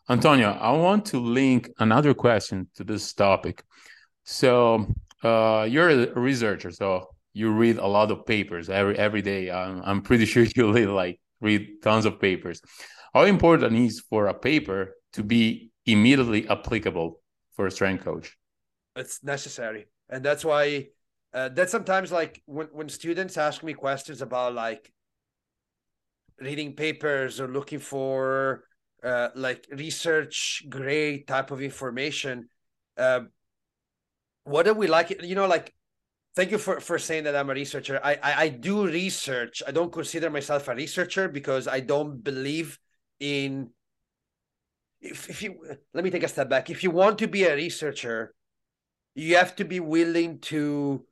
Antonio, 0.09 0.51
I 0.51 0.71
want 0.71 1.05
to 1.07 1.19
link 1.19 1.69
another 1.79 2.13
question 2.13 2.69
to 2.75 2.83
this 2.83 3.13
topic. 3.13 3.63
So, 4.23 4.93
uh, 5.23 5.67
you're 5.69 5.89
a 5.89 6.19
researcher, 6.19 6.71
so 6.71 7.09
you 7.33 7.51
read 7.51 7.77
a 7.77 7.87
lot 7.87 8.11
of 8.11 8.25
papers 8.25 8.69
every 8.69 8.97
every 8.97 9.21
day. 9.21 9.51
I'm, 9.51 9.81
I'm 9.83 10.01
pretty 10.01 10.25
sure 10.31 10.43
you 10.43 10.71
read 10.71 10.87
like 10.87 11.19
read 11.41 11.81
tons 11.81 12.05
of 12.05 12.19
papers. 12.19 12.61
How 13.13 13.23
important 13.23 13.75
is 13.75 13.99
for 13.99 14.27
a 14.27 14.33
paper 14.33 14.95
to 15.15 15.23
be 15.23 15.71
immediately 15.85 16.47
applicable 16.47 17.19
for 17.55 17.67
a 17.67 17.71
strength 17.71 18.03
coach? 18.03 18.37
It's 18.95 19.23
necessary. 19.23 19.87
And 20.09 20.23
that's 20.23 20.45
why 20.45 20.87
uh, 21.33 21.49
that 21.49 21.69
sometimes 21.69 22.11
like 22.11 22.41
when 22.45 22.67
when 22.67 22.89
students 22.89 23.37
ask 23.37 23.63
me 23.63 23.73
questions 23.73 24.21
about 24.21 24.53
like 24.53 24.91
reading 26.39 26.73
papers 26.73 27.39
or 27.39 27.47
looking 27.47 27.79
for 27.79 28.63
uh, 29.03 29.29
like 29.35 29.65
research 29.71 30.63
grade 30.69 31.27
type 31.27 31.51
of 31.51 31.61
information 31.61 32.49
uh, 32.97 33.21
what 34.45 34.63
do 34.63 34.73
we 34.73 34.87
like? 34.87 35.21
You 35.21 35.35
know 35.35 35.47
like 35.47 35.73
thank 36.35 36.51
you 36.51 36.57
for 36.57 36.79
for 36.79 36.97
saying 36.97 37.25
that 37.25 37.35
i'm 37.35 37.49
a 37.49 37.53
researcher. 37.53 37.99
I, 38.03 38.13
I 38.21 38.33
i 38.43 38.49
do 38.49 38.85
research. 38.85 39.61
I 39.67 39.71
don't 39.71 39.91
consider 39.91 40.29
myself 40.29 40.67
a 40.67 40.75
researcher 40.75 41.27
because 41.27 41.67
i 41.67 41.79
don't 41.79 42.23
believe 42.23 42.79
in 43.19 43.71
if, 45.01 45.29
if 45.29 45.41
you 45.43 45.59
let 45.93 46.03
me 46.03 46.09
take 46.09 46.23
a 46.23 46.27
step 46.27 46.49
back. 46.49 46.69
If 46.69 46.83
you 46.83 46.91
want 46.91 47.19
to 47.19 47.27
be 47.27 47.43
a 47.43 47.55
researcher 47.55 48.33
you 49.15 49.37
have 49.37 49.55
to 49.55 49.63
be 49.63 49.79
willing 49.79 50.39
to 50.39 51.05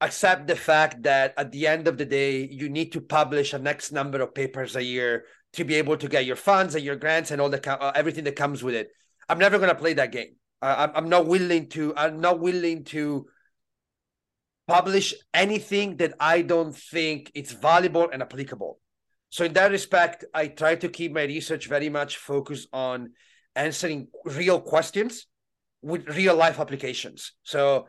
accept 0.00 0.48
the 0.48 0.56
fact 0.56 1.04
that 1.04 1.32
at 1.36 1.52
the 1.52 1.68
end 1.68 1.86
of 1.86 1.96
the 1.96 2.04
day 2.04 2.44
you 2.44 2.68
need 2.68 2.90
to 2.90 3.00
publish 3.00 3.52
a 3.52 3.58
next 3.58 3.92
number 3.92 4.20
of 4.20 4.34
papers 4.34 4.74
a 4.74 4.82
year 4.82 5.24
to 5.52 5.62
be 5.62 5.76
able 5.76 5.96
to 5.96 6.08
get 6.08 6.26
your 6.26 6.34
funds 6.34 6.74
and 6.74 6.84
your 6.84 6.96
grants 6.96 7.30
and 7.30 7.40
all 7.40 7.48
the 7.48 7.80
uh, 7.80 7.92
everything 7.94 8.24
that 8.24 8.34
comes 8.34 8.64
with 8.64 8.74
it. 8.74 8.90
I'm 9.28 9.38
never 9.38 9.58
going 9.58 9.68
to 9.68 9.76
play 9.76 9.94
that 9.94 10.10
game. 10.10 10.34
I'm, 10.62 10.92
I'm 10.94 11.08
not 11.08 11.26
willing 11.26 11.68
to 11.70 11.94
i'm 11.96 12.20
not 12.20 12.38
willing 12.40 12.84
to 12.84 13.26
publish 14.68 15.12
anything 15.34 15.96
that 15.96 16.14
i 16.20 16.40
don't 16.40 16.74
think 16.74 17.32
it's 17.34 17.52
valuable 17.52 18.08
and 18.10 18.22
applicable 18.22 18.78
so 19.32 19.44
in 19.48 19.52
that 19.52 19.70
respect 19.72 20.24
i 20.34 20.44
try 20.46 20.74
to 20.76 20.88
keep 20.88 21.10
my 21.12 21.24
research 21.24 21.64
very 21.66 21.88
much 21.88 22.18
focused 22.18 22.68
on 22.72 23.10
answering 23.54 24.08
real 24.24 24.60
questions 24.60 25.26
with 25.82 26.08
real 26.08 26.36
life 26.36 26.60
applications. 26.60 27.32
So 27.42 27.88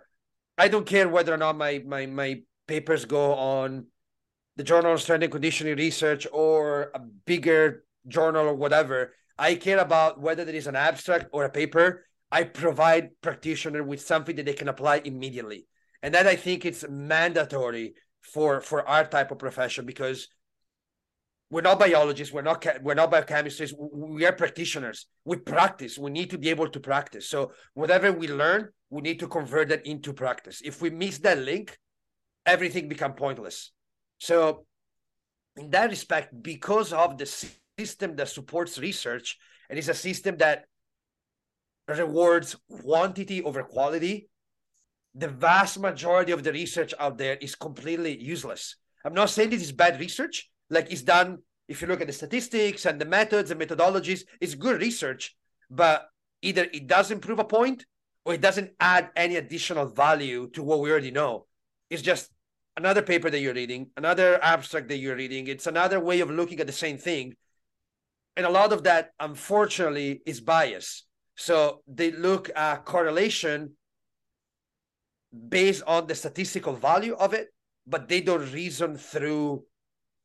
I 0.57 0.67
don't 0.67 0.85
care 0.85 1.07
whether 1.07 1.33
or 1.33 1.37
not 1.37 1.57
my 1.57 1.81
my 1.85 2.05
my 2.05 2.41
papers 2.67 3.05
go 3.05 3.33
on 3.35 3.87
the 4.55 4.63
Journal 4.63 4.93
of 4.93 5.01
Strength 5.01 5.23
and 5.23 5.31
Conditioning 5.31 5.77
Research 5.77 6.27
or 6.31 6.91
a 6.93 6.99
bigger 6.99 7.85
journal 8.07 8.47
or 8.47 8.53
whatever. 8.53 9.13
I 9.37 9.55
care 9.55 9.79
about 9.79 10.19
whether 10.19 10.45
there 10.45 10.55
is 10.55 10.67
an 10.67 10.75
abstract 10.75 11.27
or 11.31 11.45
a 11.45 11.49
paper. 11.49 12.05
I 12.31 12.43
provide 12.43 13.21
practitioner 13.21 13.83
with 13.83 14.01
something 14.01 14.35
that 14.35 14.45
they 14.45 14.53
can 14.53 14.67
apply 14.67 15.01
immediately, 15.05 15.67
and 16.01 16.13
that 16.13 16.27
I 16.27 16.35
think 16.35 16.65
it's 16.65 16.85
mandatory 16.89 17.93
for 18.21 18.61
for 18.61 18.87
our 18.87 19.05
type 19.05 19.31
of 19.31 19.39
profession 19.39 19.85
because 19.85 20.27
we're 21.53 21.61
not 21.61 21.77
biologists. 21.77 22.33
We're 22.33 22.41
not 22.41 22.65
we're 22.81 22.95
not 22.95 23.11
biochemists. 23.11 23.73
We 23.77 24.25
are 24.25 24.31
practitioners. 24.31 25.05
We 25.23 25.37
practice. 25.37 25.99
We 25.99 26.09
need 26.09 26.31
to 26.31 26.39
be 26.39 26.49
able 26.49 26.67
to 26.67 26.79
practice. 26.79 27.29
So 27.29 27.51
whatever 27.75 28.11
we 28.11 28.27
learn, 28.27 28.69
we 28.89 29.01
need 29.01 29.19
to 29.19 29.27
convert 29.27 29.69
that 29.69 29.85
into 29.85 30.13
practice. 30.13 30.61
If 30.65 30.81
we 30.81 30.89
miss 30.89 31.19
that 31.19 31.37
link, 31.37 31.77
everything 32.43 32.89
become 32.89 33.13
pointless. 33.13 33.71
So 34.17 34.65
in 35.55 35.69
that 35.69 35.91
respect, 35.91 36.33
because 36.41 36.91
of 36.91 37.19
the 37.19 37.27
system 37.77 38.15
that 38.15 38.29
supports 38.29 38.79
research, 38.79 39.37
and 39.69 39.77
it's 39.77 39.89
a 39.89 39.93
system 39.93 40.37
that 40.37 40.65
rewards 41.87 42.55
quantity 42.81 43.43
over 43.43 43.61
quality, 43.61 44.27
the 45.13 45.27
vast 45.27 45.79
majority 45.79 46.31
of 46.31 46.41
the 46.41 46.51
research 46.51 46.95
out 46.99 47.19
there 47.19 47.35
is 47.35 47.53
completely 47.53 48.19
useless. 48.19 48.75
I'm 49.05 49.13
not 49.13 49.29
saying 49.29 49.51
this 49.51 49.61
is 49.61 49.71
bad 49.71 49.99
research 49.99 50.49
like 50.69 50.91
it's 50.91 51.01
done 51.01 51.39
if 51.67 51.81
you 51.81 51.87
look 51.87 52.01
at 52.01 52.07
the 52.07 52.13
statistics 52.13 52.85
and 52.85 52.99
the 52.99 53.05
methods 53.05 53.51
and 53.51 53.59
methodologies 53.59 54.23
it's 54.41 54.55
good 54.55 54.81
research 54.81 55.35
but 55.69 56.07
either 56.41 56.67
it 56.73 56.87
doesn't 56.87 57.21
prove 57.21 57.39
a 57.39 57.43
point 57.43 57.85
or 58.25 58.33
it 58.33 58.41
doesn't 58.41 58.71
add 58.79 59.09
any 59.15 59.35
additional 59.35 59.87
value 59.87 60.49
to 60.51 60.63
what 60.63 60.79
we 60.79 60.91
already 60.91 61.11
know. 61.11 61.45
It's 61.89 62.01
just 62.01 62.29
another 62.77 63.01
paper 63.01 63.29
that 63.29 63.39
you're 63.39 63.53
reading 63.53 63.87
another 63.97 64.43
abstract 64.43 64.87
that 64.89 64.97
you're 64.97 65.15
reading. 65.15 65.47
It's 65.47 65.67
another 65.67 65.99
way 65.99 66.21
of 66.21 66.29
looking 66.29 66.59
at 66.59 66.67
the 66.67 66.73
same 66.73 66.97
thing. 66.97 67.35
And 68.35 68.45
a 68.45 68.49
lot 68.49 68.73
of 68.73 68.83
that 68.83 69.11
unfortunately 69.19 70.21
is 70.25 70.41
bias. 70.41 71.03
So 71.35 71.81
they 71.87 72.11
look 72.11 72.49
at 72.55 72.85
correlation 72.85 73.73
based 75.49 75.83
on 75.87 76.07
the 76.07 76.15
statistical 76.15 76.73
value 76.73 77.15
of 77.15 77.33
it, 77.33 77.49
but 77.87 78.07
they 78.07 78.21
don't 78.21 78.51
reason 78.51 78.97
through 78.97 79.63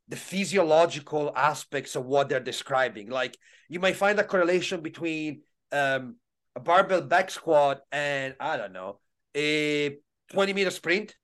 the 0.08 0.16
physiological 0.16 1.32
aspects 1.36 1.96
of 1.96 2.06
what 2.06 2.28
they're 2.28 2.40
describing. 2.40 3.10
Like 3.10 3.36
you 3.68 3.80
might 3.80 3.96
find 3.96 4.18
a 4.18 4.24
correlation 4.24 4.80
between 4.80 5.42
um, 5.72 6.16
a 6.56 6.60
barbell 6.60 7.02
back 7.02 7.30
squat 7.30 7.80
and 7.92 8.34
I 8.40 8.56
don't 8.56 8.72
know 8.72 9.00
a 9.36 9.96
20 10.32 10.52
meter 10.52 10.70
sprint. 10.70 11.16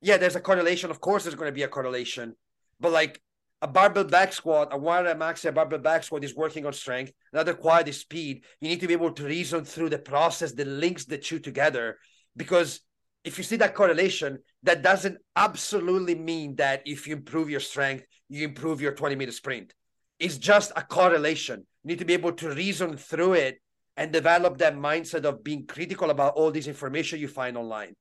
Yeah, 0.00 0.16
there's 0.18 0.36
a 0.36 0.40
correlation. 0.40 0.90
Of 0.90 1.00
course, 1.00 1.24
there's 1.24 1.34
going 1.34 1.48
to 1.48 1.54
be 1.54 1.62
a 1.62 1.68
correlation, 1.68 2.34
but 2.78 2.92
like 2.92 3.20
a 3.62 3.66
barbell 3.66 4.04
back 4.04 4.32
squat, 4.32 4.68
a 4.70 4.78
one 4.78 5.04
rep 5.04 5.18
max, 5.18 5.44
a 5.44 5.52
barbell 5.52 5.78
back 5.78 6.04
squat 6.04 6.24
is 6.24 6.34
working 6.34 6.66
on 6.66 6.72
strength. 6.72 7.12
Another 7.32 7.54
quad 7.54 7.88
is 7.88 8.00
speed. 8.00 8.44
You 8.60 8.68
need 8.68 8.80
to 8.80 8.86
be 8.86 8.92
able 8.92 9.12
to 9.12 9.24
reason 9.24 9.64
through 9.64 9.90
the 9.90 9.98
process 9.98 10.52
that 10.52 10.66
links 10.66 11.06
the 11.06 11.18
two 11.18 11.38
together 11.38 11.98
because 12.36 12.80
if 13.26 13.38
you 13.38 13.44
see 13.44 13.56
that 13.56 13.74
correlation, 13.74 14.38
that 14.62 14.82
doesn't 14.82 15.18
absolutely 15.34 16.14
mean 16.14 16.54
that 16.56 16.82
if 16.86 17.08
you 17.08 17.16
improve 17.16 17.50
your 17.50 17.60
strength, 17.60 18.06
you 18.28 18.44
improve 18.46 18.80
your 18.80 18.92
20 18.92 19.16
meter 19.16 19.32
sprint. 19.32 19.74
It's 20.20 20.38
just 20.38 20.70
a 20.76 20.82
correlation. 20.82 21.66
You 21.82 21.88
need 21.88 21.98
to 21.98 22.04
be 22.04 22.14
able 22.14 22.32
to 22.32 22.50
reason 22.50 22.96
through 22.96 23.34
it 23.34 23.60
and 23.96 24.12
develop 24.12 24.58
that 24.58 24.76
mindset 24.76 25.24
of 25.24 25.42
being 25.42 25.66
critical 25.66 26.10
about 26.10 26.34
all 26.34 26.52
this 26.52 26.68
information 26.68 27.18
you 27.18 27.26
find 27.26 27.56
online. 27.56 27.96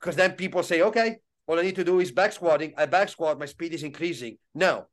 Because 0.00 0.14
then 0.14 0.32
people 0.32 0.62
say, 0.62 0.82
okay, 0.82 1.16
all 1.48 1.58
I 1.58 1.62
need 1.62 1.76
to 1.76 1.84
do 1.84 1.98
is 1.98 2.12
back 2.12 2.32
squatting. 2.32 2.72
I 2.76 2.86
back 2.86 3.08
squat, 3.08 3.38
my 3.38 3.46
speed 3.46 3.74
is 3.74 3.82
increasing. 3.82 4.38
No, 4.54 4.86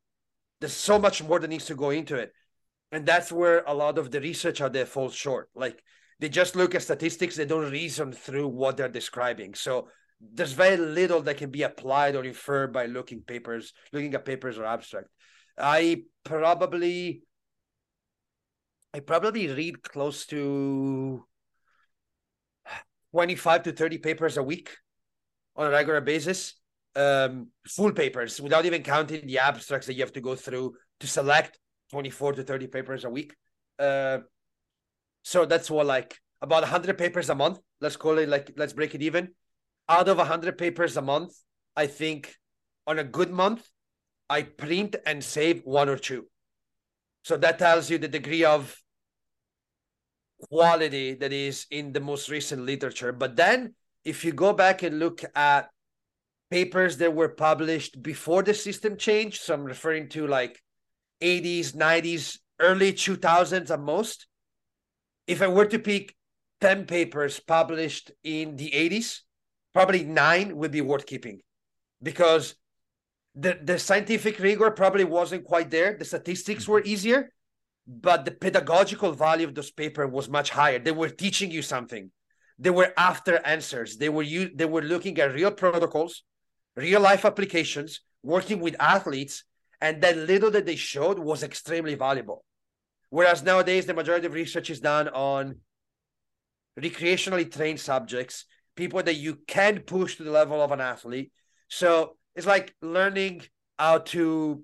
there's 0.60 0.72
so 0.72 0.98
much 0.98 1.22
more 1.22 1.38
that 1.38 1.48
needs 1.48 1.66
to 1.66 1.76
go 1.76 1.90
into 1.90 2.16
it. 2.16 2.32
And 2.90 3.06
that's 3.06 3.30
where 3.30 3.62
a 3.64 3.74
lot 3.74 3.98
of 3.98 4.10
the 4.10 4.20
research 4.20 4.60
out 4.60 4.72
there 4.72 4.86
falls 4.86 5.14
short. 5.14 5.48
Like 5.54 5.80
they 6.18 6.28
just 6.28 6.56
look 6.56 6.74
at 6.74 6.82
statistics 6.82 7.36
they 7.36 7.44
don't 7.44 7.70
reason 7.70 8.12
through 8.12 8.48
what 8.48 8.76
they're 8.76 8.88
describing. 8.88 9.54
So 9.54 9.88
there's 10.20 10.52
very 10.52 10.76
little 10.76 11.20
that 11.22 11.36
can 11.36 11.50
be 11.50 11.62
applied 11.62 12.16
or 12.16 12.24
inferred 12.24 12.72
by 12.72 12.86
looking 12.86 13.20
papers 13.20 13.72
looking 13.92 14.14
at 14.14 14.24
papers 14.24 14.58
or 14.58 14.64
abstract. 14.64 15.08
I 15.58 16.04
probably 16.24 17.22
i 18.94 19.00
probably 19.00 19.48
read 19.48 19.82
close 19.82 20.24
to 20.26 21.24
25 23.12 23.62
to 23.64 23.72
30 23.72 23.98
papers 23.98 24.36
a 24.36 24.42
week 24.42 24.76
on 25.54 25.66
a 25.66 25.70
regular 25.70 26.00
basis. 26.00 26.54
Um, 26.94 27.48
full 27.66 27.92
papers 27.92 28.40
without 28.40 28.64
even 28.64 28.82
counting 28.82 29.26
the 29.26 29.38
abstracts 29.38 29.86
that 29.86 29.94
you 29.94 30.00
have 30.00 30.14
to 30.14 30.22
go 30.22 30.34
through 30.34 30.74
to 31.00 31.06
select 31.06 31.58
24 31.90 32.34
to 32.34 32.42
30 32.42 32.68
papers 32.68 33.04
a 33.04 33.10
week. 33.10 33.34
Uh, 33.78 34.18
so 35.26 35.44
that's 35.44 35.68
what 35.68 35.86
like 35.86 36.20
about 36.40 36.62
100 36.62 36.96
papers 36.96 37.28
a 37.30 37.34
month. 37.34 37.58
Let's 37.80 37.96
call 37.96 38.18
it 38.18 38.28
like 38.28 38.52
let's 38.56 38.72
break 38.72 38.94
it 38.94 39.02
even. 39.02 39.30
Out 39.88 40.06
of 40.06 40.18
100 40.18 40.56
papers 40.56 40.96
a 40.96 41.02
month, 41.02 41.32
I 41.74 41.88
think 41.88 42.36
on 42.86 43.00
a 43.00 43.02
good 43.02 43.32
month, 43.32 43.68
I 44.30 44.42
print 44.42 44.94
and 45.04 45.24
save 45.24 45.62
one 45.64 45.88
or 45.88 45.98
two. 45.98 46.28
So 47.24 47.36
that 47.38 47.58
tells 47.58 47.90
you 47.90 47.98
the 47.98 48.06
degree 48.06 48.44
of 48.44 48.80
quality 50.48 51.14
that 51.14 51.32
is 51.32 51.66
in 51.72 51.92
the 51.92 51.98
most 51.98 52.28
recent 52.28 52.64
literature. 52.64 53.10
But 53.10 53.34
then 53.34 53.74
if 54.04 54.24
you 54.24 54.30
go 54.30 54.52
back 54.52 54.84
and 54.84 55.00
look 55.00 55.24
at 55.34 55.70
papers 56.52 56.98
that 56.98 57.16
were 57.16 57.30
published 57.30 58.00
before 58.00 58.44
the 58.44 58.54
system 58.54 58.96
change, 58.96 59.40
so 59.40 59.54
I'm 59.54 59.64
referring 59.64 60.08
to 60.10 60.28
like 60.28 60.62
80s, 61.20 61.74
90s, 61.74 62.38
early 62.60 62.92
2000s 62.92 63.72
at 63.72 63.80
most, 63.80 64.28
if 65.26 65.42
I 65.42 65.48
were 65.48 65.66
to 65.66 65.78
pick 65.78 66.14
10 66.60 66.86
papers 66.86 67.40
published 67.40 68.10
in 68.22 68.56
the 68.56 68.70
80s, 68.70 69.20
probably 69.74 70.04
nine 70.04 70.56
would 70.56 70.70
be 70.70 70.80
worth 70.80 71.06
keeping 71.06 71.40
because 72.02 72.54
the, 73.34 73.58
the 73.62 73.78
scientific 73.78 74.38
rigor 74.38 74.70
probably 74.70 75.04
wasn't 75.04 75.44
quite 75.44 75.70
there. 75.70 75.96
The 75.98 76.04
statistics 76.04 76.66
were 76.66 76.80
mm-hmm. 76.80 76.88
easier, 76.88 77.32
but 77.86 78.24
the 78.24 78.30
pedagogical 78.30 79.12
value 79.12 79.46
of 79.46 79.54
those 79.54 79.70
papers 79.70 80.10
was 80.10 80.28
much 80.28 80.50
higher. 80.50 80.78
They 80.78 80.92
were 80.92 81.10
teaching 81.10 81.50
you 81.50 81.62
something. 81.62 82.10
They 82.58 82.70
were 82.70 82.94
after 82.96 83.38
answers. 83.44 83.98
They 83.98 84.08
were 84.08 84.22
you 84.22 84.50
they 84.54 84.64
were 84.64 84.80
looking 84.80 85.18
at 85.18 85.34
real 85.34 85.50
protocols, 85.50 86.22
real 86.74 87.02
life 87.02 87.26
applications, 87.26 88.00
working 88.22 88.60
with 88.60 88.74
athletes, 88.80 89.44
and 89.82 90.02
that 90.02 90.16
little 90.16 90.50
that 90.52 90.64
they 90.64 90.76
showed 90.76 91.18
was 91.18 91.42
extremely 91.42 91.94
valuable. 91.94 92.44
Whereas 93.10 93.42
nowadays, 93.42 93.86
the 93.86 93.94
majority 93.94 94.26
of 94.26 94.34
research 94.34 94.70
is 94.70 94.80
done 94.80 95.08
on 95.08 95.56
recreationally 96.78 97.50
trained 97.50 97.80
subjects, 97.80 98.44
people 98.74 99.02
that 99.02 99.14
you 99.14 99.38
can 99.46 99.80
push 99.80 100.16
to 100.16 100.24
the 100.24 100.30
level 100.30 100.60
of 100.60 100.72
an 100.72 100.80
athlete. 100.80 101.32
So 101.68 102.16
it's 102.34 102.46
like 102.46 102.74
learning 102.82 103.42
how 103.78 103.98
to 103.98 104.62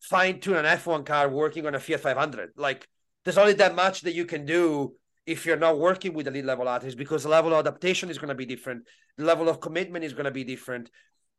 fine 0.00 0.40
tune 0.40 0.56
an 0.56 0.64
F1 0.64 1.06
car 1.06 1.28
working 1.28 1.66
on 1.66 1.74
a 1.74 1.80
Fiat 1.80 2.00
500. 2.00 2.50
Like 2.56 2.86
there's 3.24 3.38
only 3.38 3.52
that 3.54 3.74
much 3.74 4.02
that 4.02 4.14
you 4.14 4.24
can 4.24 4.44
do 4.44 4.94
if 5.24 5.46
you're 5.46 5.56
not 5.56 5.78
working 5.78 6.14
with 6.14 6.26
elite 6.26 6.44
level 6.44 6.68
athletes 6.68 6.96
because 6.96 7.22
the 7.22 7.28
level 7.28 7.52
of 7.52 7.60
adaptation 7.60 8.10
is 8.10 8.18
going 8.18 8.28
to 8.28 8.34
be 8.34 8.46
different. 8.46 8.84
The 9.16 9.24
level 9.24 9.48
of 9.48 9.60
commitment 9.60 10.04
is 10.04 10.12
going 10.12 10.24
to 10.24 10.32
be 10.32 10.44
different. 10.44 10.90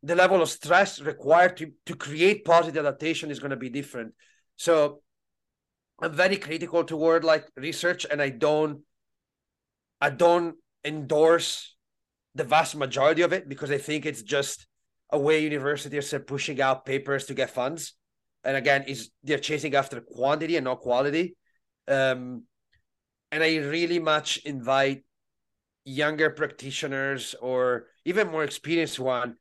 The 0.03 0.15
level 0.15 0.41
of 0.41 0.49
stress 0.49 1.01
required 1.01 1.57
to, 1.57 1.71
to 1.85 1.95
create 1.95 2.45
positive 2.45 2.85
adaptation 2.85 3.31
is 3.31 3.39
going 3.39 3.51
to 3.51 3.57
be 3.57 3.69
different. 3.69 4.13
So 4.55 5.01
I'm 6.03 6.11
very 6.11 6.35
critical 6.35 6.83
toward 6.83 7.23
like 7.23 7.47
research, 7.55 8.05
and 8.11 8.21
I 8.21 8.27
don't, 8.27 8.81
I 10.01 10.09
don't 10.09 10.55
endorse 10.83 11.77
the 12.35 12.43
vast 12.43 12.75
majority 12.75 13.21
of 13.21 13.31
it 13.31 13.47
because 13.47 13.71
I 13.71 13.77
think 13.77 14.05
it's 14.05 14.21
just 14.21 14.67
a 15.11 15.17
way 15.17 15.41
universities 15.41 16.13
are 16.13 16.19
pushing 16.19 16.61
out 16.61 16.85
papers 16.85 17.27
to 17.27 17.33
get 17.33 17.51
funds, 17.51 17.93
and 18.43 18.57
again, 18.57 18.83
is 18.85 19.11
they're 19.23 19.39
chasing 19.39 19.75
after 19.75 20.01
quantity 20.01 20.57
and 20.57 20.65
not 20.65 20.81
quality. 20.81 21.37
Um, 21.87 22.43
and 23.31 23.41
I 23.41 23.55
really 23.59 23.99
much 23.99 24.39
invite 24.43 25.05
younger 25.85 26.31
practitioners 26.31 27.33
or 27.41 27.85
even 28.03 28.27
more 28.27 28.43
experienced 28.43 28.99
one 28.99 29.37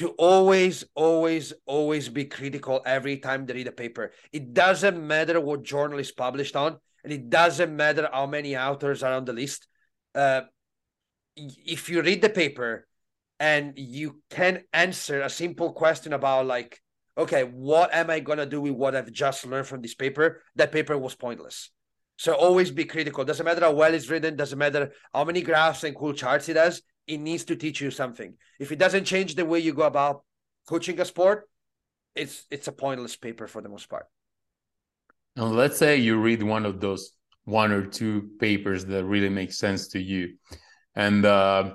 to 0.00 0.08
always, 0.16 0.82
always, 0.94 1.52
always 1.66 2.08
be 2.08 2.24
critical 2.24 2.80
every 2.86 3.18
time 3.18 3.44
they 3.44 3.52
read 3.52 3.68
a 3.68 3.72
paper. 3.72 4.12
It 4.32 4.54
doesn't 4.54 4.96
matter 4.96 5.38
what 5.38 5.62
journal 5.62 5.98
is 5.98 6.10
published 6.10 6.56
on, 6.56 6.78
and 7.04 7.12
it 7.12 7.28
doesn't 7.28 7.76
matter 7.76 8.08
how 8.10 8.24
many 8.24 8.56
authors 8.56 9.02
are 9.02 9.12
on 9.12 9.26
the 9.26 9.34
list. 9.34 9.68
Uh, 10.14 10.42
if 11.36 11.90
you 11.90 12.00
read 12.00 12.22
the 12.22 12.30
paper 12.30 12.88
and 13.38 13.74
you 13.76 14.22
can 14.30 14.64
answer 14.72 15.20
a 15.20 15.28
simple 15.28 15.74
question 15.74 16.14
about 16.14 16.46
like, 16.46 16.80
okay, 17.18 17.42
what 17.42 17.92
am 17.92 18.08
I 18.08 18.20
gonna 18.20 18.46
do 18.46 18.62
with 18.62 18.72
what 18.72 18.96
I've 18.96 19.12
just 19.12 19.44
learned 19.44 19.66
from 19.66 19.82
this 19.82 19.94
paper? 19.94 20.40
That 20.56 20.72
paper 20.72 20.96
was 20.96 21.14
pointless. 21.14 21.68
So 22.16 22.32
always 22.32 22.70
be 22.70 22.86
critical. 22.86 23.26
Doesn't 23.26 23.44
matter 23.44 23.60
how 23.60 23.72
well 23.72 23.92
it's 23.92 24.08
written. 24.08 24.34
Doesn't 24.34 24.58
matter 24.58 24.92
how 25.12 25.24
many 25.24 25.42
graphs 25.42 25.84
and 25.84 25.94
cool 25.94 26.14
charts 26.14 26.48
it 26.48 26.56
has 26.56 26.80
it 27.10 27.18
needs 27.18 27.44
to 27.44 27.56
teach 27.56 27.80
you 27.80 27.90
something. 27.90 28.34
If 28.60 28.70
it 28.70 28.78
doesn't 28.78 29.04
change 29.04 29.34
the 29.34 29.44
way 29.44 29.58
you 29.58 29.74
go 29.74 29.82
about 29.82 30.22
coaching 30.68 31.00
a 31.00 31.04
sport, 31.04 31.48
it's 32.14 32.46
it's 32.50 32.68
a 32.68 32.72
pointless 32.72 33.16
paper 33.16 33.48
for 33.48 33.60
the 33.60 33.68
most 33.68 33.88
part. 33.88 34.06
And 35.34 35.56
let's 35.56 35.76
say 35.76 35.96
you 35.96 36.20
read 36.20 36.42
one 36.42 36.64
of 36.64 36.80
those 36.80 37.10
one 37.44 37.72
or 37.72 37.84
two 37.84 38.30
papers 38.38 38.84
that 38.84 39.04
really 39.04 39.28
make 39.28 39.52
sense 39.52 39.88
to 39.88 40.00
you, 40.00 40.36
and 40.94 41.24
uh, 41.24 41.74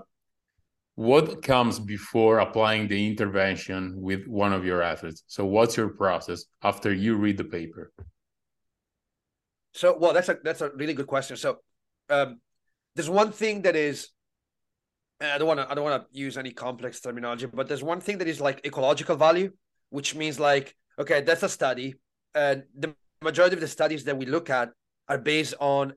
what 0.96 1.44
comes 1.44 1.80
before 1.80 2.40
applying 2.40 2.88
the 2.88 3.08
intervention 3.08 3.94
with 3.98 4.26
one 4.28 4.54
of 4.54 4.64
your 4.64 4.82
athletes? 4.82 5.24
So, 5.28 5.46
what's 5.46 5.76
your 5.76 5.90
process 5.90 6.46
after 6.64 6.94
you 6.94 7.18
read 7.18 7.38
the 7.38 7.44
paper? 7.44 7.92
So, 9.74 9.98
well, 10.00 10.14
that's 10.14 10.30
a 10.30 10.38
that's 10.42 10.62
a 10.62 10.72
really 10.76 10.94
good 10.94 11.08
question. 11.08 11.36
So, 11.36 11.58
um, 12.10 12.40
there's 12.96 13.10
one 13.10 13.34
thing 13.34 13.64
that 13.64 13.76
is 13.76 14.15
I 15.22 15.38
don't 15.38 15.48
want 15.48 15.60
to 15.62 15.70
I 15.70 15.74
don't 15.74 15.84
want 15.84 16.04
to 16.12 16.20
use 16.20 16.38
any 16.38 16.52
complex 16.52 17.00
terminology, 17.00 17.46
but 17.46 17.68
there's 17.68 17.84
one 17.84 18.02
thing 18.02 18.18
that 18.18 18.28
is 18.28 18.42
like 18.42 18.66
ecological 18.66 19.16
value, 19.16 19.52
which 19.90 20.16
means 20.16 20.40
like 20.40 20.76
okay, 21.00 21.22
that's 21.22 21.44
a 21.44 21.50
study. 21.50 21.96
and 22.34 22.64
the 22.78 22.94
majority 23.22 23.56
of 23.56 23.62
the 23.62 23.68
studies 23.68 24.04
that 24.04 24.18
we 24.18 24.26
look 24.26 24.50
at 24.50 24.72
are 25.08 25.18
based 25.18 25.54
on 25.60 25.94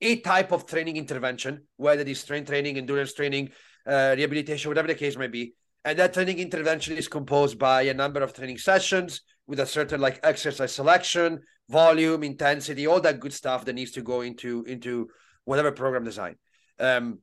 a 0.00 0.20
type 0.20 0.52
of 0.52 0.66
training 0.66 0.96
intervention, 0.96 1.66
whether 1.76 2.02
it 2.02 2.08
is 2.08 2.20
strength 2.20 2.48
training, 2.48 2.78
endurance 2.78 3.12
training, 3.12 3.50
uh, 3.86 4.14
rehabilitation, 4.16 4.70
whatever 4.70 4.88
the 4.88 4.94
case 4.94 5.16
may 5.16 5.26
be. 5.26 5.54
And 5.84 5.98
that 5.98 6.14
training 6.14 6.38
intervention 6.38 6.96
is 6.96 7.08
composed 7.08 7.58
by 7.58 7.82
a 7.82 7.94
number 7.94 8.22
of 8.22 8.32
training 8.32 8.58
sessions 8.58 9.22
with 9.46 9.60
a 9.60 9.66
certain 9.66 10.00
like 10.00 10.20
exercise 10.22 10.72
selection, 10.72 11.40
volume, 11.68 12.22
intensity, 12.22 12.86
all 12.86 13.00
that 13.00 13.20
good 13.20 13.32
stuff 13.32 13.64
that 13.64 13.74
needs 13.74 13.90
to 13.92 14.02
go 14.02 14.20
into 14.20 14.64
into 14.64 15.08
whatever 15.44 15.72
program 15.72 16.04
design. 16.04 16.36
Um, 16.78 17.18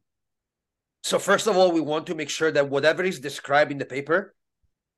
so 1.04 1.20
first 1.20 1.48
of 1.48 1.56
all, 1.56 1.72
we 1.72 1.82
want 1.82 2.08
to 2.08 2.16
make 2.16 2.30
sure 2.30 2.52
that 2.52 2.70
whatever 2.70 3.04
is 3.04 3.20
described 3.20 3.72
in 3.72 3.78
the 3.78 3.86
paper, 3.86 4.36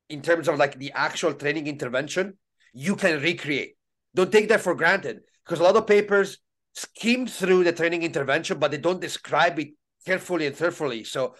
in 0.10 0.22
terms 0.22 0.48
of 0.48 0.58
like 0.58 0.78
the 0.80 0.92
actual 0.94 1.34
training 1.34 1.68
intervention, 1.68 2.38
you 2.74 2.96
can 2.96 3.22
recreate. 3.22 3.76
Don't 4.16 4.32
take 4.32 4.50
that 4.50 4.62
for 4.62 4.76
granted 4.76 5.22
because 5.46 5.60
a 5.60 5.64
lot 5.64 5.76
of 5.76 5.88
papers 5.88 6.40
skim 6.74 7.28
through 7.28 7.64
the 7.64 7.74
training 7.74 8.04
intervention, 8.04 8.58
but 8.60 8.72
they 8.72 8.78
don't 8.78 9.02
describe 9.02 9.60
it 9.60 9.70
carefully 10.06 10.48
and 10.48 10.56
thoroughly. 10.56 11.04
So 11.04 11.36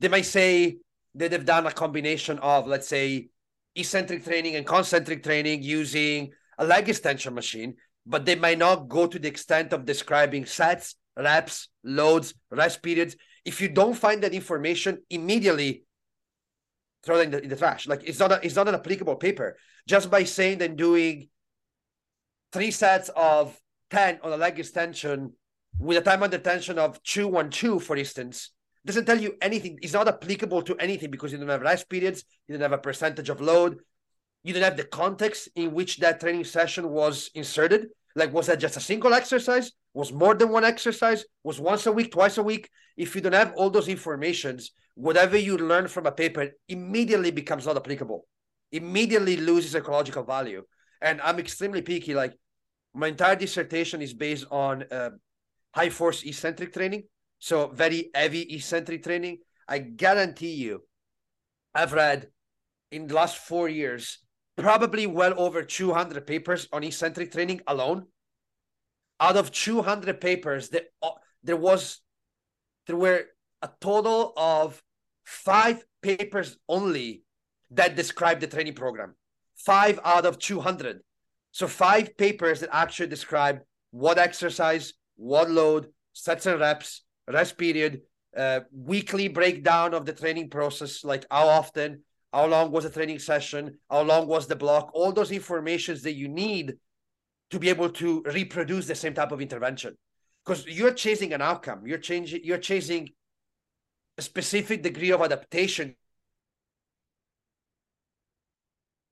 they 0.00 0.08
might 0.08 0.26
say 0.26 0.78
that 1.14 1.30
they've 1.30 1.44
done 1.44 1.66
a 1.66 1.72
combination 1.72 2.38
of, 2.38 2.66
let's 2.66 2.88
say, 2.88 3.28
eccentric 3.74 4.24
training 4.24 4.56
and 4.56 4.66
concentric 4.66 5.22
training 5.22 5.62
using 5.62 6.32
a 6.58 6.64
leg 6.64 6.88
extension 6.88 7.34
machine, 7.34 7.76
but 8.06 8.24
they 8.24 8.34
might 8.34 8.58
not 8.58 8.88
go 8.88 9.06
to 9.06 9.18
the 9.18 9.28
extent 9.28 9.72
of 9.72 9.84
describing 9.84 10.46
sets, 10.46 10.96
reps, 11.16 11.68
loads, 11.84 12.34
rest 12.50 12.82
periods. 12.82 13.16
If 13.48 13.62
you 13.62 13.70
don't 13.70 13.94
find 13.94 14.22
that 14.24 14.34
information 14.34 14.98
immediately, 15.08 15.84
throw 17.02 17.16
it 17.18 17.22
in 17.22 17.30
the, 17.30 17.42
in 17.44 17.48
the 17.48 17.56
trash. 17.56 17.88
Like 17.88 18.02
it's 18.04 18.18
not 18.18 18.30
a, 18.30 18.44
it's 18.44 18.56
not 18.56 18.68
an 18.68 18.74
applicable 18.74 19.16
paper. 19.16 19.56
Just 19.86 20.10
by 20.10 20.24
saying 20.24 20.60
and 20.60 20.76
doing 20.76 21.30
three 22.52 22.70
sets 22.70 23.08
of 23.16 23.58
10 23.88 24.20
on 24.22 24.32
a 24.32 24.36
leg 24.36 24.58
extension 24.58 25.32
with 25.78 25.96
a 25.96 26.02
time 26.02 26.22
under 26.22 26.36
tension 26.36 26.78
of 26.78 27.02
2 27.04 27.26
1 27.26 27.48
2, 27.48 27.80
for 27.80 27.96
instance, 27.96 28.50
doesn't 28.84 29.06
tell 29.06 29.18
you 29.18 29.34
anything. 29.40 29.78
It's 29.80 29.94
not 29.94 30.08
applicable 30.08 30.60
to 30.68 30.76
anything 30.76 31.10
because 31.10 31.32
you 31.32 31.38
don't 31.38 31.48
have 31.48 31.62
rest 31.62 31.88
periods, 31.88 32.24
you 32.46 32.52
don't 32.52 32.68
have 32.68 32.78
a 32.78 32.84
percentage 32.90 33.30
of 33.30 33.40
load, 33.40 33.78
you 34.42 34.52
don't 34.52 34.62
have 34.62 34.76
the 34.76 34.84
context 34.84 35.48
in 35.56 35.72
which 35.72 35.96
that 35.98 36.20
training 36.20 36.44
session 36.44 36.90
was 36.90 37.30
inserted. 37.34 37.86
Like, 38.14 38.34
was 38.34 38.48
that 38.48 38.60
just 38.60 38.76
a 38.76 38.80
single 38.80 39.14
exercise? 39.14 39.72
Was 39.98 40.12
more 40.12 40.34
than 40.36 40.50
one 40.50 40.62
exercise? 40.62 41.24
Was 41.42 41.58
once 41.58 41.84
a 41.86 41.90
week, 41.90 42.12
twice 42.12 42.38
a 42.38 42.42
week? 42.44 42.70
If 42.96 43.16
you 43.16 43.20
don't 43.20 43.32
have 43.32 43.52
all 43.56 43.68
those 43.68 43.88
informations, 43.88 44.70
whatever 44.94 45.36
you 45.36 45.58
learn 45.58 45.88
from 45.88 46.06
a 46.06 46.12
paper 46.12 46.50
immediately 46.68 47.32
becomes 47.32 47.66
not 47.66 47.76
applicable, 47.76 48.24
immediately 48.70 49.36
loses 49.36 49.74
ecological 49.74 50.22
value. 50.22 50.62
And 51.02 51.20
I'm 51.20 51.40
extremely 51.40 51.82
picky. 51.82 52.14
Like, 52.14 52.38
my 52.94 53.08
entire 53.08 53.34
dissertation 53.34 54.00
is 54.00 54.14
based 54.14 54.46
on 54.52 54.84
uh, 54.88 55.10
high 55.74 55.90
force 55.90 56.22
eccentric 56.22 56.72
training. 56.72 57.02
So 57.40 57.66
very 57.66 58.10
heavy 58.14 58.42
eccentric 58.54 59.02
training. 59.02 59.38
I 59.66 59.80
guarantee 59.80 60.54
you, 60.54 60.84
I've 61.74 61.92
read 61.92 62.28
in 62.92 63.08
the 63.08 63.14
last 63.16 63.38
four 63.38 63.68
years 63.68 64.20
probably 64.56 65.08
well 65.08 65.34
over 65.36 65.64
200 65.64 66.24
papers 66.24 66.68
on 66.72 66.84
eccentric 66.84 67.32
training 67.32 67.62
alone. 67.66 68.06
Out 69.20 69.36
of 69.36 69.50
200 69.50 70.20
papers, 70.20 70.68
there, 70.68 70.82
uh, 71.02 71.10
there 71.42 71.56
was 71.56 72.00
there 72.86 72.96
were 72.96 73.26
a 73.62 73.68
total 73.80 74.32
of 74.36 74.82
five 75.24 75.84
papers 76.02 76.56
only 76.68 77.22
that 77.70 77.96
describe 77.96 78.40
the 78.40 78.46
training 78.46 78.74
program. 78.74 79.14
Five 79.56 80.00
out 80.04 80.24
of 80.24 80.38
200. 80.38 81.00
So 81.52 81.66
five 81.66 82.16
papers 82.16 82.60
that 82.60 82.70
actually 82.72 83.08
describe 83.08 83.60
what 83.90 84.18
exercise, 84.18 84.94
what 85.16 85.50
load, 85.50 85.88
sets 86.12 86.46
and 86.46 86.60
reps, 86.60 87.04
rest 87.30 87.58
period, 87.58 88.02
uh, 88.36 88.60
weekly 88.72 89.28
breakdown 89.28 89.94
of 89.94 90.06
the 90.06 90.12
training 90.12 90.50
process, 90.50 91.04
like 91.04 91.26
how 91.30 91.48
often, 91.48 92.02
how 92.32 92.46
long 92.46 92.70
was 92.70 92.84
the 92.84 92.90
training 92.90 93.18
session, 93.18 93.78
how 93.90 94.02
long 94.02 94.26
was 94.26 94.46
the 94.46 94.56
block, 94.56 94.90
all 94.94 95.12
those 95.12 95.30
informations 95.30 96.02
that 96.02 96.14
you 96.14 96.28
need 96.28 96.74
to 97.50 97.58
be 97.58 97.68
able 97.68 97.90
to 97.90 98.22
reproduce 98.22 98.86
the 98.86 98.94
same 98.94 99.14
type 99.14 99.32
of 99.32 99.40
intervention. 99.40 99.96
Because 100.44 100.66
you're 100.66 100.92
chasing 100.92 101.32
an 101.32 101.42
outcome, 101.42 101.86
you're 101.86 101.98
changing, 101.98 102.40
you're 102.44 102.58
chasing 102.58 103.10
a 104.16 104.22
specific 104.22 104.82
degree 104.82 105.10
of 105.10 105.20
adaptation. 105.20 105.94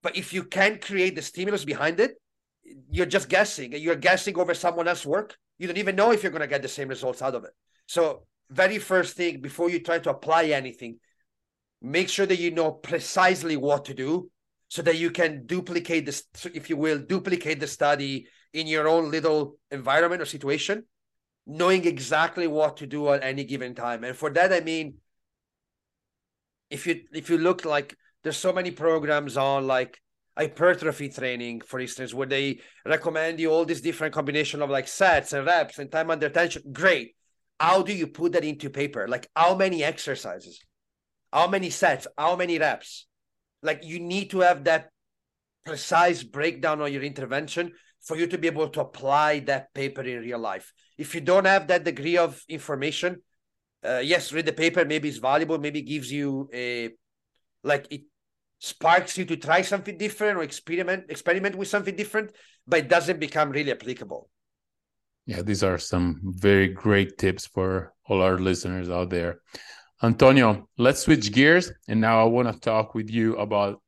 But 0.03 0.16
if 0.16 0.32
you 0.32 0.45
can't 0.45 0.80
create 0.80 1.14
the 1.14 1.22
stimulus 1.22 1.64
behind 1.64 2.01
it, 2.01 2.12
you're 2.91 3.07
just 3.07 3.28
guessing. 3.28 3.72
You're 3.72 3.97
guessing 3.97 4.39
over 4.39 4.55
someone 4.55 4.89
else's 4.89 5.07
work. 5.07 5.37
You 5.59 5.66
don't 5.66 5.78
even 5.78 5.97
know 5.97 6.12
if 6.12 6.22
you're 6.22 6.32
going 6.32 6.43
to 6.43 6.49
get 6.49 6.62
the 6.62 6.68
same 6.68 6.89
results 6.89 7.22
out 7.22 7.34
of 7.34 7.45
it. 7.45 7.53
So, 7.87 8.26
very 8.51 8.78
first 8.78 9.16
thing 9.16 9.41
before 9.41 9.70
you 9.70 9.80
try 9.80 9.99
to 9.99 10.11
apply 10.11 10.45
anything, 10.47 10.99
make 11.82 12.09
sure 12.09 12.26
that 12.26 12.39
you 12.39 12.51
know 12.51 12.70
precisely 12.70 13.57
what 13.57 13.87
to 13.87 13.95
do 13.95 14.30
so 14.69 14.83
that 14.83 14.97
you 14.97 15.11
can 15.11 15.47
duplicate 15.47 16.07
this, 16.07 16.25
if 16.55 16.69
you 16.69 16.77
will, 16.77 16.99
duplicate 16.99 17.61
the 17.61 17.67
study 17.67 18.27
in 18.53 18.67
your 18.67 18.89
own 18.89 19.11
little 19.11 19.59
environment 19.71 20.23
or 20.23 20.25
situation, 20.25 20.85
knowing 21.47 21.87
exactly 21.87 22.47
what 22.47 22.79
to 22.79 22.87
do 22.87 23.09
at 23.11 23.23
any 23.23 23.45
given 23.45 23.75
time. 23.75 24.03
And 24.05 24.17
for 24.17 24.31
that, 24.31 24.53
I 24.53 24.61
mean, 24.61 24.95
if 26.71 26.87
you 26.87 27.03
if 27.12 27.31
you 27.31 27.39
look 27.39 27.64
like 27.64 27.97
there's 28.23 28.37
so 28.37 28.53
many 28.53 28.73
programs 28.73 29.37
on 29.37 29.67
like 29.67 30.01
hypertrophy 30.37 31.09
training, 31.09 31.61
for 31.61 31.81
instance, 31.81 32.12
where 32.12 32.27
they 32.27 32.61
recommend 32.85 33.41
you 33.41 33.51
all 33.51 33.64
these 33.64 33.81
different 33.81 34.12
combination 34.12 34.62
of 34.62 34.71
like 34.71 34.89
sets 34.89 35.33
and 35.33 35.47
reps 35.47 35.79
and 35.79 35.91
time 35.91 36.11
under 36.11 36.29
tension. 36.29 36.62
Great. 36.73 37.14
How 37.59 37.83
do 37.83 37.93
you 37.93 38.09
put 38.09 38.33
that 38.33 38.45
into 38.45 38.69
paper? 38.69 39.07
Like 39.09 39.29
how 39.35 39.55
many 39.55 39.83
exercises? 39.85 40.61
How 41.33 41.47
many 41.47 41.71
sets? 41.71 42.07
How 42.19 42.37
many 42.37 42.59
reps? 42.59 43.06
Like 43.67 43.85
you 43.85 43.99
need 43.99 44.31
to 44.31 44.41
have 44.41 44.64
that 44.64 44.91
precise 45.67 46.23
breakdown 46.23 46.81
on 46.81 46.93
your 46.93 47.03
intervention 47.03 47.73
for 48.01 48.17
you 48.17 48.27
to 48.29 48.39
be 48.39 48.47
able 48.47 48.69
to 48.69 48.81
apply 48.81 49.41
that 49.41 49.75
paper 49.75 50.03
in 50.03 50.21
real 50.21 50.39
life. 50.39 50.73
If 50.97 51.14
you 51.14 51.21
don't 51.21 51.45
have 51.45 51.67
that 51.67 51.85
degree 51.85 52.17
of 52.17 52.41
information, 52.49 53.21
uh, 53.85 53.99
yes, 53.99 54.33
read 54.33 54.47
the 54.47 54.53
paper. 54.53 54.85
Maybe 54.85 55.09
it's 55.09 55.19
valuable. 55.19 55.59
Maybe 55.59 55.83
gives 55.83 56.11
you 56.11 56.49
a 56.55 56.91
like 57.62 57.87
it 57.91 58.03
sparks 58.59 59.19
you 59.19 59.25
to 59.27 59.37
try 59.37 59.62
something 59.62 59.99
different 59.99 60.39
or 60.39 60.43
experiment 60.43 61.05
experiment 61.09 61.57
with 61.57 61.69
something 61.69 61.97
different, 61.97 62.33
but 62.67 62.81
it 62.81 62.89
doesn't 62.89 63.21
become 63.21 63.51
really 63.51 63.73
applicable. 63.73 64.31
Yeah, 65.27 65.43
these 65.43 65.64
are 65.64 65.79
some 65.79 66.21
very 66.23 66.69
great 66.69 67.19
tips 67.19 67.47
for 67.47 67.93
all 68.09 68.23
our 68.23 68.39
listeners 68.39 68.89
out 68.89 69.11
there. 69.11 69.41
Antonio, 70.03 70.68
let's 70.76 71.01
switch 71.01 71.32
gears. 71.32 71.72
And 71.88 72.01
now 72.01 72.20
I 72.20 72.24
want 72.24 72.53
to 72.53 72.61
talk 72.61 72.94
with 72.94 73.11
you 73.11 73.36
about 73.36 73.80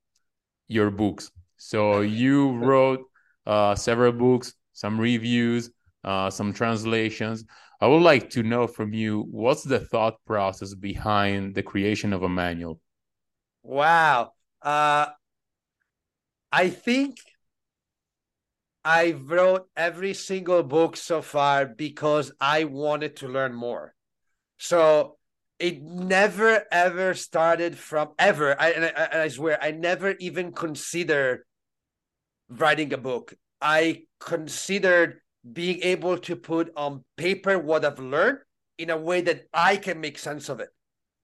your 0.66 0.90
books. 0.90 1.30
So 1.56 2.00
you 2.00 2.52
wrote 2.56 3.00
uh, 3.46 3.74
several 3.74 4.12
books, 4.12 4.54
some 4.72 4.98
reviews, 4.98 5.70
uh, 6.04 6.30
some 6.30 6.52
translations. 6.52 7.44
I 7.80 7.86
would 7.86 8.02
like 8.02 8.30
to 8.30 8.42
know 8.42 8.66
from 8.66 8.92
you 8.92 9.26
what's 9.30 9.62
the 9.64 9.80
thought 9.80 10.16
process 10.26 10.74
behind 10.74 11.54
the 11.54 11.62
creation 11.62 12.12
of 12.12 12.22
a 12.22 12.28
manual? 12.28 12.80
Wow. 13.62 14.32
Uh, 14.62 15.06
I 16.50 16.70
think 16.70 17.18
I 18.84 19.12
wrote 19.12 19.68
every 19.76 20.14
single 20.14 20.62
book 20.62 20.96
so 20.96 21.20
far 21.20 21.66
because 21.66 22.32
I 22.40 22.64
wanted 22.64 23.16
to 23.16 23.28
learn 23.28 23.52
more. 23.52 23.94
So 24.56 25.17
it 25.58 25.82
never 25.82 26.64
ever 26.70 27.14
started 27.14 27.76
from 27.76 28.10
ever. 28.18 28.60
I, 28.60 28.70
and 28.70 28.84
I, 28.84 29.22
I 29.24 29.28
swear 29.28 29.58
I 29.60 29.72
never 29.72 30.14
even 30.20 30.52
considered 30.52 31.42
writing 32.48 32.92
a 32.92 32.98
book. 32.98 33.34
I 33.60 34.04
considered 34.20 35.20
being 35.50 35.80
able 35.82 36.18
to 36.18 36.36
put 36.36 36.72
on 36.76 37.04
paper 37.16 37.58
what 37.58 37.84
I've 37.84 37.98
learned 37.98 38.38
in 38.76 38.90
a 38.90 38.96
way 38.96 39.20
that 39.22 39.46
I 39.52 39.76
can 39.76 40.00
make 40.00 40.18
sense 40.18 40.48
of 40.48 40.60
it. 40.60 40.68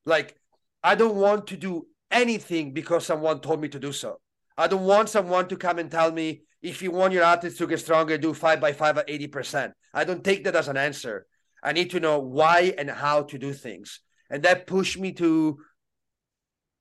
Like 0.05 0.37
I 0.83 0.95
don't 0.95 1.17
want 1.17 1.47
to 1.49 1.57
do 1.57 1.87
anything 2.11 2.73
because 2.73 3.07
someone 3.07 3.41
told 3.41 3.61
me 3.61 3.69
to 3.69 3.79
do 3.79 3.93
so. 3.93 4.21
I 4.57 4.67
don't 4.67 4.85
want 4.85 5.09
someone 5.09 5.49
to 5.49 5.57
come 5.57 5.79
and 5.79 5.91
tell 5.91 6.13
me 6.13 6.43
if 6.63 6.83
you 6.83 6.91
want 6.91 7.13
your 7.13 7.25
athletes 7.25 7.59
to 7.59 7.67
get 7.67 7.81
stronger, 7.81 8.17
do 8.17 8.33
five 8.33 8.61
by 8.61 8.73
five 8.73 8.97
at 8.99 9.09
80%. 9.09 9.73
I 9.93 10.05
don't 10.05 10.25
take 10.25 10.45
that 10.45 10.57
as 10.57 10.69
an 10.69 10.77
answer. 10.77 11.27
I 11.63 11.73
need 11.73 11.91
to 11.91 12.01
know 12.01 12.19
why 12.19 12.75
and 12.79 12.91
how 12.91 13.23
to 13.25 13.39
do 13.39 13.53
things. 13.53 14.01
And 14.35 14.43
that 14.43 14.67
pushed 14.67 14.99
me 14.99 15.13
to, 15.13 15.61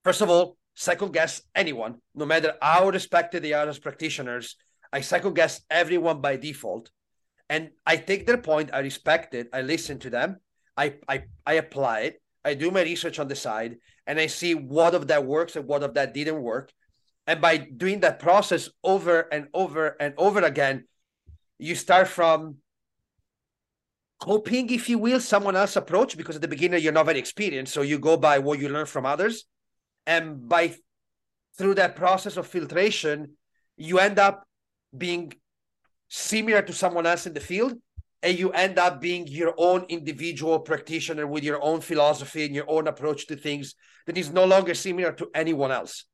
first 0.03 0.21
of 0.21 0.29
all, 0.31 0.57
second 0.73 1.13
guess 1.13 1.43
anyone, 1.53 2.01
no 2.15 2.25
matter 2.25 2.55
how 2.59 2.89
respected 2.89 3.43
they 3.43 3.53
are 3.53 3.69
as 3.69 3.77
practitioners. 3.77 4.55
I 4.91 5.01
second 5.01 5.35
guess 5.35 5.61
everyone 5.69 6.19
by 6.19 6.35
default. 6.37 6.89
And 7.49 7.69
I 7.85 7.97
take 7.97 8.25
their 8.25 8.39
point, 8.39 8.71
I 8.73 8.79
respect 8.79 9.35
it, 9.35 9.49
I 9.53 9.61
listen 9.61 9.99
to 9.99 10.09
them, 10.09 10.37
I, 10.75 10.95
I, 11.07 11.25
I 11.45 11.53
apply 11.61 11.99
it, 11.99 12.21
I 12.43 12.55
do 12.55 12.71
my 12.71 12.81
research 12.81 13.19
on 13.19 13.27
the 13.27 13.35
side, 13.35 13.77
and 14.07 14.19
I 14.19 14.25
see 14.25 14.55
what 14.55 14.95
of 14.95 15.05
that 15.09 15.23
works 15.23 15.55
and 15.55 15.67
what 15.67 15.83
of 15.83 15.93
that 15.93 16.15
didn't 16.15 16.41
work. 16.41 16.73
And 17.27 17.39
by 17.39 17.57
doing 17.57 17.99
that 17.99 18.17
process 18.17 18.67
over 18.83 19.27
and 19.31 19.47
over 19.53 19.95
and 19.99 20.15
over 20.17 20.41
again, 20.41 20.87
you 21.59 21.75
start 21.75 22.07
from 22.07 22.62
copying, 24.23 24.69
if 24.69 24.87
you 24.87 24.97
will, 24.97 25.19
someone 25.19 25.55
else's 25.57 25.75
approach 25.75 26.15
because 26.15 26.37
at 26.37 26.41
the 26.41 26.47
beginning 26.47 26.81
you're 26.81 26.93
not 26.93 27.05
very 27.05 27.19
experienced. 27.19 27.73
So 27.73 27.81
you 27.81 27.99
go 27.99 28.15
by 28.15 28.39
what 28.39 28.59
you 28.59 28.69
learn 28.69 28.85
from 28.85 29.05
others. 29.05 29.43
And 30.07 30.47
by 30.47 30.75
through 31.57 31.75
that 31.75 31.97
process 31.97 32.37
of 32.37 32.47
filtration, 32.47 33.33
you 33.75 33.99
end 33.99 34.19
up 34.19 34.47
being 34.97 35.33
similar 36.07 36.61
to 36.61 36.71
someone 36.71 37.05
else 37.05 37.27
in 37.27 37.33
the 37.33 37.41
field 37.41 37.73
and 38.21 38.39
you 38.39 38.51
end 38.51 38.79
up 38.79 39.01
being 39.01 39.27
your 39.27 39.53
own 39.57 39.85
individual 39.89 40.59
practitioner 40.59 41.27
with 41.27 41.43
your 41.43 41.61
own 41.61 41.81
philosophy 41.81 42.45
and 42.45 42.55
your 42.55 42.69
own 42.69 42.87
approach 42.87 43.27
to 43.27 43.35
things 43.35 43.75
that 44.05 44.17
is 44.17 44.31
no 44.31 44.45
longer 44.45 44.73
similar 44.73 45.11
to 45.11 45.29
anyone 45.35 45.71
else. 45.71 46.05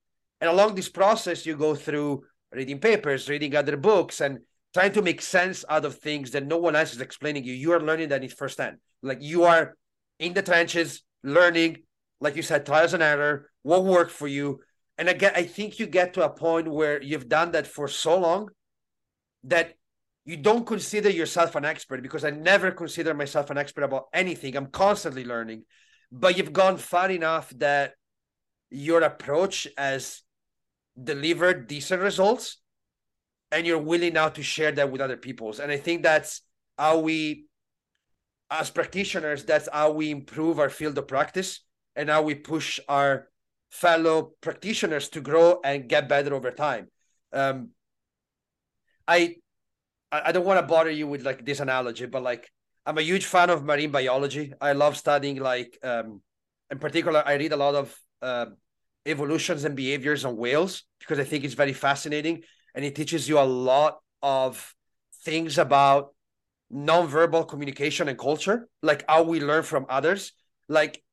And 0.42 0.50
along 0.50 0.74
this 0.74 0.90
process, 0.90 1.46
you 1.46 1.56
go 1.56 1.76
through 1.76 2.24
reading 2.52 2.80
papers, 2.80 3.30
reading 3.30 3.56
other 3.56 3.78
books, 3.78 4.22
and 4.22 4.40
trying 4.74 4.94
to 4.94 5.02
make 5.02 5.22
sense 5.22 5.66
out 5.70 5.86
of 5.86 5.98
things 5.98 6.32
that 6.32 6.46
no 6.46 6.58
one 6.58 6.76
else 6.76 6.94
is 6.94 7.02
explaining 7.02 7.44
you. 7.44 7.54
You 7.54 7.72
are 7.74 7.82
learning 7.82 8.10
that 8.10 8.24
in 8.24 8.30
firsthand. 8.30 8.78
Like 9.02 9.20
you 9.22 9.44
are 9.44 9.76
in 10.20 10.34
the 10.34 10.42
trenches, 10.42 11.02
learning, 11.24 11.78
like 12.22 12.36
you 12.36 12.42
said, 12.42 12.66
trials 12.66 12.94
and 12.94 13.02
error, 13.04 13.50
what 13.64 13.84
worked 13.84 14.12
for 14.12 14.28
you. 14.28 14.60
And 14.98 15.10
again, 15.10 15.32
I 15.36 15.44
think 15.44 15.80
you 15.80 15.88
get 15.88 16.14
to 16.16 16.26
a 16.26 16.30
point 16.30 16.68
where 16.68 17.02
you've 17.02 17.30
done 17.30 17.52
that 17.54 17.66
for 17.66 17.88
so 17.88 18.20
long 18.20 18.50
that 19.46 19.74
you 20.26 20.38
don't 20.38 20.68
consider 20.68 21.10
yourself 21.10 21.56
an 21.56 21.66
expert 21.66 22.04
because 22.04 22.24
I 22.24 22.30
never 22.30 22.72
consider 22.72 23.14
myself 23.14 23.50
an 23.50 23.58
expert 23.58 23.84
about 23.84 24.08
anything. 24.14 24.56
I'm 24.56 24.68
constantly 24.68 25.24
learning, 25.24 25.64
but 26.12 26.38
you've 26.38 26.54
gone 26.54 26.78
far 26.78 27.10
enough 27.10 27.50
that 27.58 27.94
your 28.70 29.02
approach 29.02 29.68
has 29.78 30.22
delivered 31.02 31.68
decent 31.68 32.02
results 32.02 32.58
and 33.52 33.66
you're 33.66 33.82
willing 33.82 34.14
now 34.14 34.30
to 34.30 34.44
share 34.44 34.72
that 34.72 34.92
with 34.92 35.02
other 35.02 35.18
people's. 35.18 35.60
And 35.60 35.72
I 35.72 35.78
think 35.78 36.04
that's 36.04 36.42
how 36.78 37.00
we, 37.00 37.46
as 38.50 38.70
practitioners, 38.70 39.44
that's 39.44 39.68
how 39.72 39.92
we 39.92 40.12
improve 40.12 40.60
our 40.60 40.70
field 40.70 40.98
of 40.98 41.08
practice 41.08 41.62
and 41.96 42.10
how 42.10 42.22
we 42.22 42.36
push 42.36 42.80
our 42.88 43.28
fellow 43.72 44.34
practitioners 44.42 45.10
to 45.10 45.22
grow 45.22 45.60
and 45.64 45.90
get 45.90 46.10
better 46.10 46.34
over 46.34 46.52
time. 46.52 46.88
Um, 47.34 47.70
I 49.08 49.36
I 50.12 50.32
don't 50.32 50.46
want 50.46 50.60
to 50.60 50.66
bother 50.66 50.90
you 50.90 51.08
with 51.08 51.24
like 51.24 51.46
this 51.46 51.60
analogy, 51.60 52.08
but 52.08 52.24
like 52.24 52.50
I'm 52.86 52.98
a 52.98 53.02
huge 53.02 53.26
fan 53.26 53.50
of 53.50 53.64
marine 53.64 53.92
biology. 53.92 54.54
I 54.60 54.74
love 54.74 54.98
studying 54.98 55.38
like 55.38 55.78
um, 55.84 56.22
in 56.72 56.80
particular, 56.80 57.22
I 57.26 57.36
read 57.36 57.52
a 57.52 57.58
lot 57.58 57.76
of 57.76 57.96
uh, 58.22 58.48
evolutions 59.06 59.66
and 59.66 59.76
behaviors 59.76 60.26
on 60.26 60.38
whales 60.38 60.84
because 61.00 61.20
I 61.20 61.24
think 61.24 61.44
it's 61.44 61.54
very 61.54 61.74
fascinating 61.74 62.44
and 62.76 62.86
it 62.86 62.96
teaches 62.96 63.28
you 63.28 63.40
a 63.40 63.42
lot 63.42 64.00
of 64.22 64.76
things 65.24 65.58
about 65.58 66.14
nonverbal 66.72 67.48
communication 67.48 68.08
and 68.08 68.18
culture, 68.18 68.68
like 68.82 69.04
how 69.08 69.24
we 69.24 69.40
learn 69.40 69.64
from 69.64 69.86
others. 69.90 70.34
Like 70.68 71.04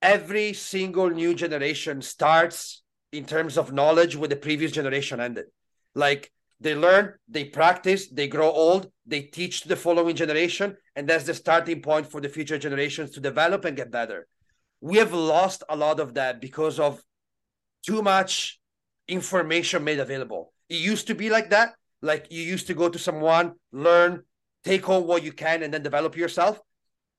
every 0.00 0.52
single 0.52 1.10
new 1.10 1.34
generation 1.34 2.02
starts 2.02 2.82
in 3.12 3.24
terms 3.24 3.58
of 3.58 3.72
knowledge 3.72 4.16
where 4.16 4.28
the 4.28 4.36
previous 4.36 4.72
generation 4.72 5.20
ended. 5.20 5.46
Like 5.94 6.32
they 6.60 6.74
learn, 6.74 7.14
they 7.28 7.44
practice, 7.44 8.08
they 8.08 8.28
grow 8.28 8.50
old, 8.50 8.90
they 9.04 9.22
teach 9.22 9.64
the 9.64 9.76
following 9.76 10.16
generation, 10.16 10.76
and 10.94 11.08
that's 11.08 11.24
the 11.24 11.34
starting 11.34 11.82
point 11.82 12.10
for 12.10 12.20
the 12.20 12.28
future 12.28 12.58
generations 12.58 13.10
to 13.12 13.20
develop 13.20 13.64
and 13.64 13.76
get 13.76 13.90
better. 13.90 14.26
We 14.80 14.96
have 14.96 15.12
lost 15.12 15.62
a 15.68 15.76
lot 15.76 16.00
of 16.00 16.14
that 16.14 16.40
because 16.40 16.80
of 16.80 17.02
too 17.84 18.02
much 18.02 18.60
information 19.08 19.84
made 19.84 20.00
available. 20.00 20.52
It 20.68 20.76
used 20.76 21.06
to 21.08 21.14
be 21.14 21.30
like 21.30 21.50
that. 21.50 21.74
Like 22.02 22.26
you 22.30 22.42
used 22.42 22.66
to 22.68 22.74
go 22.74 22.88
to 22.88 22.98
someone, 22.98 23.54
learn, 23.72 24.22
take 24.64 24.84
home 24.84 25.06
what 25.06 25.22
you 25.22 25.32
can, 25.32 25.62
and 25.62 25.72
then 25.72 25.82
develop 25.82 26.16
yourself. 26.16 26.60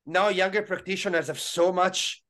Now, 0.05 0.29
younger 0.29 0.61
practitioners 0.61 1.27
have 1.27 1.39
so 1.39 1.71
much 1.71 2.23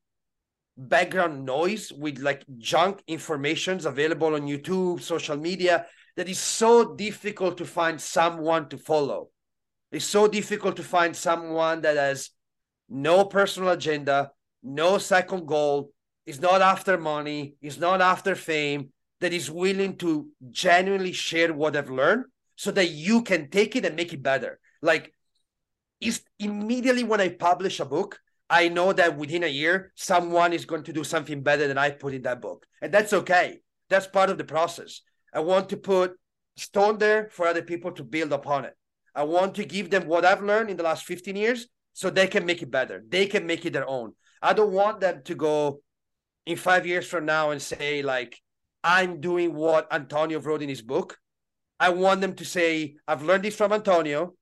background 0.76 1.44
noise 1.44 1.92
with 1.92 2.18
like 2.18 2.44
junk 2.58 3.02
informations 3.06 3.84
available 3.84 4.34
on 4.34 4.42
YouTube, 4.42 5.00
social 5.00 5.36
media 5.36 5.86
that 6.16 6.28
is 6.28 6.38
so 6.38 6.94
difficult 6.94 7.58
to 7.58 7.64
find 7.64 8.00
someone 8.00 8.68
to 8.68 8.78
follow. 8.78 9.30
It's 9.90 10.04
so 10.04 10.28
difficult 10.28 10.76
to 10.76 10.82
find 10.82 11.16
someone 11.16 11.80
that 11.82 11.96
has 11.96 12.30
no 12.88 13.24
personal 13.24 13.70
agenda, 13.70 14.30
no 14.62 14.98
second 14.98 15.46
goal, 15.46 15.92
is 16.26 16.40
not 16.40 16.60
after 16.60 16.98
money, 16.98 17.54
is 17.62 17.78
not 17.78 18.00
after 18.00 18.34
fame, 18.34 18.92
that 19.20 19.32
is 19.32 19.50
willing 19.50 19.96
to 19.96 20.28
genuinely 20.50 21.12
share 21.12 21.52
what 21.52 21.76
I've 21.76 21.90
learned 21.90 22.24
so 22.56 22.70
that 22.72 22.90
you 22.90 23.22
can 23.22 23.50
take 23.50 23.76
it 23.76 23.84
and 23.84 23.96
make 23.96 24.12
it 24.12 24.22
better. 24.22 24.58
Like, 24.82 25.12
is 26.00 26.22
immediately 26.38 27.04
when 27.04 27.20
I 27.20 27.28
publish 27.30 27.80
a 27.80 27.84
book, 27.84 28.20
I 28.50 28.68
know 28.68 28.92
that 28.92 29.16
within 29.16 29.44
a 29.44 29.48
year, 29.48 29.92
someone 29.94 30.52
is 30.52 30.64
going 30.64 30.84
to 30.84 30.92
do 30.92 31.04
something 31.04 31.42
better 31.42 31.68
than 31.68 31.78
I 31.78 31.90
put 31.90 32.14
in 32.14 32.22
that 32.22 32.40
book. 32.40 32.66
And 32.80 32.92
that's 32.92 33.12
okay. 33.12 33.60
That's 33.90 34.06
part 34.06 34.30
of 34.30 34.38
the 34.38 34.44
process. 34.44 35.02
I 35.34 35.40
want 35.40 35.68
to 35.70 35.76
put 35.76 36.14
stone 36.56 36.98
there 36.98 37.28
for 37.30 37.46
other 37.46 37.62
people 37.62 37.92
to 37.92 38.04
build 38.04 38.32
upon 38.32 38.64
it. 38.64 38.76
I 39.14 39.24
want 39.24 39.54
to 39.56 39.64
give 39.64 39.90
them 39.90 40.06
what 40.06 40.24
I've 40.24 40.42
learned 40.42 40.70
in 40.70 40.76
the 40.76 40.82
last 40.82 41.04
15 41.04 41.36
years 41.36 41.66
so 41.92 42.08
they 42.08 42.26
can 42.26 42.46
make 42.46 42.62
it 42.62 42.70
better. 42.70 43.02
They 43.06 43.26
can 43.26 43.46
make 43.46 43.66
it 43.66 43.72
their 43.72 43.88
own. 43.88 44.14
I 44.40 44.52
don't 44.52 44.72
want 44.72 45.00
them 45.00 45.22
to 45.24 45.34
go 45.34 45.82
in 46.46 46.56
five 46.56 46.86
years 46.86 47.06
from 47.06 47.26
now 47.26 47.50
and 47.50 47.60
say, 47.60 48.02
like, 48.02 48.40
I'm 48.82 49.20
doing 49.20 49.54
what 49.54 49.92
Antonio 49.92 50.40
wrote 50.40 50.62
in 50.62 50.68
his 50.68 50.82
book. 50.82 51.18
I 51.80 51.90
want 51.90 52.20
them 52.20 52.34
to 52.34 52.44
say, 52.44 52.96
I've 53.06 53.22
learned 53.22 53.44
this 53.44 53.56
from 53.56 53.72
Antonio. 53.72 54.34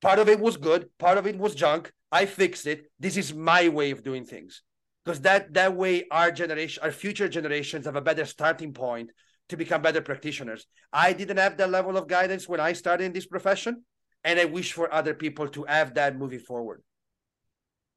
Part 0.00 0.18
of 0.18 0.28
it 0.28 0.38
was 0.38 0.56
good, 0.56 0.88
part 0.98 1.18
of 1.18 1.26
it 1.26 1.38
was 1.38 1.54
junk. 1.54 1.92
I 2.10 2.26
fixed 2.26 2.66
it. 2.66 2.90
This 2.98 3.16
is 3.16 3.34
my 3.34 3.68
way 3.68 3.90
of 3.90 4.02
doing 4.02 4.24
things. 4.24 4.62
Because 5.04 5.20
that 5.22 5.54
that 5.54 5.74
way 5.74 6.04
our 6.10 6.30
generation, 6.30 6.82
our 6.82 6.92
future 6.92 7.28
generations 7.28 7.86
have 7.86 7.96
a 7.96 8.00
better 8.00 8.24
starting 8.24 8.72
point 8.72 9.10
to 9.48 9.56
become 9.56 9.82
better 9.82 10.02
practitioners. 10.02 10.66
I 10.92 11.12
didn't 11.12 11.38
have 11.38 11.56
that 11.56 11.70
level 11.70 11.96
of 11.96 12.06
guidance 12.06 12.48
when 12.48 12.60
I 12.60 12.74
started 12.74 13.04
in 13.04 13.12
this 13.12 13.26
profession, 13.26 13.84
and 14.22 14.38
I 14.38 14.44
wish 14.44 14.72
for 14.72 14.92
other 14.92 15.14
people 15.14 15.48
to 15.48 15.64
have 15.64 15.94
that 15.94 16.16
moving 16.16 16.40
forward. 16.40 16.82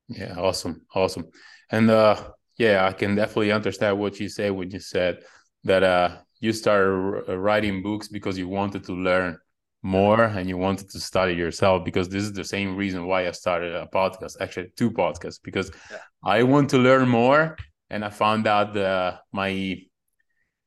Yeah, 0.08 0.36
awesome, 0.38 0.86
awesome, 0.96 1.28
and 1.70 1.90
uh, 1.90 2.16
yeah, 2.58 2.88
I 2.88 2.94
can 2.94 3.16
definitely 3.16 3.52
understand 3.52 4.00
what 4.00 4.20
you 4.20 4.30
say 4.30 4.50
when 4.50 4.72
you 4.72 4.80
said 4.80 5.24
that 5.64 5.84
uh, 5.84 6.18
you 6.40 6.54
started 6.54 7.38
writing 7.38 7.82
books 7.82 8.08
because 8.08 8.38
you 8.38 8.48
wanted 8.48 8.84
to 8.86 8.94
learn 8.94 9.38
more 9.84 10.24
and 10.24 10.48
you 10.48 10.58
wanted 10.58 10.90
to 10.90 11.00
study 11.00 11.34
yourself 11.34 11.84
because 11.84 12.08
this 12.10 12.24
is 12.24 12.34
the 12.34 12.44
same 12.44 12.76
reason 12.76 13.08
why 13.08 13.28
I 13.28 13.32
started 13.32 13.74
a 13.76 13.88
podcast, 13.88 14.38
actually 14.40 14.72
two 14.76 14.92
podcasts, 14.92 15.40
because 15.44 15.72
yeah. 15.90 15.98
I 16.24 16.44
want 16.44 16.70
to 16.72 16.78
learn 16.78 17.08
more 17.10 17.58
and 17.90 18.06
I 18.06 18.10
found 18.10 18.48
out 18.48 18.74
the 18.74 19.20
my 19.32 19.78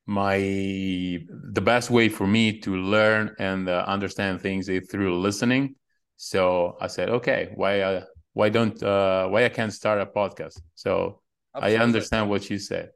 my 0.07 0.36
the 0.36 1.62
best 1.62 1.90
way 1.90 2.09
for 2.09 2.26
me 2.26 2.61
to 2.61 2.76
learn 2.76 3.34
and 3.38 3.68
uh, 3.68 3.84
understand 3.86 4.40
things 4.40 4.68
is 4.68 4.88
through 4.90 5.18
listening. 5.18 5.76
So 6.16 6.76
I 6.80 6.88
said, 6.88 7.09
okay, 7.09 7.53
why 7.55 7.80
uh, 7.80 8.05
why 8.32 8.49
don't 8.49 8.80
uh, 8.82 9.28
why 9.28 9.45
I 9.45 9.49
can't 9.49 9.72
start 9.72 10.01
a 10.01 10.07
podcast? 10.07 10.61
So 10.74 11.20
Absolutely. 11.55 11.78
I 11.78 11.82
understand 11.82 12.28
what 12.28 12.51
you 12.51 12.59
said. 12.59 12.90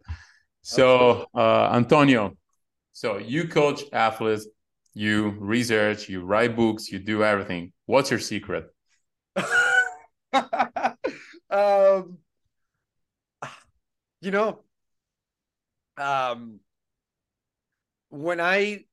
So, 0.69 1.25
uh, 1.35 1.71
Antonio, 1.73 2.37
so 2.93 3.17
you 3.17 3.49
coach 3.49 3.85
athletes, 3.91 4.47
you 4.93 5.31
research, 5.39 6.11
you 6.11 6.21
write 6.21 6.57
books, 6.57 6.93
you 6.93 6.99
do 6.99 7.25
everything. 7.25 7.73
What's 7.87 8.11
your 8.11 8.21
secret? 8.21 8.67
um, 9.35 9.47
you 14.21 14.31
know, 14.31 14.61
um, 15.97 16.61
when 18.11 18.39
I, 18.39 18.85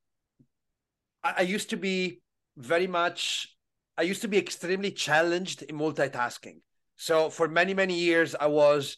I 1.25 1.41
used 1.41 1.71
to 1.71 1.77
be 1.77 2.21
very 2.55 2.87
much, 2.87 3.53
I 3.97 4.03
used 4.03 4.21
to 4.21 4.29
be 4.29 4.37
extremely 4.37 4.91
challenged 4.91 5.63
in 5.63 5.77
multitasking. 5.77 6.61
So 6.95 7.29
for 7.29 7.49
many, 7.49 7.73
many 7.73 7.95
years, 7.95 8.33
I 8.33 8.47
was 8.47 8.95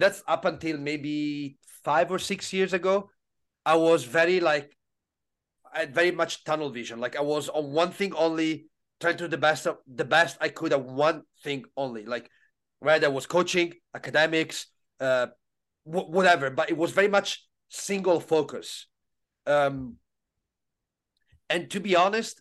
that's 0.00 0.22
up 0.26 0.44
until 0.44 0.78
maybe 0.78 1.56
five 1.84 2.10
or 2.10 2.18
six 2.18 2.52
years 2.52 2.72
ago. 2.72 3.10
I 3.66 3.76
was 3.76 4.04
very 4.04 4.40
like, 4.40 4.76
I 5.72 5.80
had 5.80 5.94
very 5.94 6.10
much 6.10 6.44
tunnel 6.44 6.70
vision. 6.70 7.00
Like 7.00 7.16
I 7.16 7.20
was 7.20 7.48
on 7.48 7.72
one 7.72 7.90
thing 7.90 8.14
only, 8.14 8.66
trying 9.00 9.16
to 9.16 9.24
do 9.24 9.28
the 9.28 9.38
best 9.38 9.66
of 9.66 9.78
the 9.86 10.04
best 10.04 10.36
I 10.40 10.48
could 10.48 10.72
at 10.72 10.84
one 10.84 11.22
thing 11.42 11.64
only. 11.76 12.04
Like 12.04 12.30
whether 12.80 13.06
it 13.06 13.12
was 13.12 13.26
coaching, 13.26 13.74
academics, 13.94 14.66
uh, 15.00 15.28
w- 15.86 16.10
whatever. 16.10 16.50
But 16.50 16.70
it 16.70 16.76
was 16.76 16.92
very 16.92 17.08
much 17.08 17.46
single 17.68 18.20
focus. 18.20 18.86
Um, 19.46 19.96
and 21.50 21.70
to 21.70 21.80
be 21.80 21.96
honest, 21.96 22.40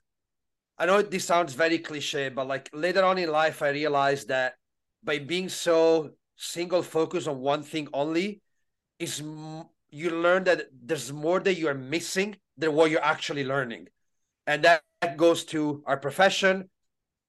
I 0.77 0.85
know 0.85 1.01
this 1.01 1.25
sounds 1.25 1.53
very 1.53 1.79
cliche, 1.79 2.29
but 2.29 2.47
like 2.47 2.69
later 2.73 3.03
on 3.03 3.17
in 3.17 3.29
life, 3.31 3.61
I 3.61 3.69
realized 3.69 4.29
that 4.29 4.55
by 5.03 5.19
being 5.19 5.49
so 5.49 6.11
single 6.43 6.83
focus 6.83 7.27
on 7.27 7.39
one 7.39 7.63
thing 7.63 7.87
only 7.93 8.41
is 8.99 9.21
you 9.91 10.09
learn 10.09 10.43
that 10.43 10.67
there's 10.71 11.11
more 11.11 11.39
that 11.39 11.55
you 11.55 11.67
are 11.67 11.73
missing 11.73 12.35
than 12.57 12.73
what 12.73 12.91
you're 12.91 13.03
actually 13.03 13.43
learning. 13.43 13.87
And 14.45 14.63
that 14.63 14.83
goes 15.17 15.45
to 15.45 15.83
our 15.85 15.97
profession 15.97 16.69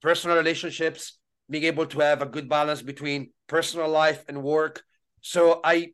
personal 0.02 0.36
relationships 0.36 1.18
being 1.48 1.64
able 1.64 1.86
to 1.86 2.00
have 2.00 2.20
a 2.20 2.26
good 2.26 2.46
balance 2.46 2.82
between 2.82 3.30
personal 3.46 3.88
life 3.88 4.22
and 4.28 4.42
work. 4.42 4.82
So 5.20 5.60
i 5.64 5.92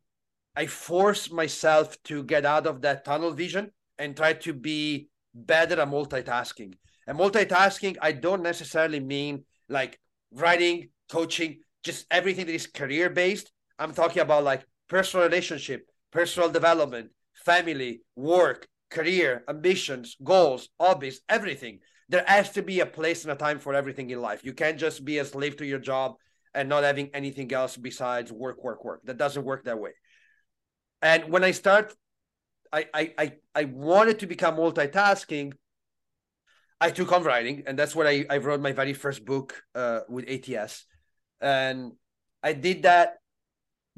i 0.55 0.65
force 0.65 1.31
myself 1.31 1.95
to 2.03 2.23
get 2.23 2.45
out 2.45 2.67
of 2.67 2.81
that 2.81 3.05
tunnel 3.05 3.31
vision 3.31 3.71
and 3.97 4.17
try 4.17 4.33
to 4.33 4.53
be 4.53 5.07
better 5.33 5.79
at 5.79 5.87
multitasking. 5.87 6.73
And 7.07 7.17
multitasking 7.17 7.97
i 8.01 8.11
don't 8.11 8.43
necessarily 8.43 8.99
mean 8.99 9.45
like 9.69 9.97
writing 10.33 10.89
coaching 11.09 11.59
just 11.83 12.05
everything 12.11 12.45
that 12.45 12.55
is 12.55 12.67
career 12.67 13.09
based. 13.09 13.51
I'm 13.79 13.93
talking 13.93 14.21
about 14.21 14.43
like 14.43 14.65
personal 14.87 15.25
relationship, 15.25 15.87
personal 16.11 16.49
development, 16.49 17.11
family, 17.33 18.01
work, 18.15 18.67
career, 18.89 19.43
ambitions, 19.47 20.17
goals, 20.23 20.69
hobbies, 20.79 21.21
everything. 21.29 21.79
there 22.09 22.25
has 22.27 22.51
to 22.51 22.61
be 22.61 22.81
a 22.81 22.85
place 22.85 23.23
and 23.23 23.31
a 23.31 23.35
time 23.35 23.57
for 23.57 23.73
everything 23.73 24.09
in 24.09 24.21
life. 24.21 24.43
You 24.43 24.53
can't 24.53 24.77
just 24.77 25.05
be 25.05 25.19
a 25.19 25.25
slave 25.25 25.55
to 25.57 25.65
your 25.65 25.79
job 25.79 26.15
and 26.53 26.67
not 26.67 26.83
having 26.83 27.09
anything 27.13 27.51
else 27.53 27.77
besides 27.77 28.31
work, 28.31 28.61
work, 28.61 28.83
work. 28.83 28.99
That 29.05 29.17
doesn't 29.17 29.45
work 29.45 29.63
that 29.63 29.79
way. 29.79 29.91
And 31.01 31.31
when 31.31 31.43
I 31.43 31.51
start, 31.51 31.95
I 32.71 32.87
I 32.93 33.13
I, 33.17 33.33
I 33.55 33.63
wanted 33.65 34.19
to 34.19 34.27
become 34.27 34.57
multitasking. 34.57 35.53
I 36.81 36.89
took 36.91 37.11
on 37.11 37.23
writing, 37.23 37.63
and 37.65 37.77
that's 37.79 37.95
where 37.95 38.07
I, 38.07 38.25
I 38.29 38.37
wrote 38.37 38.59
my 38.59 38.73
very 38.73 38.93
first 38.93 39.23
book 39.23 39.63
uh, 39.75 40.01
with 40.09 40.27
ATS. 40.27 40.85
And 41.41 41.93
I 42.43 42.53
did 42.53 42.83
that 42.83 43.17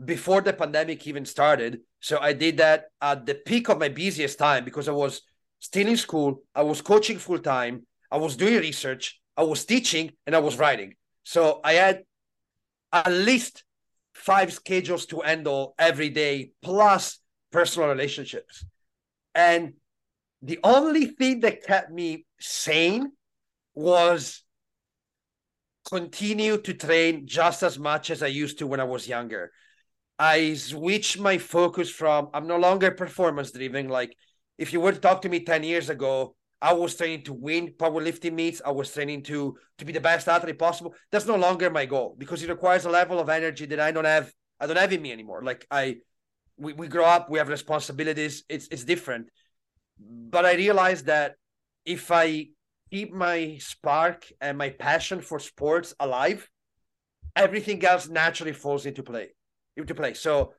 before 0.04 0.42
the 0.42 0.54
pandemic 0.54 1.06
even 1.08 1.26
started. 1.26 1.82
So 2.00 2.20
I 2.20 2.34
did 2.34 2.58
that 2.58 2.86
at 3.02 3.26
the 3.26 3.36
peak 3.36 3.70
of 3.70 3.80
my 3.80 3.90
busiest 3.90 4.40
time 4.40 4.66
because 4.66 4.88
I 4.88 4.92
was 4.92 5.22
still 5.60 5.88
in 5.88 5.98
school, 5.98 6.44
I 6.54 6.64
was 6.64 6.82
coaching 6.82 7.18
full 7.18 7.40
time, 7.40 7.86
I 8.12 8.18
was 8.18 8.36
doing 8.36 8.60
research, 8.60 9.22
I 9.38 9.44
was 9.44 9.66
teaching, 9.66 10.12
and 10.26 10.36
I 10.36 10.40
was 10.40 10.58
writing. 10.58 10.96
So 11.24 11.62
I 11.64 11.74
had 11.74 12.04
at 12.92 13.12
least 13.12 13.64
five 14.14 14.52
schedules 14.52 15.06
to 15.08 15.22
handle 15.22 15.74
every 15.80 16.10
day, 16.10 16.52
plus 16.62 17.20
personal 17.52 17.90
relationships. 17.90 18.66
And 19.34 19.74
the 20.42 20.60
only 20.64 21.06
thing 21.06 21.40
that 21.42 21.64
kept 21.64 21.92
me 21.92 22.26
sane 22.40 23.12
was 23.74 24.44
continue 25.90 26.58
to 26.58 26.74
train 26.74 27.28
just 27.28 27.64
as 27.64 27.78
much 27.80 28.10
as 28.10 28.24
I 28.24 28.28
used 28.28 28.60
to 28.60 28.68
when 28.68 28.80
I 28.80 28.86
was 28.86 29.08
younger. 29.08 29.52
I 30.18 30.54
switched 30.54 31.20
my 31.20 31.38
focus 31.38 31.90
from 31.90 32.30
I'm 32.34 32.48
no 32.48 32.58
longer 32.58 32.92
performance 32.92 33.52
driven. 33.52 33.90
Like 33.90 34.16
if 34.58 34.74
you 34.74 34.80
were 34.80 34.92
to 34.92 35.00
talk 35.00 35.22
to 35.24 35.30
me 35.30 35.44
10 35.44 35.64
years 35.64 35.90
ago, 35.90 36.36
I 36.62 36.74
was 36.74 36.96
training 36.96 37.24
to 37.24 37.34
win 37.34 37.74
powerlifting 37.78 38.34
meets. 38.34 38.62
I 38.66 38.72
was 38.72 38.94
training 38.94 39.24
to 39.24 39.58
to 39.80 39.86
be 39.86 39.92
the 39.92 40.00
best 40.00 40.28
athlete 40.28 40.60
possible. 40.60 40.94
That's 41.12 41.26
no 41.26 41.36
longer 41.36 41.70
my 41.70 41.86
goal 41.86 42.16
because 42.18 42.42
it 42.44 42.50
requires 42.50 42.86
a 42.86 42.90
level 42.90 43.20
of 43.20 43.30
energy 43.30 43.66
that 43.66 43.80
I 43.80 43.92
don't 43.92 44.06
have. 44.06 44.32
I 44.60 44.68
don't 44.68 44.78
have 44.78 44.94
in 44.94 45.02
me 45.02 45.12
anymore. 45.12 45.44
Like 45.44 45.68
I, 45.70 45.98
we, 46.56 46.72
we 46.74 46.88
grow 46.88 47.06
up, 47.06 47.30
we 47.30 47.40
have 47.40 47.50
responsibilities. 47.50 48.44
It's 48.48 48.68
it's 48.68 48.86
different 48.86 49.28
but 50.00 50.46
I 50.46 50.56
realized 50.56 51.06
that 51.06 51.36
if 51.86 52.12
I 52.12 52.48
keep 52.94 53.12
my 53.12 53.58
spark 53.60 54.32
and 54.40 54.56
my 54.56 54.70
passion 54.70 55.20
for 55.20 55.40
sports 55.40 55.96
alive, 56.00 56.48
everything 57.36 57.84
else 57.84 58.08
naturally 58.08 58.54
falls 58.54 58.86
into 58.86 59.02
play. 59.02 59.30
Into 59.76 59.96
play. 59.96 60.14
So 60.14 60.54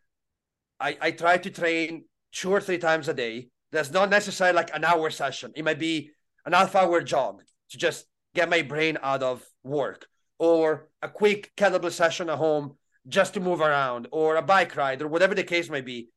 I, 0.80 0.98
I 1.00 1.10
try 1.12 1.38
to 1.38 1.50
train 1.50 2.06
two 2.32 2.50
or 2.50 2.60
three 2.60 2.78
times 2.78 3.06
a 3.06 3.14
day. 3.14 3.50
That's 3.70 3.92
not 3.92 4.10
necessarily 4.10 4.56
like 4.56 4.74
an 4.74 4.84
hour 4.84 5.10
session. 5.10 5.52
It 5.54 5.64
might 5.64 5.78
be 5.78 6.10
an 6.44 6.54
half 6.54 6.74
hour 6.74 7.00
jog 7.02 7.42
to 7.70 7.78
just 7.78 8.06
get 8.34 8.50
my 8.50 8.62
brain 8.62 8.98
out 9.00 9.22
of 9.22 9.44
work, 9.62 10.08
or 10.40 10.88
a 11.02 11.08
quick 11.08 11.52
kettlebell 11.56 11.92
session 11.92 12.28
at 12.28 12.38
home 12.38 12.76
just 13.06 13.34
to 13.34 13.40
move 13.40 13.60
around, 13.60 14.08
or 14.10 14.34
a 14.34 14.42
bike 14.42 14.74
ride, 14.74 15.02
or 15.02 15.06
whatever 15.06 15.36
the 15.36 15.44
case 15.44 15.70
may 15.70 15.82
be 15.82 16.08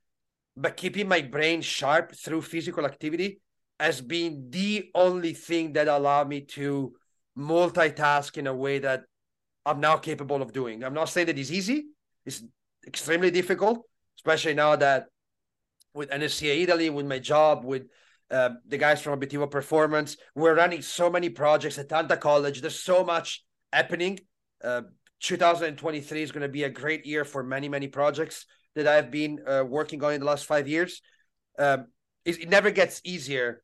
but 0.60 0.76
keeping 0.76 1.08
my 1.08 1.22
brain 1.22 1.62
sharp 1.62 2.16
through 2.16 2.42
physical 2.42 2.84
activity 2.84 3.40
has 3.80 4.02
been 4.02 4.50
the 4.50 4.90
only 4.96 5.34
thing 5.34 5.74
that 5.74 5.88
allowed 5.88 6.30
me 6.30 6.42
to 6.42 6.94
multitask 7.38 8.38
in 8.38 8.48
a 8.48 8.54
way 8.54 8.80
that 8.80 9.04
I'm 9.66 9.80
now 9.80 9.98
capable 9.98 10.42
of 10.42 10.54
doing. 10.54 10.84
I'm 10.84 10.94
not 10.94 11.10
saying 11.10 11.28
that 11.28 11.38
it's 11.38 11.52
easy. 11.52 11.86
It's 12.26 12.44
extremely 12.86 13.32
difficult, 13.32 13.86
especially 14.18 14.54
now 14.54 14.76
that 14.78 15.08
with 15.94 16.10
NSCA 16.10 16.64
Italy, 16.64 16.90
with 16.90 17.06
my 17.06 17.20
job, 17.20 17.66
with 17.66 17.88
uh, 18.32 18.52
the 18.68 18.78
guys 18.78 19.02
from 19.02 19.20
Obiettivo 19.20 19.50
Performance, 19.50 20.18
we're 20.36 20.56
running 20.56 20.82
so 20.82 21.10
many 21.10 21.30
projects 21.30 21.78
at 21.78 21.90
Tanta 21.90 22.18
College. 22.18 22.62
There's 22.62 22.80
so 22.80 23.04
much 23.04 23.44
happening. 23.72 24.20
Uh, 24.64 24.84
2023 25.22 26.22
is 26.22 26.32
going 26.32 26.42
to 26.42 26.50
be 26.50 26.64
a 26.64 26.70
great 26.70 27.06
year 27.06 27.26
for 27.26 27.44
many, 27.44 27.70
many 27.70 27.88
projects 27.88 28.46
that 28.76 28.88
I've 28.88 29.10
been 29.12 29.40
uh, 29.48 29.64
working 29.68 30.04
on 30.04 30.14
in 30.14 30.20
the 30.20 30.26
last 30.26 30.46
five 30.46 30.68
years. 30.68 31.02
Um, 31.58 31.88
it, 32.26 32.42
it 32.42 32.50
never 32.50 32.70
gets 32.70 33.02
easier, 33.04 33.64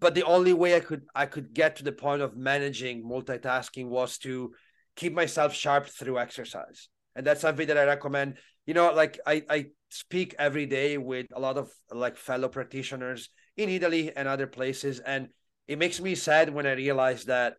but 0.00 0.14
the 0.14 0.24
only 0.24 0.52
way 0.52 0.76
I 0.76 0.80
could 0.80 1.02
I 1.14 1.26
could 1.26 1.52
get 1.54 1.76
to 1.76 1.84
the 1.84 1.92
point 1.92 2.22
of 2.22 2.36
managing 2.36 3.02
multitasking 3.04 3.88
was 3.88 4.18
to 4.18 4.52
keep 4.96 5.12
myself 5.12 5.54
sharp 5.54 5.86
through 5.86 6.18
exercise, 6.18 6.88
and 7.14 7.26
that's 7.26 7.40
something 7.40 7.66
that 7.66 7.78
I 7.78 7.84
recommend. 7.84 8.38
You 8.66 8.74
know, 8.74 8.92
like 8.92 9.18
I 9.26 9.42
I 9.48 9.66
speak 9.90 10.34
every 10.38 10.66
day 10.66 10.98
with 10.98 11.26
a 11.32 11.40
lot 11.40 11.56
of 11.56 11.70
like 11.90 12.16
fellow 12.16 12.48
practitioners 12.48 13.30
in 13.56 13.68
Italy 13.68 14.12
and 14.14 14.28
other 14.28 14.46
places, 14.46 15.00
and 15.00 15.28
it 15.66 15.78
makes 15.78 16.00
me 16.00 16.14
sad 16.14 16.52
when 16.52 16.66
I 16.66 16.72
realize 16.72 17.24
that 17.24 17.54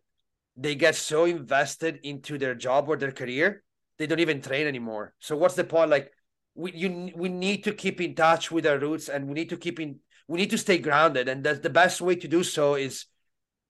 they 0.56 0.74
get 0.74 0.94
so 0.94 1.24
invested 1.24 2.00
into 2.02 2.38
their 2.38 2.54
job 2.54 2.88
or 2.88 2.96
their 2.96 3.12
career 3.12 3.62
they 4.00 4.06
don't 4.06 4.20
even 4.20 4.40
train 4.40 4.66
anymore. 4.66 5.12
So 5.18 5.36
what's 5.36 5.56
the 5.56 5.62
point? 5.62 5.90
Like 5.90 6.10
we 6.54 6.72
you 6.72 7.12
we 7.14 7.28
need 7.28 7.64
to 7.64 7.72
keep 7.74 8.00
in 8.00 8.14
touch 8.14 8.50
with 8.50 8.66
our 8.66 8.78
roots 8.78 9.10
and 9.10 9.28
we 9.28 9.34
need 9.34 9.50
to 9.50 9.58
keep 9.58 9.78
in 9.78 10.00
we 10.30 10.38
need 10.38 10.50
to 10.50 10.58
stay 10.58 10.78
grounded. 10.78 11.28
And 11.28 11.42
that's 11.42 11.58
the 11.58 11.70
best 11.70 12.00
way 12.00 12.14
to 12.14 12.28
do 12.28 12.44
so 12.44 12.76
is 12.76 13.06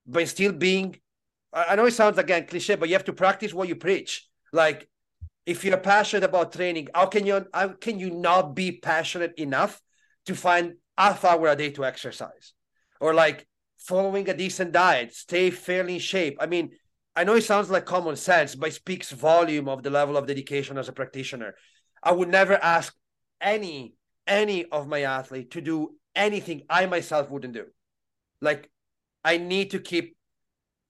by 0.07 0.25
still 0.25 0.53
being 0.53 0.97
i 1.53 1.75
know 1.75 1.87
it 1.87 1.93
sounds 1.93 2.17
again 2.19 2.47
cliche 2.47 2.77
but 2.77 2.89
you 2.89 2.95
have 2.95 3.05
to 3.05 3.15
practice 3.15 3.55
what 3.55 3.67
you 3.67 3.77
preach. 3.77 4.29
Like 4.53 4.87
if 5.47 5.65
you're 5.65 5.79
passionate 5.79 6.25
about 6.25 6.53
training 6.53 6.89
how 6.95 7.07
can 7.07 7.25
you 7.25 7.47
how 7.55 7.69
can 7.69 7.99
you 7.99 8.11
not 8.11 8.55
be 8.55 8.73
passionate 8.73 9.33
enough 9.39 9.81
to 10.27 10.35
find 10.35 10.75
half 10.99 11.25
hour 11.25 11.49
a 11.49 11.57
day 11.57 11.71
to 11.71 11.85
exercise? 11.87 12.53
Or 13.01 13.15
like 13.15 13.47
following 13.79 14.29
a 14.29 14.37
decent 14.37 14.73
diet 14.73 15.15
stay 15.15 15.51
fairly 15.51 15.95
in 15.95 16.01
shape. 16.01 16.37
I 16.41 16.47
mean 16.47 16.73
i 17.17 17.25
know 17.25 17.37
it 17.37 17.45
sounds 17.45 17.71
like 17.71 17.87
common 17.87 18.17
sense 18.17 18.55
but 18.55 18.69
it 18.69 18.75
speaks 18.75 19.11
volume 19.11 19.67
of 19.67 19.83
the 19.83 19.91
level 19.99 20.19
of 20.19 20.27
dedication 20.27 20.77
as 20.77 20.91
a 20.91 20.99
practitioner. 21.01 21.55
I 22.03 22.13
would 22.13 22.29
never 22.29 22.57
ask 22.77 22.95
any 23.41 23.95
any 24.27 24.67
of 24.67 24.87
my 24.87 25.03
athlete 25.03 25.53
to 25.53 25.63
do 25.63 25.95
anything 26.15 26.63
I 26.69 26.87
myself 26.87 27.31
wouldn't 27.31 27.55
do. 27.55 27.67
Like 28.41 28.71
I 29.25 29.37
need 29.37 29.73
to 29.73 29.79
keep 29.79 30.17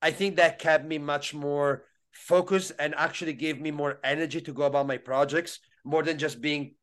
I 0.02 0.10
think 0.10 0.36
that 0.36 0.58
kept 0.58 0.86
me 0.86 0.98
much 0.98 1.34
more 1.34 1.84
focused 2.12 2.72
and 2.78 2.94
actually 2.96 3.34
gave 3.34 3.60
me 3.60 3.70
more 3.70 3.98
energy 4.02 4.40
to 4.40 4.52
go 4.52 4.62
about 4.62 4.86
my 4.86 4.96
projects 4.96 5.60
more 5.84 6.02
than 6.02 6.18
just 6.18 6.40
being 6.40 6.74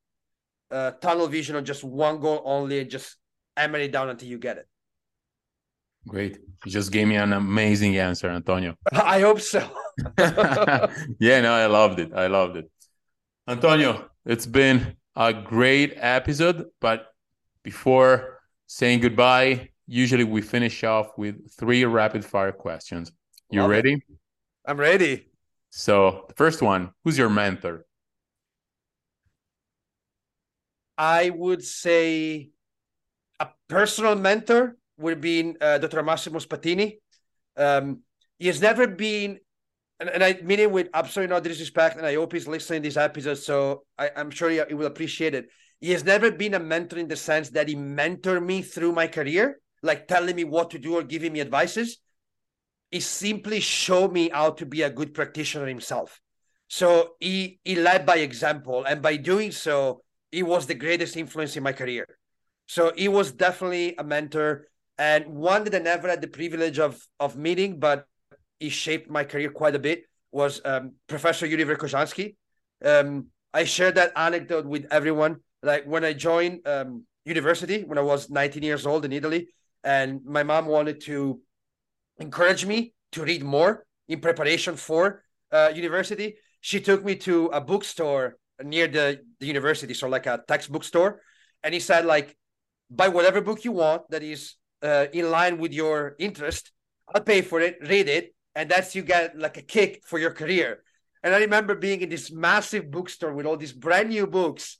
uh, 0.72 0.92
tunnel 0.92 1.28
vision 1.28 1.56
on 1.56 1.66
just 1.66 1.84
one 1.84 2.20
goal 2.20 2.42
only 2.46 2.80
and 2.80 2.90
just 2.90 3.16
hammer 3.56 3.80
it 3.80 3.92
down 3.92 4.10
until 4.10 4.28
you 4.28 4.38
get 4.38 4.58
it. 4.58 4.68
Great. 6.08 6.38
You 6.66 6.72
just 6.72 6.92
gave 6.92 7.08
me 7.08 7.16
an 7.16 7.34
amazing 7.34 7.98
answer, 7.98 8.30
Antonio. 8.30 8.76
I 8.92 9.20
hope 9.22 9.42
so. 9.42 9.68
yeah, 10.18 11.42
no, 11.42 11.54
I 11.54 11.66
loved 11.66 12.00
it. 12.00 12.14
I 12.14 12.28
loved 12.28 12.58
it. 12.58 12.72
Antonio, 13.48 14.10
it's 14.26 14.46
been 14.46 14.96
a 15.16 15.34
great 15.34 15.94
episode, 15.98 16.66
but 16.80 17.08
before 17.68 18.40
saying 18.66 19.02
goodbye, 19.02 19.68
usually 19.88 20.24
we 20.24 20.42
finish 20.42 20.86
off 20.86 21.08
with 21.18 21.36
three 21.60 21.84
rapid 21.84 22.24
fire 22.24 22.54
questions. 22.54 23.12
You 23.52 23.60
Love 23.60 23.72
ready? 23.72 23.94
It. 23.96 24.04
I'm 24.66 24.80
ready. 24.80 25.28
So, 25.70 26.24
the 26.30 26.36
first 26.36 26.62
one 26.62 26.92
Who's 27.04 27.18
your 27.18 27.30
mentor? 27.30 27.86
I 30.98 31.30
would 31.30 31.62
say 31.62 32.52
a 33.38 33.48
personal 33.68 34.16
mentor 34.16 34.78
would 34.98 35.20
be 35.20 35.54
uh, 35.60 35.78
Dr. 35.80 36.04
Massimo 36.04 36.40
Spattini. 36.40 37.00
Um, 37.58 38.04
he 38.40 38.48
has 38.48 38.62
never 38.62 38.88
been 38.88 39.40
and, 40.00 40.10
and 40.10 40.24
I 40.24 40.40
mean 40.42 40.60
it 40.60 40.72
with 40.72 40.88
absolutely 40.94 41.36
no 41.36 41.42
disrespect, 41.42 41.98
and 41.98 42.06
I 42.06 42.16
hope 42.16 42.32
he's 42.32 42.48
listening 42.48 42.82
to 42.84 42.88
this 42.88 42.98
episode, 42.98 43.40
so 43.40 43.84
I, 43.98 44.12
am 44.16 44.30
sure 44.30 44.50
he, 44.50 44.62
he 44.70 44.74
will 44.74 44.86
appreciate 44.88 45.34
it. 45.34 45.50
He 45.80 45.92
has 45.92 46.04
never 46.04 46.32
been 46.32 46.54
a 46.54 46.60
mentor 46.60 46.98
in 46.98 47.08
the 47.08 47.16
sense 47.16 47.50
that 47.50 47.68
he 47.68 47.76
mentored 47.76 48.44
me 48.44 48.62
through 48.62 48.94
my 48.94 49.08
career, 49.08 49.60
like 49.84 50.08
telling 50.08 50.36
me 50.36 50.44
what 50.44 50.72
to 50.72 50.80
do 50.80 50.96
or 50.96 51.04
giving 51.04 51.34
me 51.34 51.42
advices. 51.42 52.00
He 52.92 53.00
simply 53.00 53.60
showed 53.60 54.12
me 54.12 54.30
how 54.30 54.52
to 54.52 54.66
be 54.66 54.82
a 54.82 54.90
good 54.90 55.14
practitioner 55.14 55.68
himself. 55.68 56.20
So 56.68 57.16
he 57.20 57.60
he 57.64 57.76
led 57.76 58.06
by 58.06 58.18
example, 58.18 58.84
and 58.84 59.02
by 59.02 59.18
doing 59.18 59.52
so, 59.52 60.02
he 60.32 60.44
was 60.44 60.66
the 60.66 60.76
greatest 60.76 61.16
influence 61.16 61.56
in 61.56 61.64
my 61.64 61.72
career. 61.72 62.08
So 62.66 62.92
he 62.96 63.08
was 63.08 63.32
definitely 63.32 63.96
a 63.98 64.04
mentor 64.04 64.68
and 64.98 65.26
one 65.28 65.64
that 65.64 65.76
I 65.76 65.80
never 65.80 66.10
had 66.10 66.22
the 66.22 66.28
privilege 66.28 66.80
of 66.80 67.00
of 67.20 67.38
meeting, 67.38 67.80
but 67.80 68.06
he 68.60 68.70
shaped 68.70 69.10
my 69.10 69.24
career 69.24 69.52
quite 69.52 69.76
a 69.76 69.80
bit 69.80 70.04
was 70.32 70.62
um, 70.66 70.94
Professor 71.08 71.46
Yuri 71.46 71.64
Verkhoshansky. 71.66 72.36
Um, 72.84 73.28
I 73.54 73.64
share 73.64 73.92
that 73.92 74.12
anecdote 74.16 74.66
with 74.66 74.86
everyone. 74.92 75.38
Like 75.64 75.86
when 75.86 76.04
I 76.06 76.14
joined 76.14 76.68
um, 76.68 77.06
university 77.26 77.84
when 77.84 77.98
I 77.98 78.02
was 78.02 78.30
19 78.30 78.64
years 78.64 78.86
old 78.86 79.06
in 79.06 79.12
Italy, 79.12 79.48
and 79.84 80.24
my 80.26 80.44
mom 80.44 80.66
wanted 80.66 81.02
to 81.02 81.42
encourage 82.20 82.66
me 82.66 82.94
to 83.14 83.24
read 83.24 83.44
more 83.44 83.86
in 84.08 84.20
preparation 84.20 84.76
for 84.76 85.24
uh, 85.52 85.72
university. 85.74 86.36
She 86.62 86.80
took 86.80 87.04
me 87.04 87.16
to 87.28 87.48
a 87.48 87.62
bookstore 87.62 88.38
near 88.64 88.88
the, 88.88 89.22
the 89.40 89.46
university, 89.46 89.94
so 89.94 90.08
like 90.08 90.26
a 90.26 90.42
textbook 90.48 90.84
store, 90.84 91.22
and 91.64 91.74
he 91.74 91.80
said 91.80 92.06
like, 92.06 92.36
buy 92.90 93.08
whatever 93.08 93.42
book 93.42 93.64
you 93.64 93.72
want 93.72 94.10
that 94.10 94.24
is 94.24 94.56
uh, 94.82 95.08
in 95.14 95.30
line 95.30 95.58
with 95.58 95.74
your 95.74 96.16
interest 96.20 96.72
I'll 97.14 97.22
pay 97.22 97.42
for 97.42 97.62
it, 97.62 97.78
read 97.82 98.10
it, 98.10 98.36
and 98.56 98.70
that's 98.70 98.96
you 98.96 99.02
get 99.02 99.38
like 99.38 99.58
a 99.58 99.62
kick 99.62 100.04
for 100.06 100.20
your 100.20 100.32
career. 100.32 100.84
And 101.24 101.34
I 101.34 101.40
remember 101.40 101.76
being 101.76 102.02
in 102.02 102.10
this 102.10 102.32
massive 102.32 102.92
bookstore 102.92 103.34
with 103.34 103.46
all 103.46 103.58
these 103.58 103.74
brand 103.74 104.10
new 104.10 104.28
books, 104.28 104.78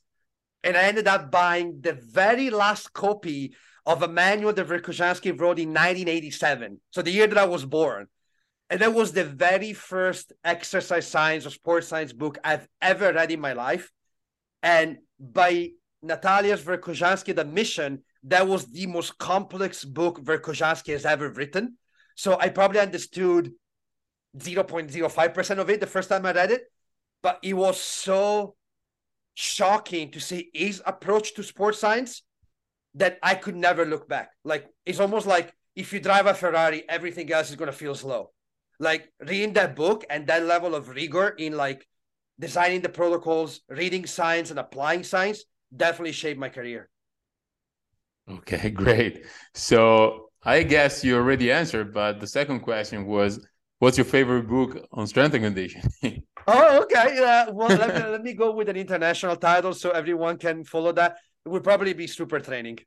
and 0.62 0.76
I 0.76 0.82
ended 0.82 1.08
up 1.08 1.30
buying 1.30 1.80
the 1.80 1.92
very 1.92 2.50
last 2.50 2.92
copy 2.92 3.54
of 3.86 4.02
a 4.02 4.08
manual 4.08 4.52
that 4.52 4.68
wrote 4.68 4.88
in 5.58 5.70
1987, 5.70 6.80
so 6.90 7.02
the 7.02 7.10
year 7.10 7.26
that 7.26 7.38
I 7.38 7.46
was 7.46 7.64
born. 7.64 8.06
And 8.70 8.80
that 8.80 8.92
was 8.92 9.12
the 9.12 9.24
very 9.24 9.72
first 9.72 10.32
exercise 10.44 11.06
science 11.06 11.46
or 11.46 11.50
sports 11.50 11.88
science 11.88 12.12
book 12.12 12.36
I've 12.44 12.68
ever 12.82 13.12
read 13.14 13.30
in 13.30 13.40
my 13.40 13.54
life. 13.54 13.90
And 14.62 14.98
by 15.18 15.70
Natalia's 16.02 16.62
Verkhoshansky, 16.62 17.34
The 17.34 17.46
Mission, 17.46 18.02
that 18.24 18.46
was 18.46 18.66
the 18.66 18.86
most 18.86 19.16
complex 19.16 19.84
book 19.84 20.20
Verkhoshansky 20.22 20.92
has 20.92 21.06
ever 21.06 21.30
written. 21.30 21.78
So 22.14 22.38
I 22.38 22.50
probably 22.50 22.80
understood 22.80 23.52
0.05% 24.36 25.58
of 25.58 25.70
it 25.70 25.80
the 25.80 25.86
first 25.86 26.10
time 26.10 26.26
I 26.26 26.32
read 26.32 26.50
it, 26.50 26.62
but 27.22 27.38
it 27.42 27.54
was 27.54 27.80
so 27.80 28.54
shocking 29.38 30.10
to 30.10 30.18
see 30.18 30.50
his 30.52 30.82
approach 30.84 31.32
to 31.32 31.44
sports 31.44 31.78
science 31.78 32.22
that 32.94 33.20
I 33.22 33.36
could 33.36 33.54
never 33.54 33.84
look 33.84 34.08
back. 34.08 34.30
Like 34.44 34.66
it's 34.84 34.98
almost 34.98 35.28
like 35.28 35.54
if 35.76 35.92
you 35.92 36.00
drive 36.00 36.26
a 36.26 36.34
Ferrari, 36.34 36.82
everything 36.88 37.30
else 37.30 37.48
is 37.48 37.54
gonna 37.54 37.70
feel 37.70 37.94
slow. 37.94 38.32
Like 38.80 39.12
reading 39.20 39.52
that 39.52 39.76
book 39.76 40.04
and 40.10 40.26
that 40.26 40.42
level 40.42 40.74
of 40.74 40.88
rigor 40.88 41.28
in 41.28 41.56
like 41.56 41.86
designing 42.40 42.80
the 42.80 42.88
protocols, 42.88 43.60
reading 43.68 44.06
science 44.06 44.50
and 44.50 44.58
applying 44.58 45.04
science 45.04 45.44
definitely 45.74 46.12
shaped 46.12 46.40
my 46.40 46.48
career. 46.48 46.88
Okay, 48.28 48.70
great. 48.82 49.24
So 49.54 50.30
I 50.42 50.64
guess 50.64 51.04
you 51.04 51.14
already 51.14 51.52
answered, 51.52 51.94
but 51.94 52.18
the 52.18 52.26
second 52.26 52.60
question 52.60 53.06
was 53.06 53.46
what's 53.78 53.98
your 53.98 54.04
favorite 54.04 54.48
book 54.48 54.84
on 54.90 55.06
strength 55.06 55.34
and 55.34 55.44
conditioning? 55.44 56.24
oh, 56.48 56.82
okay. 56.82 57.18
Uh, 57.18 57.52
well, 57.52 57.68
let 57.68 57.94
me, 57.94 58.10
let 58.10 58.22
me 58.22 58.32
go 58.34 58.52
with 58.52 58.68
an 58.68 58.76
international 58.76 59.36
title 59.36 59.74
so 59.74 59.90
everyone 59.90 60.38
can 60.38 60.64
follow 60.64 60.92
that. 60.92 61.16
It 61.44 61.48
would 61.48 61.64
probably 61.64 61.92
be 61.92 62.06
Supertraining. 62.06 62.80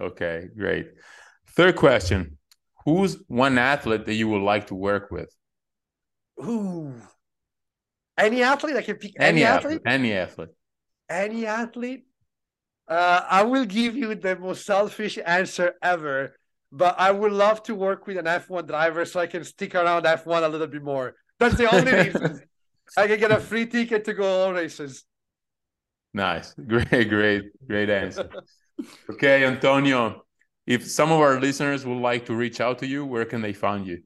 Okay, 0.00 0.48
great. 0.56 0.88
Third 1.56 1.76
question 1.76 2.38
Who's 2.84 3.22
one 3.28 3.58
athlete 3.58 4.06
that 4.06 4.14
you 4.14 4.28
would 4.28 4.42
like 4.42 4.68
to 4.68 4.74
work 4.74 5.10
with? 5.10 5.34
Ooh. 6.42 6.94
Any 8.16 8.42
athlete? 8.42 8.76
I 8.76 8.82
can 8.82 8.96
pick 8.96 9.12
any, 9.18 9.42
any 9.42 9.44
athlete? 9.44 9.80
athlete? 9.84 9.94
Any 9.94 10.14
athlete. 10.14 10.48
Any 11.08 11.46
athlete? 11.46 12.04
Uh, 12.88 13.22
I 13.28 13.42
will 13.44 13.66
give 13.66 13.96
you 13.96 14.14
the 14.14 14.36
most 14.36 14.66
selfish 14.66 15.18
answer 15.24 15.74
ever, 15.82 16.36
but 16.72 16.96
I 16.98 17.10
would 17.12 17.32
love 17.32 17.62
to 17.64 17.74
work 17.74 18.06
with 18.06 18.16
an 18.16 18.24
F1 18.24 18.66
driver 18.66 19.04
so 19.04 19.20
I 19.20 19.26
can 19.26 19.44
stick 19.44 19.74
around 19.74 20.04
F1 20.04 20.42
a 20.42 20.48
little 20.48 20.66
bit 20.66 20.82
more. 20.82 21.14
That's 21.38 21.56
the 21.56 21.72
only 21.74 21.92
reason. 22.04 22.42
I 22.96 23.06
can 23.06 23.18
get 23.18 23.30
a 23.30 23.40
free 23.40 23.66
ticket 23.66 24.04
to 24.04 24.14
go 24.14 24.24
all 24.24 24.52
races. 24.52 25.04
Nice. 26.12 26.54
Great, 26.66 27.08
great, 27.08 27.44
great 27.66 27.88
answer. 27.88 28.28
okay, 29.10 29.44
Antonio, 29.44 30.24
if 30.66 30.90
some 30.90 31.12
of 31.12 31.20
our 31.20 31.40
listeners 31.40 31.86
would 31.86 32.00
like 32.00 32.26
to 32.26 32.34
reach 32.34 32.60
out 32.60 32.78
to 32.78 32.86
you, 32.86 33.04
where 33.04 33.24
can 33.24 33.40
they 33.42 33.52
find 33.52 33.86
you? 33.86 34.02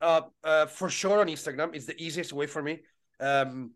Uh, 0.00 0.22
uh, 0.42 0.66
for 0.66 0.90
sure 0.90 1.20
on 1.20 1.28
Instagram. 1.28 1.74
It's 1.74 1.86
the 1.86 2.00
easiest 2.02 2.32
way 2.32 2.46
for 2.46 2.62
me. 2.62 2.80
Um, 3.20 3.72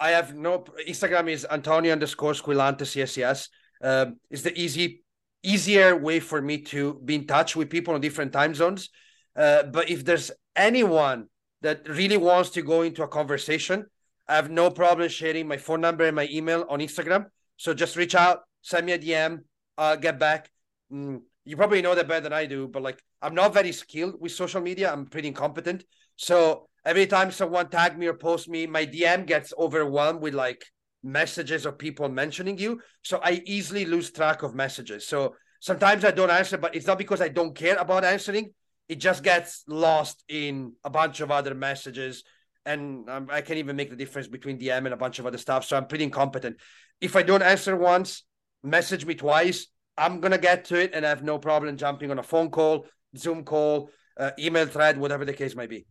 I 0.00 0.10
have 0.10 0.34
no 0.34 0.64
Instagram 0.88 1.28
is 1.28 1.46
Antonio 1.50 1.92
underscore 1.92 2.32
Squillante 2.32 3.16
yes. 3.16 3.48
Um, 3.82 4.16
it's 4.30 4.42
the 4.42 4.58
easy, 4.58 5.02
easier 5.42 5.96
way 5.96 6.20
for 6.20 6.40
me 6.40 6.58
to 6.62 7.00
be 7.04 7.16
in 7.16 7.26
touch 7.26 7.56
with 7.56 7.68
people 7.68 7.94
in 7.94 8.00
different 8.00 8.32
time 8.32 8.54
zones. 8.54 8.90
Uh, 9.36 9.64
but 9.64 9.90
if 9.90 10.04
there's 10.04 10.30
anyone 10.56 11.28
that 11.62 11.88
really 11.88 12.16
wants 12.16 12.50
to 12.50 12.62
go 12.62 12.82
into 12.82 13.02
a 13.02 13.08
conversation, 13.08 13.86
I 14.28 14.36
have 14.36 14.50
no 14.50 14.70
problem 14.70 15.08
sharing 15.08 15.48
my 15.48 15.56
phone 15.56 15.80
number 15.80 16.04
and 16.04 16.14
my 16.14 16.28
email 16.30 16.64
on 16.68 16.80
Instagram. 16.80 17.26
So 17.56 17.74
just 17.74 17.96
reach 17.96 18.14
out, 18.14 18.40
send 18.62 18.86
me 18.86 18.92
a 18.92 18.98
DM, 18.98 19.40
I'll 19.76 19.96
get 19.96 20.18
back. 20.18 20.50
Mm, 20.92 21.22
you 21.44 21.56
probably 21.56 21.82
know 21.82 21.94
that 21.94 22.08
better 22.08 22.20
than 22.20 22.32
I 22.32 22.46
do, 22.46 22.68
but 22.68 22.82
like 22.82 23.02
I'm 23.22 23.34
not 23.34 23.54
very 23.54 23.72
skilled 23.72 24.20
with 24.20 24.32
social 24.32 24.60
media. 24.60 24.92
I'm 24.92 25.06
pretty 25.06 25.28
incompetent. 25.28 25.84
So 26.16 26.68
every 26.84 27.06
time 27.06 27.30
someone 27.32 27.68
tag 27.68 27.98
me 27.98 28.06
or 28.06 28.14
post 28.14 28.48
me, 28.48 28.66
my 28.66 28.84
DM 28.84 29.26
gets 29.26 29.52
overwhelmed 29.58 30.20
with 30.20 30.34
like 30.34 30.64
messages 31.02 31.64
of 31.64 31.78
people 31.78 32.08
mentioning 32.08 32.58
you. 32.58 32.80
So 33.02 33.20
I 33.22 33.42
easily 33.46 33.84
lose 33.84 34.10
track 34.10 34.42
of 34.42 34.54
messages. 34.54 35.06
So 35.06 35.36
sometimes 35.60 36.04
I 36.04 36.10
don't 36.10 36.30
answer, 36.30 36.58
but 36.58 36.74
it's 36.74 36.86
not 36.86 36.98
because 36.98 37.20
I 37.20 37.28
don't 37.28 37.54
care 37.54 37.76
about 37.76 38.04
answering. 38.04 38.52
It 38.88 38.96
just 38.96 39.22
gets 39.22 39.64
lost 39.66 40.24
in 40.28 40.72
a 40.84 40.90
bunch 40.90 41.20
of 41.20 41.30
other 41.30 41.54
messages 41.54 42.24
and 42.68 43.08
um, 43.08 43.28
I 43.30 43.40
can't 43.40 43.58
even 43.58 43.76
make 43.76 43.88
the 43.88 43.96
difference 43.96 44.28
between 44.28 44.58
DM 44.58 44.84
and 44.84 44.92
a 44.92 44.96
bunch 44.96 45.18
of 45.18 45.26
other 45.26 45.38
stuff. 45.38 45.64
So 45.64 45.76
I'm 45.76 45.86
pretty 45.86 46.04
incompetent. 46.04 46.58
If 47.00 47.16
I 47.16 47.22
don't 47.22 47.42
answer 47.42 47.74
once, 47.74 48.24
message 48.62 49.06
me 49.06 49.14
twice. 49.14 49.66
I'm 49.96 50.20
gonna 50.20 50.38
get 50.38 50.66
to 50.66 50.76
it, 50.78 50.90
and 50.94 51.04
I 51.04 51.08
have 51.08 51.24
no 51.24 51.38
problem 51.38 51.76
jumping 51.76 52.10
on 52.10 52.18
a 52.18 52.22
phone 52.22 52.50
call, 52.50 52.86
Zoom 53.16 53.42
call, 53.42 53.90
uh, 54.18 54.30
email 54.38 54.66
thread, 54.66 54.98
whatever 54.98 55.24
the 55.24 55.32
case 55.32 55.56
might 55.56 55.70
be. 55.70 55.86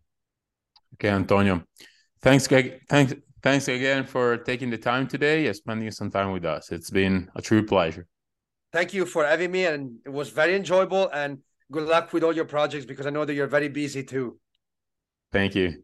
Okay, 0.93 1.09
Antonio. 1.09 1.63
Thanks, 2.21 2.47
thanks, 2.47 3.13
thanks 3.41 3.67
again 3.67 4.05
for 4.05 4.37
taking 4.37 4.69
the 4.69 4.77
time 4.77 5.07
today 5.07 5.47
and 5.47 5.55
spending 5.55 5.91
some 5.91 6.11
time 6.11 6.31
with 6.31 6.45
us. 6.45 6.71
It's 6.71 6.89
been 6.89 7.29
a 7.35 7.41
true 7.41 7.65
pleasure. 7.65 8.07
Thank 8.71 8.93
you 8.93 9.05
for 9.05 9.25
having 9.25 9.51
me, 9.51 9.65
and 9.65 9.97
it 10.05 10.09
was 10.09 10.29
very 10.29 10.55
enjoyable. 10.55 11.09
And 11.09 11.39
good 11.72 11.88
luck 11.88 12.13
with 12.13 12.24
all 12.24 12.36
your 12.36 12.45
projects 12.45 12.86
because 12.86 13.05
I 13.05 13.09
know 13.09 13.26
that 13.26 13.34
you're 13.34 13.47
very 13.47 13.70
busy 13.70 14.03
too. 14.03 14.39
Thank 15.32 15.55
you. 15.55 15.84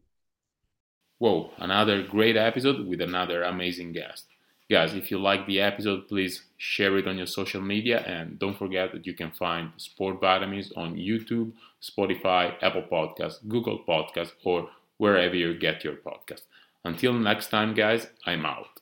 Whoa, 1.18 1.52
another 1.58 2.02
great 2.02 2.36
episode 2.36 2.86
with 2.86 3.00
another 3.00 3.42
amazing 3.44 3.92
guest. 3.92 4.26
Guys, 4.70 4.94
if 4.94 5.10
you 5.10 5.18
like 5.18 5.46
the 5.46 5.60
episode, 5.60 6.08
please 6.08 6.42
share 6.56 6.96
it 6.96 7.06
on 7.06 7.18
your 7.18 7.26
social 7.26 7.60
media 7.60 8.00
and 8.00 8.38
don't 8.38 8.58
forget 8.58 8.92
that 8.92 9.06
you 9.06 9.14
can 9.14 9.30
find 9.30 9.70
Sport 9.76 10.20
Vitamins 10.20 10.72
on 10.76 10.96
YouTube, 10.96 11.52
Spotify, 11.82 12.54
Apple 12.62 12.84
Podcasts, 12.90 13.46
Google 13.46 13.84
Podcasts, 13.86 14.32
or 14.42 14.70
wherever 14.96 15.34
you 15.34 15.58
get 15.58 15.84
your 15.84 15.96
podcast. 15.96 16.42
Until 16.84 17.12
next 17.12 17.48
time, 17.48 17.74
guys, 17.74 18.06
I'm 18.26 18.46
out. 18.46 18.73